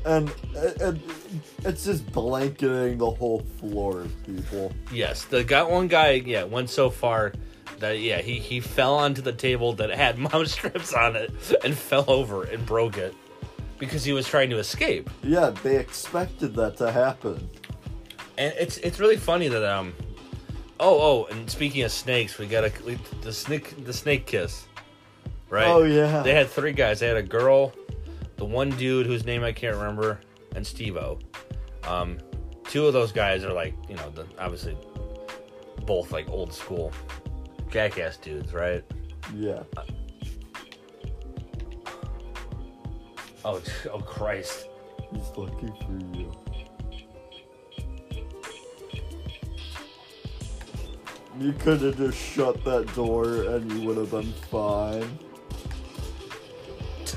And, 0.04 0.32
and 0.80 1.02
it's 1.64 1.84
just 1.84 2.10
blanketing 2.12 2.98
the 2.98 3.10
whole 3.10 3.40
floor 3.58 4.02
of 4.02 4.24
people. 4.24 4.72
Yes, 4.92 5.24
the 5.24 5.42
got 5.42 5.70
one 5.70 5.88
guy. 5.88 6.12
Yeah, 6.12 6.44
went 6.44 6.70
so 6.70 6.90
far 6.90 7.32
that 7.80 7.98
yeah 7.98 8.20
he 8.20 8.38
he 8.38 8.60
fell 8.60 8.94
onto 8.94 9.22
the 9.22 9.32
table 9.32 9.72
that 9.74 9.90
had 9.90 10.18
mouse 10.32 10.52
strips 10.52 10.92
on 10.94 11.16
it 11.16 11.32
and 11.64 11.76
fell 11.76 12.04
over 12.08 12.44
and 12.44 12.64
broke 12.64 12.98
it 12.98 13.14
because 13.78 14.04
he 14.04 14.12
was 14.12 14.26
trying 14.26 14.50
to 14.50 14.58
escape. 14.58 15.08
Yeah, 15.22 15.50
they 15.62 15.76
expected 15.76 16.54
that 16.56 16.76
to 16.78 16.90
happen. 16.92 17.48
And 18.36 18.54
it's 18.58 18.78
it's 18.78 19.00
really 19.00 19.16
funny 19.16 19.48
that 19.48 19.64
um 19.64 19.92
oh 20.80 21.00
oh 21.00 21.24
and 21.34 21.50
speaking 21.50 21.82
of 21.82 21.90
snakes 21.90 22.38
we 22.38 22.46
got 22.46 22.64
a 22.64 22.72
we, 22.86 22.96
the 23.22 23.32
snake 23.32 23.84
the 23.84 23.92
snake 23.92 24.26
kiss 24.26 24.66
right 25.50 25.66
Oh, 25.66 25.82
yeah. 25.82 26.22
they 26.22 26.32
had 26.32 26.48
three 26.48 26.70
guys 26.72 27.00
they 27.00 27.08
had 27.08 27.16
a 27.16 27.22
girl 27.22 27.72
the 28.36 28.44
one 28.44 28.70
dude 28.70 29.06
whose 29.06 29.24
name 29.24 29.42
I 29.42 29.50
can't 29.50 29.74
remember 29.74 30.20
and 30.54 30.64
Steve-O 30.64 31.18
um 31.82 32.18
two 32.68 32.86
of 32.86 32.92
those 32.92 33.10
guys 33.10 33.42
are 33.42 33.52
like 33.52 33.74
you 33.88 33.96
know 33.96 34.08
the 34.10 34.24
obviously 34.38 34.76
both 35.84 36.12
like 36.12 36.28
old 36.28 36.52
school 36.54 36.92
jackass 37.72 38.18
dudes 38.18 38.52
right 38.54 38.84
Yeah. 39.34 39.64
Oh, 43.50 43.62
oh 43.90 44.00
Christ. 44.00 44.66
He's 45.10 45.30
looking 45.34 45.72
for 45.72 46.18
you. 46.18 46.30
You 51.40 51.54
could 51.54 51.80
have 51.80 51.96
just 51.96 52.18
shut 52.18 52.62
that 52.66 52.94
door 52.94 53.44
and 53.44 53.72
you 53.72 53.88
would 53.88 53.96
have 53.96 54.10
been 54.10 54.30
fine. 54.50 55.18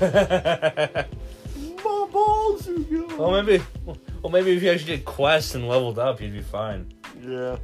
My 0.00 1.06
balls 2.10 2.66
are 2.66 2.78
gone. 2.78 3.18
well, 3.18 3.42
maybe. 3.42 3.62
Well, 3.84 4.32
maybe 4.32 4.56
if 4.56 4.62
you 4.62 4.70
actually 4.70 4.96
did 4.96 5.04
quests 5.04 5.54
and 5.54 5.68
leveled 5.68 5.98
up, 5.98 6.18
you'd 6.22 6.32
be 6.32 6.40
fine. 6.40 6.90
Yeah, 7.20 7.58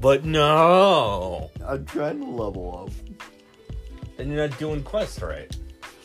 But 0.00 0.24
no. 0.24 1.52
I'm 1.64 1.86
trying 1.86 2.18
to 2.18 2.26
level 2.26 2.88
up. 2.88 2.90
Then 4.16 4.32
you're 4.32 4.48
not 4.48 4.58
doing 4.58 4.82
quests 4.82 5.22
right. 5.22 5.56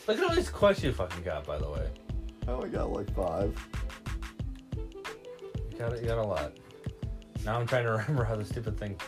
Look 0.08 0.18
at 0.20 0.24
all 0.24 0.34
these 0.34 0.48
quests 0.48 0.82
you 0.82 0.90
fucking 0.90 1.22
got, 1.22 1.46
by 1.46 1.58
the 1.58 1.70
way. 1.70 1.86
I 2.46 2.52
only 2.52 2.70
got 2.70 2.90
like 2.90 3.14
five. 3.14 3.54
You 4.74 5.78
got, 5.78 6.00
you 6.00 6.08
got 6.08 6.16
a 6.16 6.22
lot. 6.22 6.56
Now 7.44 7.60
I'm 7.60 7.66
trying 7.66 7.84
to 7.84 7.90
remember 8.08 8.24
how 8.24 8.34
the 8.34 8.44
stupid 8.46 8.78
thing. 8.78 8.98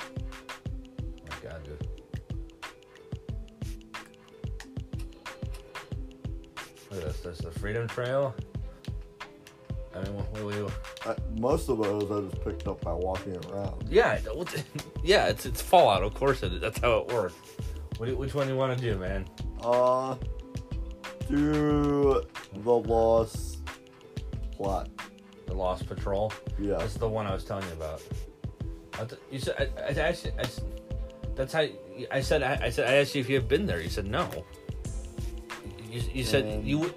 Oh 0.00 1.28
my 1.28 1.50
god, 1.50 1.64
dude. 1.64 1.88
Look 6.92 7.00
at 7.00 7.06
this. 7.08 7.20
There's 7.22 7.38
the 7.38 7.50
Freedom 7.50 7.88
Trail. 7.88 8.36
I 9.94 10.02
mean, 10.02 10.14
what, 10.14 10.30
what, 10.42 10.54
what, 11.04 11.16
I, 11.18 11.40
most 11.40 11.68
of 11.68 11.78
those 11.78 12.10
I 12.10 12.28
just 12.30 12.44
picked 12.44 12.66
up 12.66 12.80
by 12.80 12.92
walking 12.92 13.36
around. 13.50 13.88
yeah, 13.90 14.18
what- 14.32 14.64
yeah. 15.04 15.26
It's 15.26 15.44
it's 15.46 15.60
Fallout, 15.62 16.02
of 16.02 16.14
course. 16.14 16.42
It, 16.42 16.60
that's 16.60 16.78
how 16.78 16.98
it 16.98 17.12
works. 17.12 17.34
What, 17.98 18.06
do- 18.06 18.16
which 18.16 18.34
one 18.34 18.46
do 18.46 18.52
you 18.54 18.58
want 18.58 18.78
to 18.78 18.82
do, 18.92 18.98
man? 18.98 19.26
Uh, 19.62 20.16
do 21.28 22.22
the 22.54 22.70
lost 22.72 23.58
plot. 24.56 24.88
The 25.46 25.54
Lost 25.54 25.86
Patrol. 25.86 26.32
Yeah. 26.58 26.76
That's 26.78 26.94
the 26.94 27.08
one 27.08 27.26
I 27.26 27.34
was 27.34 27.44
telling 27.44 27.66
you 27.66 27.72
about. 27.74 28.00
I 28.94 29.04
th- 29.04 29.20
you 29.30 29.38
said 29.38 29.70
I, 29.78 29.82
I 29.90 30.08
actually 30.08 30.32
I, 30.38 30.44
that's 31.34 31.52
how 31.52 31.66
I 32.10 32.20
said 32.22 32.42
I, 32.42 32.58
I 32.66 32.70
said 32.70 32.88
I 32.88 32.94
asked 32.96 33.14
you 33.14 33.20
if 33.20 33.28
you 33.28 33.34
had 33.36 33.48
been 33.48 33.66
there. 33.66 33.80
You 33.80 33.90
said 33.90 34.06
no. 34.06 34.28
You, 35.90 36.00
you 36.14 36.24
said 36.24 36.64
you. 36.64 36.92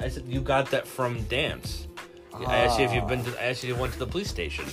I 0.00 0.08
said 0.08 0.24
you 0.26 0.40
got 0.42 0.70
that 0.70 0.86
from 0.86 1.22
Danse. 1.24 1.86
I 2.46 2.56
asked 2.56 2.78
you 2.78 2.84
if 2.86 2.92
you've 2.92 3.06
been. 3.06 3.24
To, 3.24 3.40
I 3.40 3.46
asked 3.50 3.62
you 3.64 3.70
if 3.70 3.76
you 3.76 3.80
went 3.80 3.92
to 3.94 3.98
the 3.98 4.06
police 4.06 4.28
station. 4.28 4.64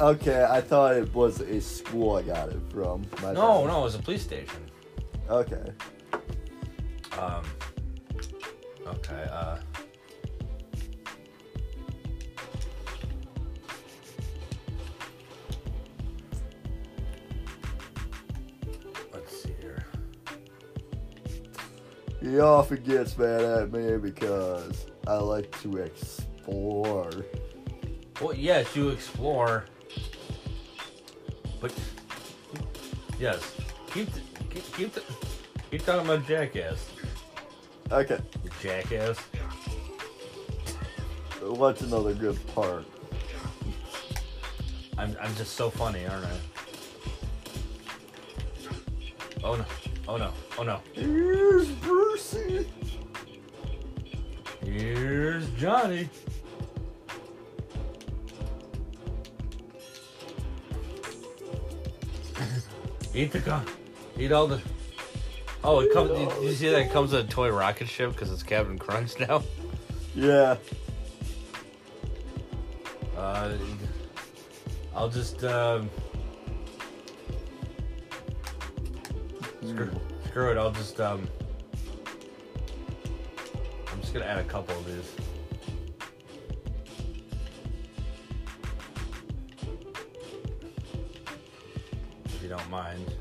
Okay, 0.00 0.46
I 0.48 0.60
thought 0.60 0.96
it 0.96 1.12
was 1.14 1.40
a 1.40 1.60
school 1.60 2.16
I 2.16 2.22
got 2.22 2.50
it 2.50 2.60
from. 2.70 3.02
My 3.22 3.32
No, 3.32 3.62
bad. 3.62 3.68
no, 3.68 3.80
it 3.80 3.82
was 3.84 3.94
a 3.94 3.98
police 3.98 4.22
station. 4.22 4.60
Okay. 5.28 5.72
Um. 7.18 7.42
Okay. 8.86 9.26
Uh. 9.30 9.58
Let's 19.12 19.42
see 19.42 19.54
here. 19.60 19.84
He 22.20 22.38
often 22.40 22.82
gets 22.82 23.16
mad 23.16 23.42
at 23.42 23.72
me 23.72 23.96
because 23.96 24.86
I 25.06 25.16
like 25.18 25.50
to 25.62 25.68
explore. 26.48 27.10
Well, 28.20 28.34
yes, 28.34 28.74
you 28.74 28.88
explore, 28.88 29.64
but 31.60 31.72
yes, 33.20 33.54
keep 33.92 34.10
the, 34.12 34.20
keep 34.50 34.74
keep, 34.74 34.92
the, 34.94 35.02
keep 35.70 35.84
talking 35.84 36.06
about 36.06 36.26
jackass. 36.26 36.90
Okay, 37.92 38.18
You 38.44 38.50
jackass. 38.60 39.18
what's 41.40 41.82
another 41.82 42.14
good 42.14 42.38
part? 42.54 42.84
I'm 44.96 45.16
I'm 45.20 45.34
just 45.36 45.54
so 45.54 45.70
funny, 45.70 46.04
aren't 46.06 46.24
I? 46.24 46.36
Oh 49.44 49.54
no! 49.54 49.64
Oh 50.08 50.16
no! 50.16 50.32
Oh 50.58 50.62
no! 50.64 50.80
Here's 50.92 51.68
Brucey. 51.68 52.66
Here's 54.64 55.48
Johnny. 55.50 56.08
Eat 63.14 63.32
the 63.32 63.40
gun. 63.40 63.66
Eat 64.18 64.32
all 64.32 64.46
the. 64.46 64.60
Oh, 65.64 65.80
it 65.80 65.92
comes. 65.92 66.10
You, 66.10 66.48
you 66.48 66.54
see 66.54 66.68
that 66.68 66.80
it 66.80 66.92
comes 66.92 67.12
with 67.12 67.26
a 67.26 67.28
toy 67.28 67.50
rocket 67.50 67.88
ship 67.88 68.12
because 68.12 68.30
it's 68.30 68.42
Captain 68.42 68.78
Crunch 68.78 69.18
now. 69.18 69.42
Yeah. 70.14 70.56
Uh, 73.16 73.52
I'll 74.94 75.08
just 75.08 75.42
um, 75.44 75.90
screw, 79.64 79.90
screw 80.26 80.50
it. 80.52 80.56
I'll 80.56 80.70
just 80.70 81.00
um, 81.00 81.28
I'm 83.90 84.00
just 84.00 84.12
gonna 84.14 84.26
add 84.26 84.38
a 84.38 84.44
couple 84.44 84.76
of 84.76 84.86
these. 84.86 85.12
You 92.48 92.56
don't 92.56 92.70
mind. 92.70 93.14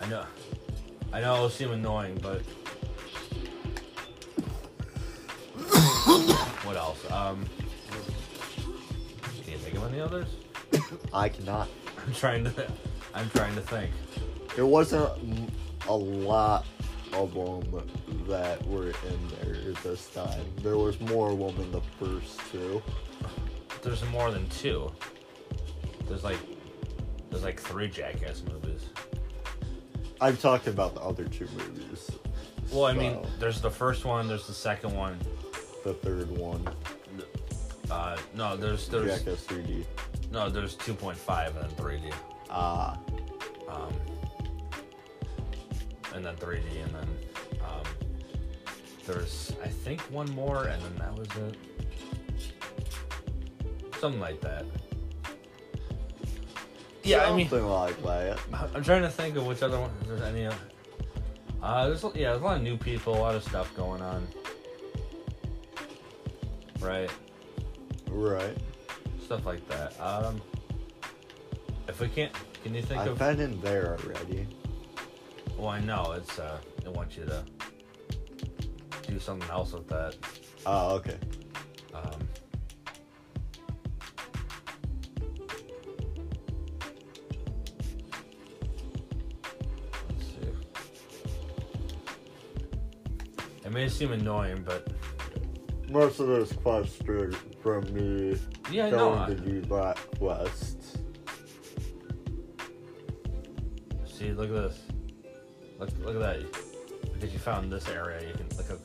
I 0.00 0.06
know. 0.08 0.24
I 1.12 1.20
know 1.20 1.34
it'll 1.34 1.50
seem 1.50 1.72
annoying, 1.72 2.20
but 2.22 2.42
what 6.64 6.76
else? 6.76 7.10
Um, 7.10 7.44
can 9.42 9.52
you 9.52 9.58
think 9.58 9.76
of 9.76 9.92
any 9.92 10.00
others? 10.00 10.28
I 11.12 11.28
cannot. 11.28 11.68
I'm 12.06 12.14
trying 12.14 12.44
to. 12.44 12.70
I'm 13.12 13.28
trying 13.30 13.56
to 13.56 13.62
think. 13.62 13.90
There 14.54 14.66
wasn't 14.66 15.10
a 15.88 15.96
lot 15.96 16.64
of 17.12 17.34
them 17.34 17.90
that 18.28 18.64
were 18.68 18.90
in 18.90 19.28
there 19.42 19.72
this 19.82 20.08
time. 20.10 20.44
There 20.62 20.78
was 20.78 21.00
more 21.00 21.32
of 21.32 21.38
them 21.40 21.60
in 21.60 21.72
the 21.72 21.82
first 21.98 22.38
two. 22.52 22.80
There's 23.82 24.04
more 24.04 24.30
than 24.30 24.48
two. 24.50 24.92
There's 26.08 26.24
like, 26.24 26.38
there's 27.30 27.44
like 27.44 27.60
three 27.60 27.88
Jackass 27.88 28.42
movies. 28.50 28.86
I've 30.20 30.40
talked 30.40 30.66
about 30.66 30.94
the 30.94 31.00
other 31.00 31.24
two 31.24 31.46
movies. 31.56 32.10
Well, 32.72 32.86
I 32.86 32.92
mean, 32.92 33.18
there's 33.38 33.60
the 33.60 33.70
first 33.70 34.04
one. 34.04 34.26
There's 34.28 34.46
the 34.46 34.52
second 34.54 34.94
one. 34.94 35.18
the 35.84 35.94
third 35.94 36.30
one, 36.36 36.66
Uh, 37.90 38.16
no, 38.34 38.56
there's 38.56 38.88
there's 38.88 39.18
Jackass 39.22 39.44
3D. 39.44 39.84
no, 40.30 40.50
there's 40.50 40.76
2.5 40.76 41.46
and 41.48 41.56
then 41.56 41.70
3D. 41.70 42.12
Ah, 42.50 42.98
Um, 43.68 43.94
and 46.14 46.24
then 46.24 46.34
3D, 46.36 46.82
and 46.84 46.94
then 46.94 47.08
um, 47.62 47.82
there's 49.06 49.52
I 49.62 49.68
think 49.68 50.00
one 50.10 50.30
more, 50.32 50.64
and 50.64 50.82
then 50.82 50.96
that 50.96 51.14
was 51.16 51.28
it. 51.36 51.56
Something 54.00 54.20
like 54.20 54.40
that. 54.42 54.64
Yeah, 57.08 57.30
I 57.30 57.34
mean, 57.36 57.48
something 57.48 57.66
like 57.68 58.02
that. 58.02 58.38
I'm 58.74 58.82
trying 58.84 59.02
to 59.02 59.08
think 59.10 59.36
of 59.36 59.46
which 59.46 59.62
other 59.62 59.80
one. 59.80 59.90
If 60.02 60.08
there's 60.08 60.22
any. 60.22 60.46
other- 60.46 60.56
Uh, 61.62 61.88
there's 61.88 62.04
yeah, 62.14 62.30
there's 62.30 62.40
a 62.42 62.44
lot 62.44 62.56
of 62.58 62.62
new 62.62 62.76
people, 62.76 63.14
a 63.16 63.18
lot 63.18 63.34
of 63.34 63.42
stuff 63.42 63.74
going 63.74 64.00
on. 64.02 64.26
Right, 66.80 67.10
Right. 68.08 68.56
stuff 69.24 69.44
like 69.44 69.66
that. 69.68 69.98
Um, 70.00 70.40
if 71.88 71.98
we 72.00 72.08
can't, 72.08 72.32
can 72.62 72.74
you 72.74 72.82
think 72.82 73.00
I've 73.00 73.08
of? 73.08 73.18
been 73.18 73.40
in 73.40 73.60
there 73.62 73.96
already. 74.04 74.46
Well, 75.56 75.68
I 75.68 75.80
know 75.80 76.12
it's 76.16 76.38
uh, 76.38 76.58
it 76.84 76.92
want 76.92 77.16
you 77.16 77.24
to 77.24 77.44
do 79.08 79.18
something 79.18 79.50
else 79.50 79.72
with 79.72 79.88
that. 79.88 80.14
Oh, 80.66 80.94
okay. 80.96 81.18
Um, 81.92 82.27
may 93.78 93.88
seem 93.88 94.10
annoying, 94.10 94.60
but 94.66 94.88
Most 95.88 96.18
of 96.18 96.26
those 96.26 96.52
quests 96.52 97.00
are 97.08 97.30
from 97.62 97.84
me 97.94 98.36
yeah, 98.72 98.90
no. 98.90 98.96
going 99.10 99.18
I- 99.20 99.26
to 99.28 99.34
do 99.36 99.60
that 99.62 99.96
quest. 100.18 100.98
See, 104.04 104.32
look 104.32 104.48
at 104.50 104.54
this. 104.54 104.80
Look, 105.78 105.90
look 106.04 106.16
at 106.16 106.20
that. 106.20 107.12
Because 107.12 107.32
you 107.32 107.38
found 107.38 107.72
this 107.72 107.88
area, 107.88 108.26
you 108.26 108.34
can 108.34 108.48
look. 108.56 108.68
At, 108.68 108.78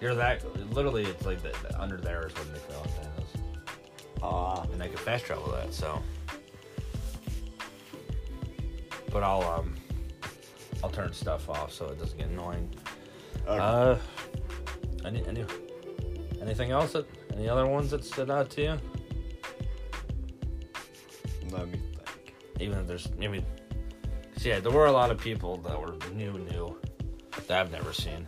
you're 0.00 0.16
that. 0.16 0.42
Literally, 0.72 1.04
it's 1.04 1.24
like 1.24 1.40
the, 1.40 1.54
the- 1.68 1.80
under 1.80 1.96
there 1.96 2.26
is 2.26 2.34
when 2.34 2.52
they 2.52 2.58
found 2.58 2.88
Thanos, 2.88 3.40
Ah, 4.20 4.62
and 4.72 4.82
I 4.82 4.88
can 4.88 4.96
fast 4.96 5.26
travel 5.26 5.48
that. 5.52 5.72
So, 5.72 6.02
but 9.12 9.22
I'll 9.22 9.42
um, 9.42 9.76
I'll 10.82 10.90
turn 10.90 11.12
stuff 11.12 11.48
off 11.48 11.72
so 11.72 11.86
it 11.86 12.00
doesn't 12.00 12.18
get 12.18 12.28
annoying. 12.30 12.68
Okay. 13.46 13.58
Uh, 13.58 13.96
any 15.04 15.26
any 15.26 15.44
anything 16.40 16.70
else 16.70 16.92
that 16.92 17.06
any 17.34 17.48
other 17.48 17.66
ones 17.66 17.90
that 17.90 18.04
stood 18.04 18.30
out 18.30 18.50
to 18.50 18.62
you? 18.62 18.78
Let 21.50 21.68
me 21.68 21.78
think. 21.78 22.34
Even 22.60 22.78
if 22.78 22.86
there's 22.86 23.08
maybe, 23.16 23.44
'cause, 24.34 24.44
yeah, 24.44 24.60
there 24.60 24.72
were 24.72 24.86
a 24.86 24.92
lot 24.92 25.10
of 25.10 25.18
people 25.18 25.56
that 25.58 25.80
were 25.80 25.94
new, 26.12 26.32
new 26.38 26.76
that 27.46 27.60
I've 27.60 27.70
never 27.72 27.92
seen. 27.92 28.26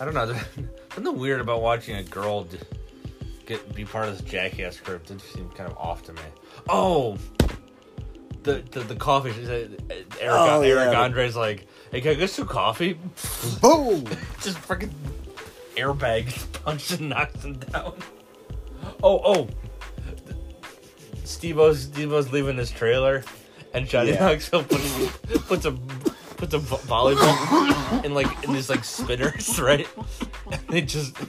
I 0.00 0.04
don't 0.04 0.14
know. 0.14 0.34
Something 0.94 1.18
weird 1.18 1.40
about 1.40 1.62
watching 1.62 1.96
a 1.96 2.02
girl 2.02 2.44
d- 2.44 2.58
get 3.46 3.74
be 3.74 3.84
part 3.84 4.08
of 4.08 4.18
this 4.18 4.28
jackass 4.30 4.78
group 4.80 5.06
did 5.06 5.20
seem 5.20 5.48
kind 5.50 5.70
of 5.70 5.76
off 5.78 6.02
to 6.04 6.12
me. 6.12 6.20
Oh, 6.68 7.16
the 8.42 8.62
the, 8.70 8.80
the 8.80 8.96
coffee. 8.96 9.30
Eric, 9.48 10.10
Oh, 10.20 10.62
Eric 10.62 10.92
yeah. 10.92 11.00
Andre's 11.00 11.36
like, 11.36 11.66
hey, 11.90 12.00
can 12.00 12.10
I 12.12 12.14
get 12.14 12.30
some 12.30 12.46
coffee? 12.46 12.94
Boom! 13.60 14.04
just 14.42 14.58
freaking 14.58 14.92
airbag 15.76 16.32
punched 16.64 16.92
and 16.92 17.10
knocks 17.10 17.44
him 17.44 17.54
down. 17.54 17.94
Oh, 19.02 19.20
oh. 19.24 19.48
Steve-O's, 21.24 21.82
Steve-O's 21.82 22.32
leaving 22.32 22.56
his 22.56 22.70
trailer, 22.70 23.24
and 23.74 23.86
Johnny 23.88 24.12
Yeah. 24.12 24.26
Knoxville 24.26 24.64
puts, 24.64 25.08
puts 25.46 25.64
a 25.64 25.72
puts 26.36 26.54
a 26.54 26.58
vo- 26.58 26.76
volleyball 26.78 28.04
in 28.04 28.14
like 28.14 28.44
in 28.44 28.52
these 28.52 28.70
like 28.70 28.84
spinners, 28.84 29.58
right? 29.60 29.88
And 30.50 30.60
they 30.68 30.82
just 30.82 31.18
and 31.18 31.28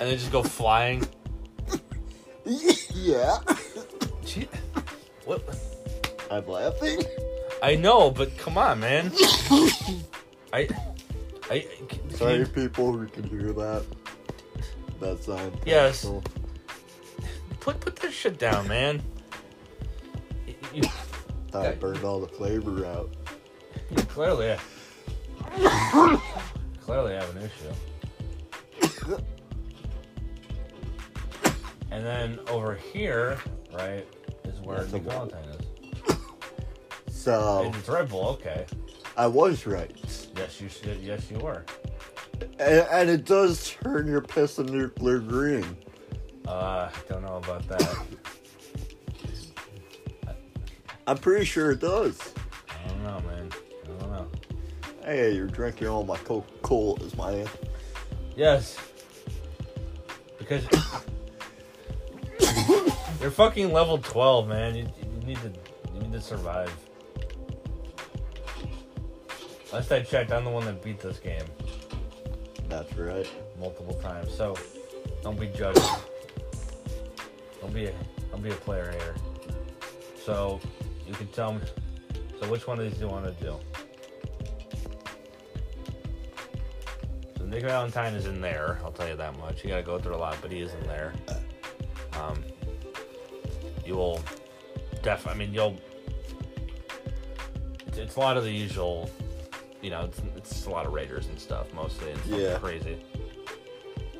they 0.00 0.16
just 0.16 0.32
go 0.32 0.42
flying. 0.42 1.06
yeah. 2.94 3.38
Gee, 4.24 4.48
what? 5.24 5.42
I'm 6.30 6.46
laughing. 6.46 7.02
I 7.62 7.74
know, 7.76 8.10
but 8.10 8.36
come 8.38 8.56
on, 8.58 8.80
man. 8.80 9.12
I, 10.52 10.68
I. 11.50 11.66
can 11.88 12.10
Sorry, 12.10 12.38
you- 12.38 12.46
people 12.46 12.92
who 12.92 13.06
can 13.06 13.24
hear 13.24 13.52
that. 13.52 13.84
That 15.00 15.22
sound. 15.22 15.56
Yes. 15.64 16.02
cool. 16.04 16.22
Put 17.60 17.80
put 17.80 17.96
that 17.96 18.12
shit 18.12 18.38
down, 18.38 18.68
man. 18.68 19.02
You, 20.46 20.54
you, 20.74 20.82
I 21.54 21.64
Yeah. 21.64 21.72
burned 21.72 22.04
all 22.04 22.20
the 22.20 22.28
flavor 22.28 22.84
out. 22.86 23.10
you 23.90 23.96
clearly, 24.04 24.56
clearly 26.80 27.14
have 27.14 27.36
an 27.36 27.42
issue. 27.42 29.18
And 31.90 32.06
then 32.06 32.38
over 32.48 32.74
here, 32.76 33.38
right, 33.72 34.06
is 34.44 34.60
where 34.60 34.78
That's 34.78 34.92
a 34.92 34.96
Nick. 34.98 35.02
Valentine 35.04 35.44
is. 35.48 35.59
So 37.20 37.70
it's 37.74 37.86
Red 37.86 38.08
Bull, 38.08 38.28
okay. 38.30 38.64
I 39.14 39.26
was 39.26 39.66
right, 39.66 39.94
Yes, 40.36 40.58
you 40.58 40.70
should. 40.70 41.02
Yes, 41.02 41.30
you 41.30 41.36
were. 41.38 41.66
and, 42.58 42.86
and 42.90 43.10
it 43.10 43.26
does 43.26 43.68
turn 43.82 44.06
your 44.06 44.22
piss 44.22 44.58
a 44.58 44.64
nuclear 44.64 45.18
green. 45.18 45.76
Uh, 46.48 46.88
don't 47.10 47.20
know 47.20 47.36
about 47.36 47.68
that. 47.68 47.98
I'm 51.06 51.18
pretty 51.18 51.44
sure 51.44 51.72
it 51.72 51.80
does. 51.80 52.18
I 52.70 52.88
don't 52.88 53.02
know, 53.02 53.20
man. 53.28 53.50
I 53.84 54.00
don't 54.00 54.12
know. 54.12 54.28
Hey, 55.04 55.34
you're 55.34 55.46
drinking 55.46 55.88
all 55.88 56.04
my 56.06 56.16
Coca 56.16 56.50
Colas, 56.62 57.14
man. 57.18 57.46
Yes. 58.34 58.78
Because 60.38 60.64
you're 63.20 63.30
fucking 63.30 63.74
level 63.74 63.98
12, 63.98 64.48
man. 64.48 64.74
You, 64.74 64.86
you 65.02 65.26
need 65.26 65.38
to 65.42 65.52
you 65.92 66.00
need 66.00 66.12
to 66.12 66.20
survive. 66.22 66.72
Last 69.72 69.92
I 69.92 70.00
checked, 70.00 70.32
I'm 70.32 70.44
the 70.44 70.50
one 70.50 70.64
that 70.64 70.82
beat 70.82 70.98
this 70.98 71.18
game 71.20 71.44
That's 72.68 72.92
right. 72.96 73.28
multiple 73.58 73.94
times. 73.94 74.34
So 74.36 74.56
don't 75.22 75.38
be 75.38 75.46
judged. 75.46 75.80
Don't 77.60 77.72
be 77.72 77.86
a 77.86 77.92
don't 78.32 78.42
be 78.42 78.50
a 78.50 78.54
player 78.54 78.92
here. 78.98 79.14
So 80.24 80.60
you 81.06 81.14
can 81.14 81.28
tell 81.28 81.52
me. 81.52 81.60
So 82.40 82.48
which 82.48 82.66
one 82.66 82.78
of 82.80 82.84
these 82.84 82.94
do 82.94 83.06
you 83.06 83.10
want 83.10 83.26
to 83.26 83.44
do? 83.44 83.56
So 87.38 87.44
Nick 87.44 87.62
Valentine 87.62 88.14
is 88.14 88.26
in 88.26 88.40
there. 88.40 88.80
I'll 88.84 88.92
tell 88.92 89.08
you 89.08 89.16
that 89.16 89.38
much. 89.38 89.62
You 89.62 89.70
gotta 89.70 89.82
go 89.82 89.98
through 89.98 90.16
a 90.16 90.16
lot, 90.16 90.36
but 90.42 90.50
he 90.50 90.60
is 90.60 90.74
in 90.74 90.86
there. 90.88 91.12
Um, 92.20 92.42
you 93.86 93.94
will 93.94 94.20
def. 95.02 95.28
I 95.28 95.34
mean, 95.34 95.54
you'll. 95.54 95.76
It's, 97.86 97.98
it's 97.98 98.16
a 98.16 98.20
lot 98.20 98.36
of 98.36 98.42
the 98.44 98.52
usual. 98.52 99.10
You 99.82 99.90
know, 99.90 100.04
it's, 100.04 100.20
it's 100.36 100.66
a 100.66 100.70
lot 100.70 100.86
of 100.86 100.92
raiders 100.92 101.26
and 101.28 101.38
stuff 101.38 101.72
mostly. 101.74 102.10
It's 102.10 102.26
Yeah. 102.26 102.58
crazy. 102.58 102.98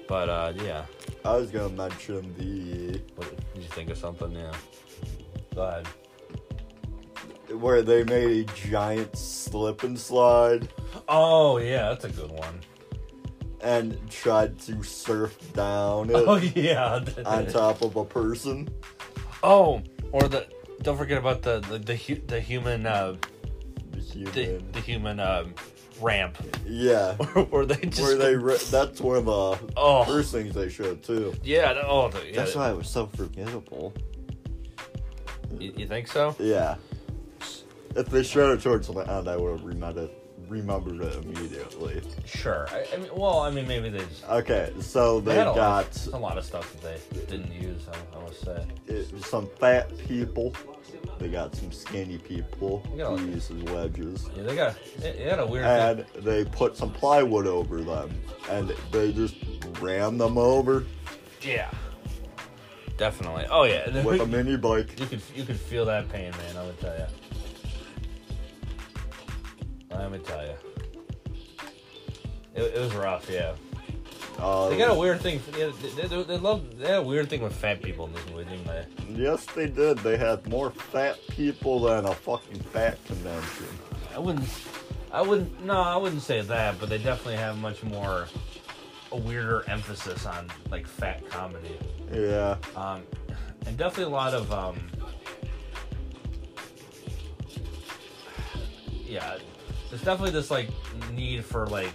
But 0.08 0.28
uh, 0.28 0.52
yeah. 0.64 0.86
I 1.24 1.36
was 1.36 1.50
gonna 1.50 1.68
mention 1.68 2.34
the 2.38 2.98
What, 3.16 3.28
did 3.54 3.62
you 3.62 3.68
think 3.68 3.90
of 3.90 3.98
something? 3.98 4.32
Yeah. 4.32 4.52
Go 5.54 5.62
ahead. 5.62 5.86
where 7.61 7.82
they 7.82 8.04
made 8.04 8.48
a 8.48 8.52
giant 8.54 9.16
slip 9.16 9.82
and 9.82 9.98
slide 9.98 10.68
Oh 11.08 11.58
yeah, 11.58 11.88
that's 11.90 12.04
a 12.04 12.08
good 12.11 12.30
one. 12.30 12.61
and 13.61 13.98
tried 14.11 14.58
to 14.61 14.82
surf 14.82 15.36
down 15.52 16.11
it 16.11 16.14
Oh 16.26 16.36
yeah. 16.36 17.04
on 17.26 17.46
top 17.46 17.82
of 17.82 17.96
a 17.96 18.04
person. 18.04 18.68
Oh, 19.42 19.82
or 20.12 20.22
the 20.28 20.46
don't 20.82 20.96
forget 20.96 21.18
about 21.18 21.42
the 21.42 21.61
the 21.61 21.78
the, 21.78 22.14
the 22.26 22.40
human 22.40 22.86
uh, 22.86 23.16
The 23.93 23.99
the, 24.30 24.30
human. 24.43 24.72
the 24.72 24.80
human 24.80 25.20
um, 25.20 25.55
ramp 26.01 26.36
yeah. 26.66 27.14
where 27.51 27.66
they 27.66 27.76
just 27.88 28.01
Where 28.03 28.16
they 28.16 28.34
re- 28.36 28.57
that's 28.70 29.01
one 29.01 29.16
of 29.18 29.24
the 29.26 29.72
oh 29.76 30.05
first 30.05 30.32
things 30.32 30.55
they 30.55 30.68
showed 30.68 31.03
too. 31.03 31.34
yeah 31.43 31.72
the- 31.74 31.86
oh 31.86 32.09
the, 32.09 32.24
yeah, 32.26 32.36
That's 32.36 32.55
why 32.55 32.70
it 32.70 32.76
was 32.76 32.88
so 32.88 33.07
forgettable. 33.07 33.93
you, 35.59 35.72
you 35.76 35.86
think 35.86 36.07
so? 36.09 36.34
Yeah. 36.38 36.76
If 37.97 38.07
they 38.07 38.22
showed 38.22 38.59
it 38.59 38.62
towards 38.62 38.86
the 38.86 38.95
end, 39.01 39.29
I 39.29 39.37
would 39.37 39.50
have 39.53 39.64
remembered 39.64 40.11
remembered 40.50 41.00
it 41.00 41.14
immediately. 41.24 42.02
Sure. 42.26 42.66
I, 42.70 42.84
I 42.92 42.96
mean, 42.98 43.08
well, 43.14 43.40
I 43.40 43.50
mean 43.50 43.66
maybe 43.66 43.88
they 43.88 44.00
just 44.00 44.28
Okay, 44.28 44.72
so 44.80 45.20
they 45.20 45.34
they 45.36 45.40
a 45.42 45.46
lot, 45.46 45.56
got 45.56 46.06
a 46.12 46.18
lot 46.18 46.36
of 46.36 46.44
stuff 46.44 46.70
that 46.80 47.10
they 47.10 47.20
didn't 47.36 47.52
use. 47.52 47.86
I, 47.90 48.18
I 48.18 48.22
must 48.22 48.44
say. 48.44 48.66
it, 48.88 49.24
some 49.24 49.48
fat 49.58 49.96
people. 50.06 50.54
They 51.18 51.28
got 51.28 51.54
some 51.54 51.70
skinny 51.70 52.18
people 52.18 52.80
who 52.90 52.96
like- 53.04 53.20
use 53.20 53.50
as 53.50 53.62
wedges. 53.72 54.28
Yeah, 54.36 54.42
they 54.42 54.56
got 54.56 54.76
they, 54.98 55.12
they 55.12 55.22
had 55.24 55.38
a 55.38 55.46
weird. 55.46 55.64
thing. 55.64 56.06
And 56.16 56.24
they 56.26 56.44
put 56.44 56.76
some 56.76 56.92
plywood 56.92 57.46
over 57.46 57.80
them. 57.82 58.10
And 58.50 58.74
they 58.90 59.12
just 59.12 59.36
ran 59.80 60.18
them 60.18 60.36
over 60.38 60.84
Yeah. 61.42 61.70
Definitely. 62.96 63.46
Oh 63.50 63.64
yeah. 63.64 64.02
With 64.02 64.20
a 64.20 64.26
mini 64.26 64.56
bike. 64.56 64.98
You 64.98 65.06
could 65.06 65.22
you 65.34 65.44
could 65.44 65.58
feel 65.60 65.84
that 65.86 66.08
pain, 66.10 66.32
man. 66.32 66.56
I 66.56 66.64
would 66.66 66.78
tell 66.80 66.96
you. 66.96 67.06
Let 70.00 70.12
me 70.12 70.18
tell 70.18 70.42
you. 70.42 70.54
It, 72.54 72.74
it 72.74 72.80
was 72.80 72.94
rough, 72.94 73.28
yeah. 73.28 73.54
Uh, 74.38 74.70
They 74.70 74.78
got 74.78 74.90
a 74.90 74.94
weird 74.94 75.20
thing. 75.20 75.40
They, 75.52 75.70
they, 75.70 76.06
they, 76.08 76.22
they 76.22 76.38
love. 76.38 76.78
They 76.78 76.86
had 76.86 76.98
a 77.00 77.02
weird 77.02 77.28
thing 77.28 77.42
with 77.42 77.54
fat 77.54 77.82
people 77.82 78.06
in 78.06 78.14
this 78.14 78.26
movie, 78.30 78.44
didn't 78.44 78.66
they? 78.66 78.86
Yes, 79.10 79.44
they 79.54 79.66
did. 79.66 79.98
They 79.98 80.16
had 80.16 80.48
more 80.48 80.70
fat 80.70 81.18
people 81.28 81.80
than 81.80 82.06
a 82.06 82.14
fucking 82.14 82.60
fat 82.60 83.04
convention. 83.04 83.66
I 84.14 84.18
wouldn't. 84.18 84.48
I 85.12 85.20
wouldn't. 85.20 85.64
No, 85.66 85.82
I 85.82 85.98
wouldn't 85.98 86.22
say 86.22 86.40
that. 86.40 86.80
But 86.80 86.88
they 86.88 86.96
definitely 86.98 87.36
have 87.36 87.58
much 87.58 87.82
more 87.82 88.26
a 89.12 89.16
weirder 89.16 89.64
emphasis 89.68 90.24
on 90.24 90.50
like 90.70 90.86
fat 90.86 91.28
comedy. 91.28 91.76
Yeah. 92.10 92.56
Um, 92.74 93.02
and 93.66 93.76
definitely 93.76 94.04
a 94.04 94.16
lot 94.16 94.32
of 94.32 94.50
um, 94.50 94.80
yeah, 99.10 99.36
there's 99.91 100.03
definitely 100.03 100.30
this 100.30 100.50
like 100.50 100.68
need 101.12 101.45
for 101.45 101.67
like 101.67 101.92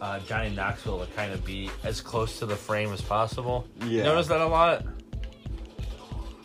uh, 0.00 0.18
Johnny 0.20 0.50
Knoxville 0.50 1.04
to 1.04 1.12
kind 1.12 1.32
of 1.32 1.44
be 1.44 1.70
as 1.84 2.00
close 2.00 2.38
to 2.40 2.46
the 2.46 2.56
frame 2.56 2.92
as 2.92 3.00
possible. 3.02 3.66
You 3.82 3.98
Yeah. 3.98 4.02
notice 4.04 4.26
that 4.28 4.40
a 4.40 4.46
lot. 4.46 4.84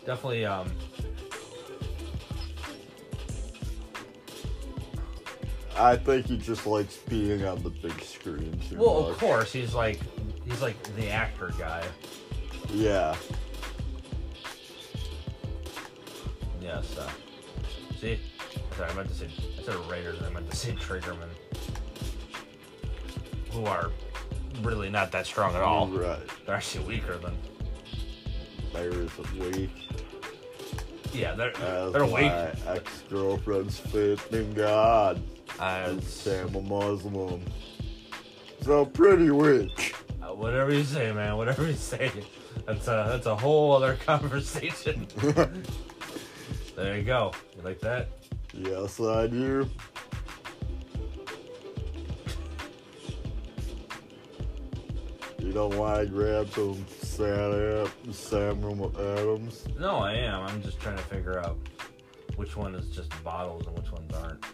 Definitely, 0.04 0.44
um, 0.46 0.70
I 5.78 5.96
think 5.96 6.26
he 6.26 6.38
just 6.38 6.66
likes 6.66 6.96
being 7.08 7.44
on 7.44 7.62
the 7.62 7.68
big 7.70 8.00
screen 8.02 8.58
too 8.70 8.78
well, 8.78 9.02
much. 9.02 9.10
of 9.12 9.18
course, 9.18 9.52
he's 9.52 9.74
like 9.74 10.00
he's 10.46 10.62
like 10.62 10.80
the 10.96 11.10
actor 11.10 11.52
guy. 11.58 11.84
Yeah. 12.72 13.14
Yes. 16.62 16.96
Uh, 16.96 17.10
see, 18.00 18.18
sorry, 18.76 18.90
I 18.90 18.94
meant 18.94 19.08
to 19.08 19.14
say 19.14 19.28
I 19.58 19.62
said 19.62 19.74
Raiders. 19.90 20.22
I 20.22 20.30
meant 20.30 20.50
to 20.50 20.56
say 20.56 20.72
Triggermen, 20.72 21.28
who 23.52 23.64
are 23.64 23.90
really 24.62 24.90
not 24.90 25.12
that 25.12 25.26
strong 25.26 25.54
at 25.54 25.62
all. 25.62 25.88
Right. 25.88 26.18
They're 26.46 26.54
actually 26.56 26.84
weaker 26.86 27.16
than 27.18 27.36
Bears 28.72 29.10
weak. 29.38 29.70
Yeah, 31.12 31.34
they're 31.34 31.56
As 31.58 31.92
they're 31.92 32.04
weak. 32.04 32.14
my 32.30 32.52
ex-girlfriend's 32.66 33.78
faith 33.78 34.32
in 34.32 34.52
God. 34.54 35.22
Sam 36.02 36.54
a 36.54 36.60
Muslim. 36.60 37.40
So 38.62 38.84
pretty 38.84 39.30
weak. 39.30 39.94
uh, 40.22 40.34
whatever 40.34 40.72
you 40.74 40.84
say, 40.84 41.12
man. 41.12 41.36
Whatever 41.36 41.66
you 41.66 41.74
say. 41.74 42.10
That's 42.66 42.86
a 42.88 43.06
that's 43.08 43.26
a 43.26 43.36
whole 43.36 43.72
other 43.72 43.94
conversation. 44.06 45.06
there 46.76 46.96
you 46.98 47.02
go. 47.04 47.32
You 47.56 47.62
like 47.62 47.80
that? 47.80 48.08
Yes, 48.52 49.00
I 49.00 49.26
do. 49.26 49.68
You 55.38 55.52
don't 55.52 55.76
want 55.76 56.00
to 56.00 56.06
grab 56.06 56.50
some 56.50 56.84
Sam, 57.00 57.88
Samuel 58.12 58.92
Adams? 58.98 59.64
No, 59.78 59.96
I 59.98 60.14
am. 60.14 60.42
I'm 60.42 60.62
just 60.62 60.80
trying 60.80 60.96
to 60.96 61.02
figure 61.04 61.38
out 61.38 61.56
which 62.36 62.56
one 62.56 62.74
is 62.74 62.88
just 62.88 63.10
bottles 63.22 63.66
and 63.66 63.78
which 63.78 63.90
ones 63.92 64.12
aren't. 64.14 64.44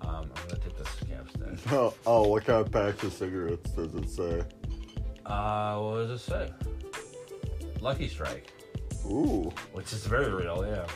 Um, 0.00 0.30
I'm 0.34 0.48
gonna 0.48 0.60
take 0.62 0.76
the 0.76 0.84
scab 0.84 1.28
stack. 1.30 1.72
Oh, 1.72 1.94
oh, 2.06 2.28
what 2.28 2.44
kind 2.44 2.64
of 2.64 2.72
pack 2.72 3.02
of 3.02 3.12
cigarettes 3.12 3.70
does 3.72 3.94
it 3.94 4.08
say? 4.08 4.42
Uh, 5.26 5.78
what 5.78 6.06
does 6.06 6.10
it 6.22 6.24
say? 6.24 6.50
Lucky 7.80 8.08
Strike, 8.08 8.50
Ooh, 9.06 9.52
which 9.72 9.92
is 9.92 10.06
very 10.06 10.32
real. 10.32 10.64
Yeah. 10.66 10.86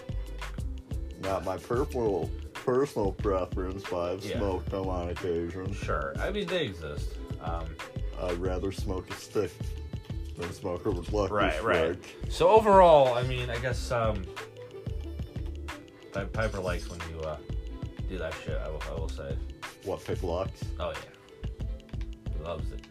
Not 1.22 1.44
my 1.44 1.56
personal 1.56 2.30
personal 2.54 3.12
preference, 3.12 3.82
but 3.90 4.12
I've 4.12 4.24
Yeah. 4.24 4.36
smoked 4.38 4.70
them 4.70 4.88
on 4.88 5.08
occasion. 5.10 5.72
Sure. 5.72 6.14
I 6.20 6.30
mean, 6.30 6.46
they 6.46 6.64
exist. 6.64 7.10
Um, 7.42 7.64
I'd 8.20 8.38
rather 8.38 8.70
smoke 8.70 9.10
a 9.10 9.14
stick 9.14 9.50
than 10.38 10.52
smoke 10.52 10.84
a 10.86 10.90
lucky 10.90 11.32
Right, 11.34 11.62
right. 11.62 11.98
So 12.28 12.48
overall, 12.48 13.14
I 13.14 13.22
mean, 13.24 13.50
I 13.50 13.58
guess 13.58 13.90
um, 13.90 14.22
Piper 16.12 16.60
likes 16.60 16.88
when 16.88 17.00
you 17.10 17.20
uh, 17.20 17.36
do 18.08 18.18
that 18.18 18.34
shit. 18.44 18.58
I 18.64 18.68
will, 18.68 18.82
I 18.90 18.94
will 18.94 19.08
say. 19.08 19.36
What 19.84 20.04
pick 20.04 20.22
locks? 20.22 20.62
Oh 20.78 20.90
yeah, 20.90 21.58
he 22.36 22.44
loves 22.44 22.70
it. 22.70 22.86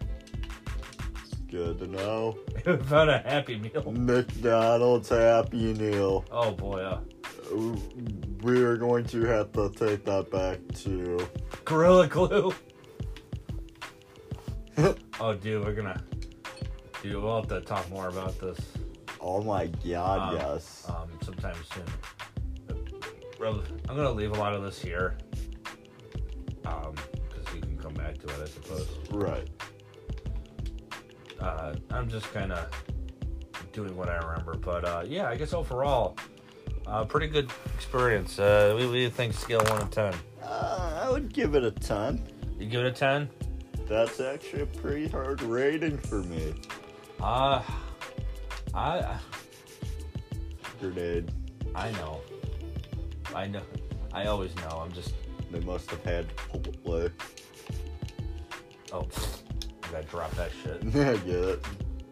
Good 1.49 1.79
to 1.79 1.87
know. 1.87 2.37
Found 2.83 3.09
a 3.09 3.19
happy 3.19 3.57
meal. 3.57 3.91
McDonald's 3.91 5.09
Happy 5.09 5.73
Meal. 5.73 6.25
Oh 6.31 6.51
boy, 6.51 6.81
uh, 6.81 6.99
We're 8.41 8.77
going 8.77 9.05
to 9.05 9.21
have 9.25 9.51
to 9.53 9.69
take 9.69 10.03
that 10.05 10.31
back 10.31 10.59
to. 10.83 11.19
Gorilla 11.65 12.07
Glue. 12.07 12.53
oh, 15.19 15.33
dude, 15.35 15.63
we're 15.63 15.73
gonna. 15.73 16.01
Dude, 17.03 17.21
we'll 17.21 17.35
have 17.35 17.47
to 17.49 17.61
talk 17.61 17.89
more 17.89 18.07
about 18.09 18.39
this 18.39 18.59
Oh 19.23 19.41
my 19.43 19.67
god, 19.87 20.33
Um, 20.33 20.35
yes. 20.35 20.85
um, 20.89 21.09
sometime 21.23 21.55
soon. 21.73 21.85
I'm 23.89 23.95
gonna 23.95 24.11
leave 24.11 24.31
a 24.31 24.35
lot 24.39 24.53
of 24.53 24.63
this 24.63 24.79
here, 24.79 25.15
um, 26.65 26.93
because 27.29 27.53
you 27.55 27.61
can 27.61 27.77
come 27.77 27.93
back 27.93 28.17
to 28.19 28.27
it, 28.27 28.35
I 28.41 28.45
suppose. 28.45 28.87
right. 29.11 29.47
uh, 31.39 31.73
I'm 31.91 32.07
just 32.07 32.31
kind 32.33 32.51
of 32.51 32.69
doing 33.73 33.95
what 33.95 34.09
I 34.09 34.17
remember. 34.17 34.55
But 34.55 34.85
uh, 34.85 35.03
yeah, 35.07 35.27
I 35.27 35.35
guess 35.37 35.53
overall, 35.53 36.17
uh, 36.87 37.05
pretty 37.05 37.27
good 37.27 37.49
experience. 37.75 38.39
Uh, 38.39 38.75
we, 38.77 38.87
we 38.87 39.09
think 39.09 39.33
scale 39.33 39.63
one 39.65 39.81
to 39.81 39.87
ten. 39.87 40.13
Uh, 40.43 41.01
I 41.03 41.09
would 41.09 41.33
give 41.33 41.55
it 41.55 41.63
a 41.63 41.71
10. 41.71 42.21
You 42.59 42.65
give 42.67 42.81
it 42.85 42.87
a 42.87 42.91
ten? 42.91 43.29
That's 43.87 44.19
actually 44.19 44.61
a 44.63 44.65
pretty 44.67 45.07
hard 45.07 45.41
rating 45.41 45.97
for 45.97 46.23
me. 46.23 46.53
Uh, 47.21 47.61
I 48.73 49.17
Grenade. 50.79 51.31
I 51.75 51.91
know, 51.91 52.21
I 53.35 53.47
know, 53.47 53.61
I 54.13 54.25
always 54.25 54.55
know. 54.57 54.81
I'm 54.83 54.91
just 54.91 55.13
They 55.51 55.59
must 55.61 55.89
have 55.91 56.03
had 56.03 56.25
Chipotle. 56.35 57.11
oh, 58.91 59.07
I 59.83 59.91
gotta 59.91 60.03
drop 60.07 60.31
that 60.35 60.51
shit. 60.63 60.83
Yeah, 60.83 61.09
I 61.11 61.17
get 61.17 61.35
it. 61.35 61.65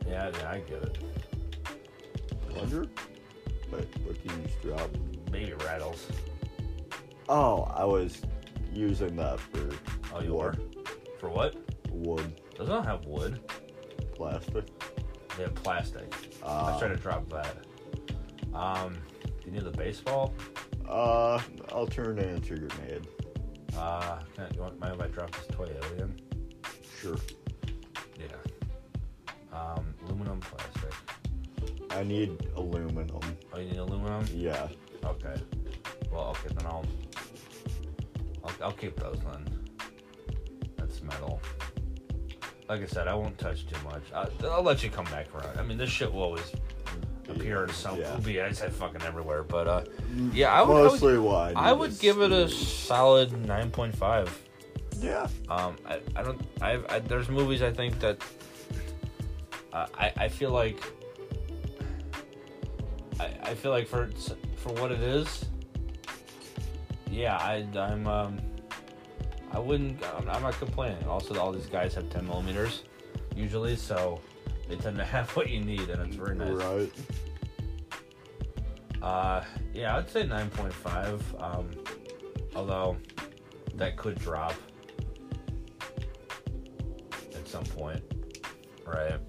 Yeah, 0.07 0.31
yeah, 0.37 0.51
I 0.51 0.59
get 0.59 0.83
it. 0.83 0.97
100? 2.51 2.89
Wait, 3.71 3.87
what 4.05 4.21
did 4.21 4.31
you 4.31 4.37
just 4.43 4.61
drop? 4.61 4.89
Baby 5.31 5.53
rattles. 5.65 6.07
Oh, 7.27 7.63
I 7.75 7.85
was 7.85 8.21
using 8.73 9.15
that 9.17 9.39
for 9.39 9.69
Oh, 10.13 10.21
you 10.21 10.37
are. 10.39 10.55
For 11.19 11.29
what? 11.29 11.55
wood, 11.91 12.39
Those 12.57 12.69
don't 12.69 12.85
have 12.85 13.05
wood. 13.05 13.39
plastic. 14.15 14.65
They 15.37 15.43
have 15.43 15.55
plastic. 15.55 16.13
I 16.43 16.45
Uh, 16.47 16.63
was 16.71 16.79
trying 16.79 16.95
to 16.95 17.01
drop 17.01 17.29
that. 17.29 17.57
Um, 18.53 18.97
do 19.23 19.45
you 19.45 19.51
need 19.51 19.63
the 19.63 19.71
baseball? 19.71 20.33
uh, 20.87 21.39
I'll 21.71 21.87
turn 21.87 22.17
it 22.19 22.25
into 22.27 22.53
a 22.55 22.57
grenade. 22.57 23.07
Uh, 23.77 24.19
can 24.35 24.45
I, 24.45 24.49
you 24.55 24.61
want, 24.61 24.79
mind 24.79 24.95
if 24.95 25.01
I 25.01 25.07
drop 25.07 25.31
this 25.31 25.45
toy 25.51 25.67
alien? 25.91 26.19
Sure. 26.99 27.17
Yeah. 28.19 29.57
Um, 29.57 29.93
aluminum, 30.05 30.39
plastic. 30.39 30.93
I 31.91 32.03
need 32.03 32.47
aluminum. 32.55 33.19
Oh, 33.53 33.59
you 33.59 33.65
need 33.69 33.77
aluminum? 33.77 34.25
Yeah. 34.33 34.67
Okay. 35.03 35.35
Well, 36.11 36.29
okay, 36.29 36.53
then 36.55 36.65
I'll, 36.65 36.85
I'll, 38.43 38.51
I'll 38.65 38.71
keep 38.71 38.95
those 38.99 39.19
then. 39.31 39.47
That's 40.77 41.01
metal. 41.03 41.41
Like 42.67 42.81
I 42.83 42.85
said, 42.85 43.07
I 43.07 43.13
won't 43.15 43.37
touch 43.37 43.65
too 43.65 43.77
much. 43.83 44.03
I, 44.13 44.27
I'll 44.47 44.61
let 44.63 44.83
you 44.83 44.89
come 44.89 45.05
back 45.05 45.33
around. 45.33 45.57
I 45.57 45.63
mean, 45.63 45.77
this 45.77 45.89
shit 45.89 46.11
will 46.11 46.21
always 46.21 46.51
appear 47.27 47.63
in 47.63 47.69
some, 47.71 47.99
Yeah. 47.99 48.13
will 48.15 48.21
be, 48.21 48.41
I 48.41 48.51
said 48.51 48.71
fucking 48.73 49.01
everywhere, 49.03 49.43
but, 49.43 49.67
uh, 49.67 49.83
yeah, 50.31 50.51
I 50.53 50.61
would, 50.61 50.75
I 50.77 50.81
would, 50.81 50.91
Mostly 50.91 51.17
why 51.17 51.53
I 51.55 51.71
would 51.71 51.97
give 51.99 52.21
it 52.21 52.31
a 52.31 52.47
solid 52.49 53.31
9.5. 53.31 54.29
Yeah. 55.01 55.27
Um, 55.49 55.77
I, 55.87 56.01
I 56.15 56.23
don't. 56.23 56.41
I've, 56.61 56.85
I 56.89 56.99
there's 56.99 57.29
movies 57.29 57.61
I 57.61 57.71
think 57.71 57.99
that. 58.01 58.21
Uh, 59.71 59.85
I 59.97 60.11
I 60.17 60.27
feel 60.27 60.51
like. 60.51 60.83
I 63.19 63.31
I 63.43 63.53
feel 63.55 63.71
like 63.71 63.87
for 63.87 64.09
for 64.55 64.73
what 64.73 64.91
it 64.91 65.01
is. 65.01 65.45
Yeah, 67.09 67.37
I 67.37 67.67
I'm 67.77 68.07
um. 68.07 68.39
I 69.51 69.57
wouldn't. 69.59 70.03
I'm, 70.15 70.43
not 70.43 70.53
complaining. 70.59 71.07
Also, 71.07 71.37
all 71.39 71.51
these 71.51 71.65
guys 71.65 71.95
have 71.95 72.07
10 72.11 72.27
millimeters, 72.27 72.83
usually, 73.35 73.75
so 73.75 74.21
they 74.67 74.75
tend 74.75 74.95
to 74.97 75.03
have 75.15 75.29
what 75.35 75.49
you 75.49 75.59
need, 75.59 75.89
and 75.89 76.05
it's 76.05 76.15
very 76.15 76.35
nice. 76.35 76.51
Right. 76.51 76.91
Uh, 79.01 79.43
yeah, 79.73 79.97
I'd 79.97 80.09
say 80.09 80.23
9.5. 80.23 81.41
Um, 81.41 81.71
although 82.55 82.97
that 83.75 83.97
could 83.97 84.19
drop 84.19 84.53
at 87.35 87.47
some 87.47 87.63
point, 87.63 88.03
right? 88.85 89.19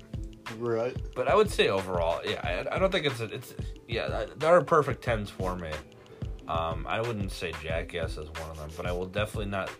Right. 0.60 0.94
But 1.14 1.26
I 1.26 1.34
would 1.34 1.50
say 1.50 1.68
overall, 1.68 2.20
yeah, 2.22 2.40
I, 2.70 2.76
I 2.76 2.78
don't 2.78 2.92
think 2.92 3.06
it's 3.06 3.20
a, 3.20 3.24
it's 3.24 3.54
yeah, 3.88 4.26
there 4.36 4.54
are 4.54 4.62
perfect 4.62 5.02
tens 5.02 5.30
for 5.30 5.56
me. 5.56 5.70
Um, 6.48 6.86
I 6.86 7.00
wouldn't 7.00 7.32
say 7.32 7.52
Jackass 7.62 8.18
is 8.18 8.28
one 8.28 8.50
of 8.50 8.58
them, 8.58 8.68
but 8.76 8.84
I 8.84 8.92
will 8.92 9.06
definitely 9.06 9.50
not. 9.50 9.70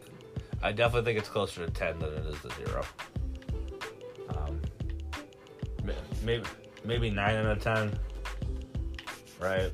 I 0.63 0.73
definitely 0.73 1.05
think 1.05 1.19
it's 1.19 1.29
closer 1.29 1.67
to 1.67 1.71
ten 1.71 1.99
than 1.99 2.15
it 2.15 2.27
is 2.27 2.41
to 2.41 2.51
zero. 2.65 2.85
Um, 4.35 4.61
maybe 6.25 6.45
maybe 6.83 7.11
nine 7.11 7.37
out 7.37 7.47
of 7.47 7.63
ten, 7.63 7.99
right? 9.39 9.71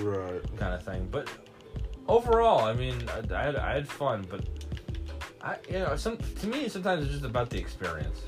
Right. 0.00 0.42
kind 0.58 0.74
of 0.74 0.82
thing. 0.82 1.08
But 1.10 1.30
overall, 2.08 2.66
I 2.66 2.74
mean, 2.74 3.08
I, 3.08 3.34
I 3.34 3.42
had 3.42 3.56
I 3.56 3.74
had 3.74 3.88
fun, 3.88 4.26
but 4.28 4.46
I 5.40 5.56
you 5.66 5.78
know 5.78 5.96
some 5.96 6.18
to 6.18 6.46
me 6.46 6.68
sometimes 6.68 7.04
it's 7.04 7.12
just 7.12 7.24
about 7.24 7.48
the 7.48 7.58
experience. 7.58 8.20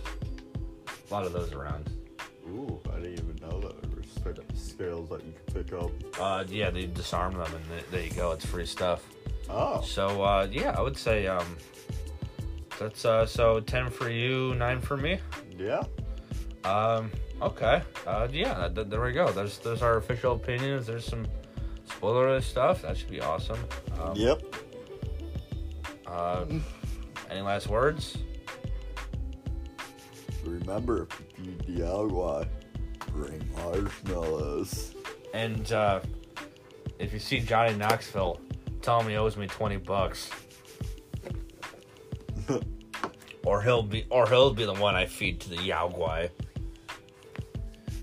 A 1.11 1.13
lot 1.13 1.27
of 1.27 1.33
those 1.33 1.53
around. 1.53 1.91
Ooh, 2.59 2.81
I 2.93 2.97
didn't 3.01 3.13
even 3.21 3.37
know 3.41 3.61
that 3.61 3.81
there 3.83 3.91
were 3.97 4.03
sp- 4.03 4.43
scales 4.55 5.09
that 5.11 5.25
you 5.25 5.33
could 5.33 5.67
pick 5.69 5.73
up. 5.79 5.91
Uh, 6.21 6.45
yeah, 6.49 6.71
they 6.71 6.87
disarm 6.87 7.35
them, 7.35 7.53
and 7.55 7.65
th- 7.69 7.85
there 7.91 8.03
you 8.03 8.11
go. 8.11 8.33
It's 8.33 8.45
free 8.45 8.67
stuff. 8.67 9.07
Oh. 9.49 9.81
So 9.83 10.23
uh, 10.23 10.49
yeah, 10.51 10.75
I 10.77 10.81
would 10.83 10.97
say 10.97 11.27
um, 11.27 11.57
that's 12.79 13.05
uh, 13.05 13.25
so 13.27 13.61
ten 13.61 13.89
for 13.91 14.11
you, 14.11 14.55
nine 14.57 14.81
for 14.81 14.97
me. 14.97 15.21
Yeah. 15.57 15.85
Um, 16.65 17.11
okay. 17.41 17.83
Uh, 18.07 18.27
yeah, 18.31 18.69
th- 18.75 18.89
there 18.89 19.01
we 19.01 19.13
go. 19.13 19.31
There's 19.33 19.59
there's 19.59 19.83
our 19.83 19.97
official 19.99 20.33
opinions. 20.35 20.87
There's 20.87 21.05
some 21.05 21.27
spoiler 21.87 22.41
stuff. 22.41 22.83
That 22.83 22.97
should 22.97 23.11
be 23.11 23.21
awesome. 23.21 23.59
Um, 24.01 24.15
Yep. 24.17 24.43
Uh, 26.07 26.45
any 27.31 27.41
last 27.43 27.69
words? 27.69 28.17
Remember, 30.45 31.09
if 31.39 31.47
you 31.47 31.53
DIY, 31.53 32.49
bring 33.13 33.49
marshmallows. 33.57 34.95
And 35.35 35.71
uh, 35.73 36.01
if 36.99 37.13
you 37.13 37.19
see 37.19 37.41
Johnny 37.41 37.77
Knoxville, 37.77 38.41
tell 38.83 39.01
him 39.01 39.09
he 39.09 39.17
owes 39.17 39.37
me 39.37 39.47
twenty 39.47 39.77
bucks, 39.77 40.31
or 43.45 43.63
he'll 43.63 43.83
be, 43.83 44.07
or 44.11 44.29
he'll 44.29 44.55
be 44.55 44.65
the 44.65 44.75
one 44.75 44.95
I 44.95 45.07
feed 45.07 45.41
to 45.43 45.51
the 45.51 45.63
Yao 45.63 45.89
Guai. 45.89 46.31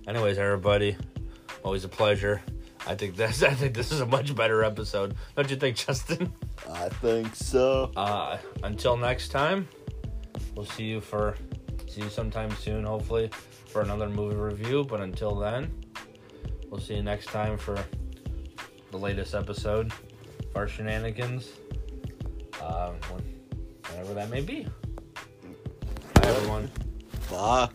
Anyways, 0.07 0.37
everybody, 0.37 0.95
Always 1.65 1.83
a 1.83 1.89
pleasure. 1.89 2.43
I 2.85 2.93
think 2.93 3.15
this. 3.17 3.41
I 3.41 3.55
think 3.55 3.73
this 3.73 3.91
is 3.91 3.99
a 3.99 4.05
much 4.05 4.33
better 4.35 4.63
episode. 4.63 5.15
Don't 5.35 5.49
you 5.49 5.55
think, 5.55 5.75
Justin? 5.77 6.31
I 6.71 6.89
think 6.89 7.35
so. 7.35 7.91
Uh, 7.95 8.37
until 8.63 8.95
next 8.95 9.29
time, 9.29 9.67
we'll 10.53 10.67
see 10.67 10.83
you 10.83 11.01
for 11.01 11.35
see 11.95 12.01
you 12.01 12.09
sometime 12.09 12.51
soon, 12.57 12.83
hopefully, 12.83 13.29
for 13.67 13.81
another 13.81 14.09
movie 14.09 14.35
review. 14.35 14.83
But 14.83 14.99
until 15.01 15.35
then, 15.35 15.71
we'll 16.69 16.81
see 16.81 16.95
you 16.95 17.03
next 17.03 17.27
time 17.27 17.57
for 17.57 17.83
the 18.91 18.97
latest 18.97 19.33
episode 19.33 19.91
of 20.39 20.55
our 20.55 20.67
shenanigans. 20.67 21.51
Uh, 22.61 22.91
whenever 23.89 24.13
that 24.13 24.29
may 24.29 24.41
be. 24.41 24.67
Bye, 26.15 26.27
everyone. 26.27 26.71
Bye. 27.29 27.69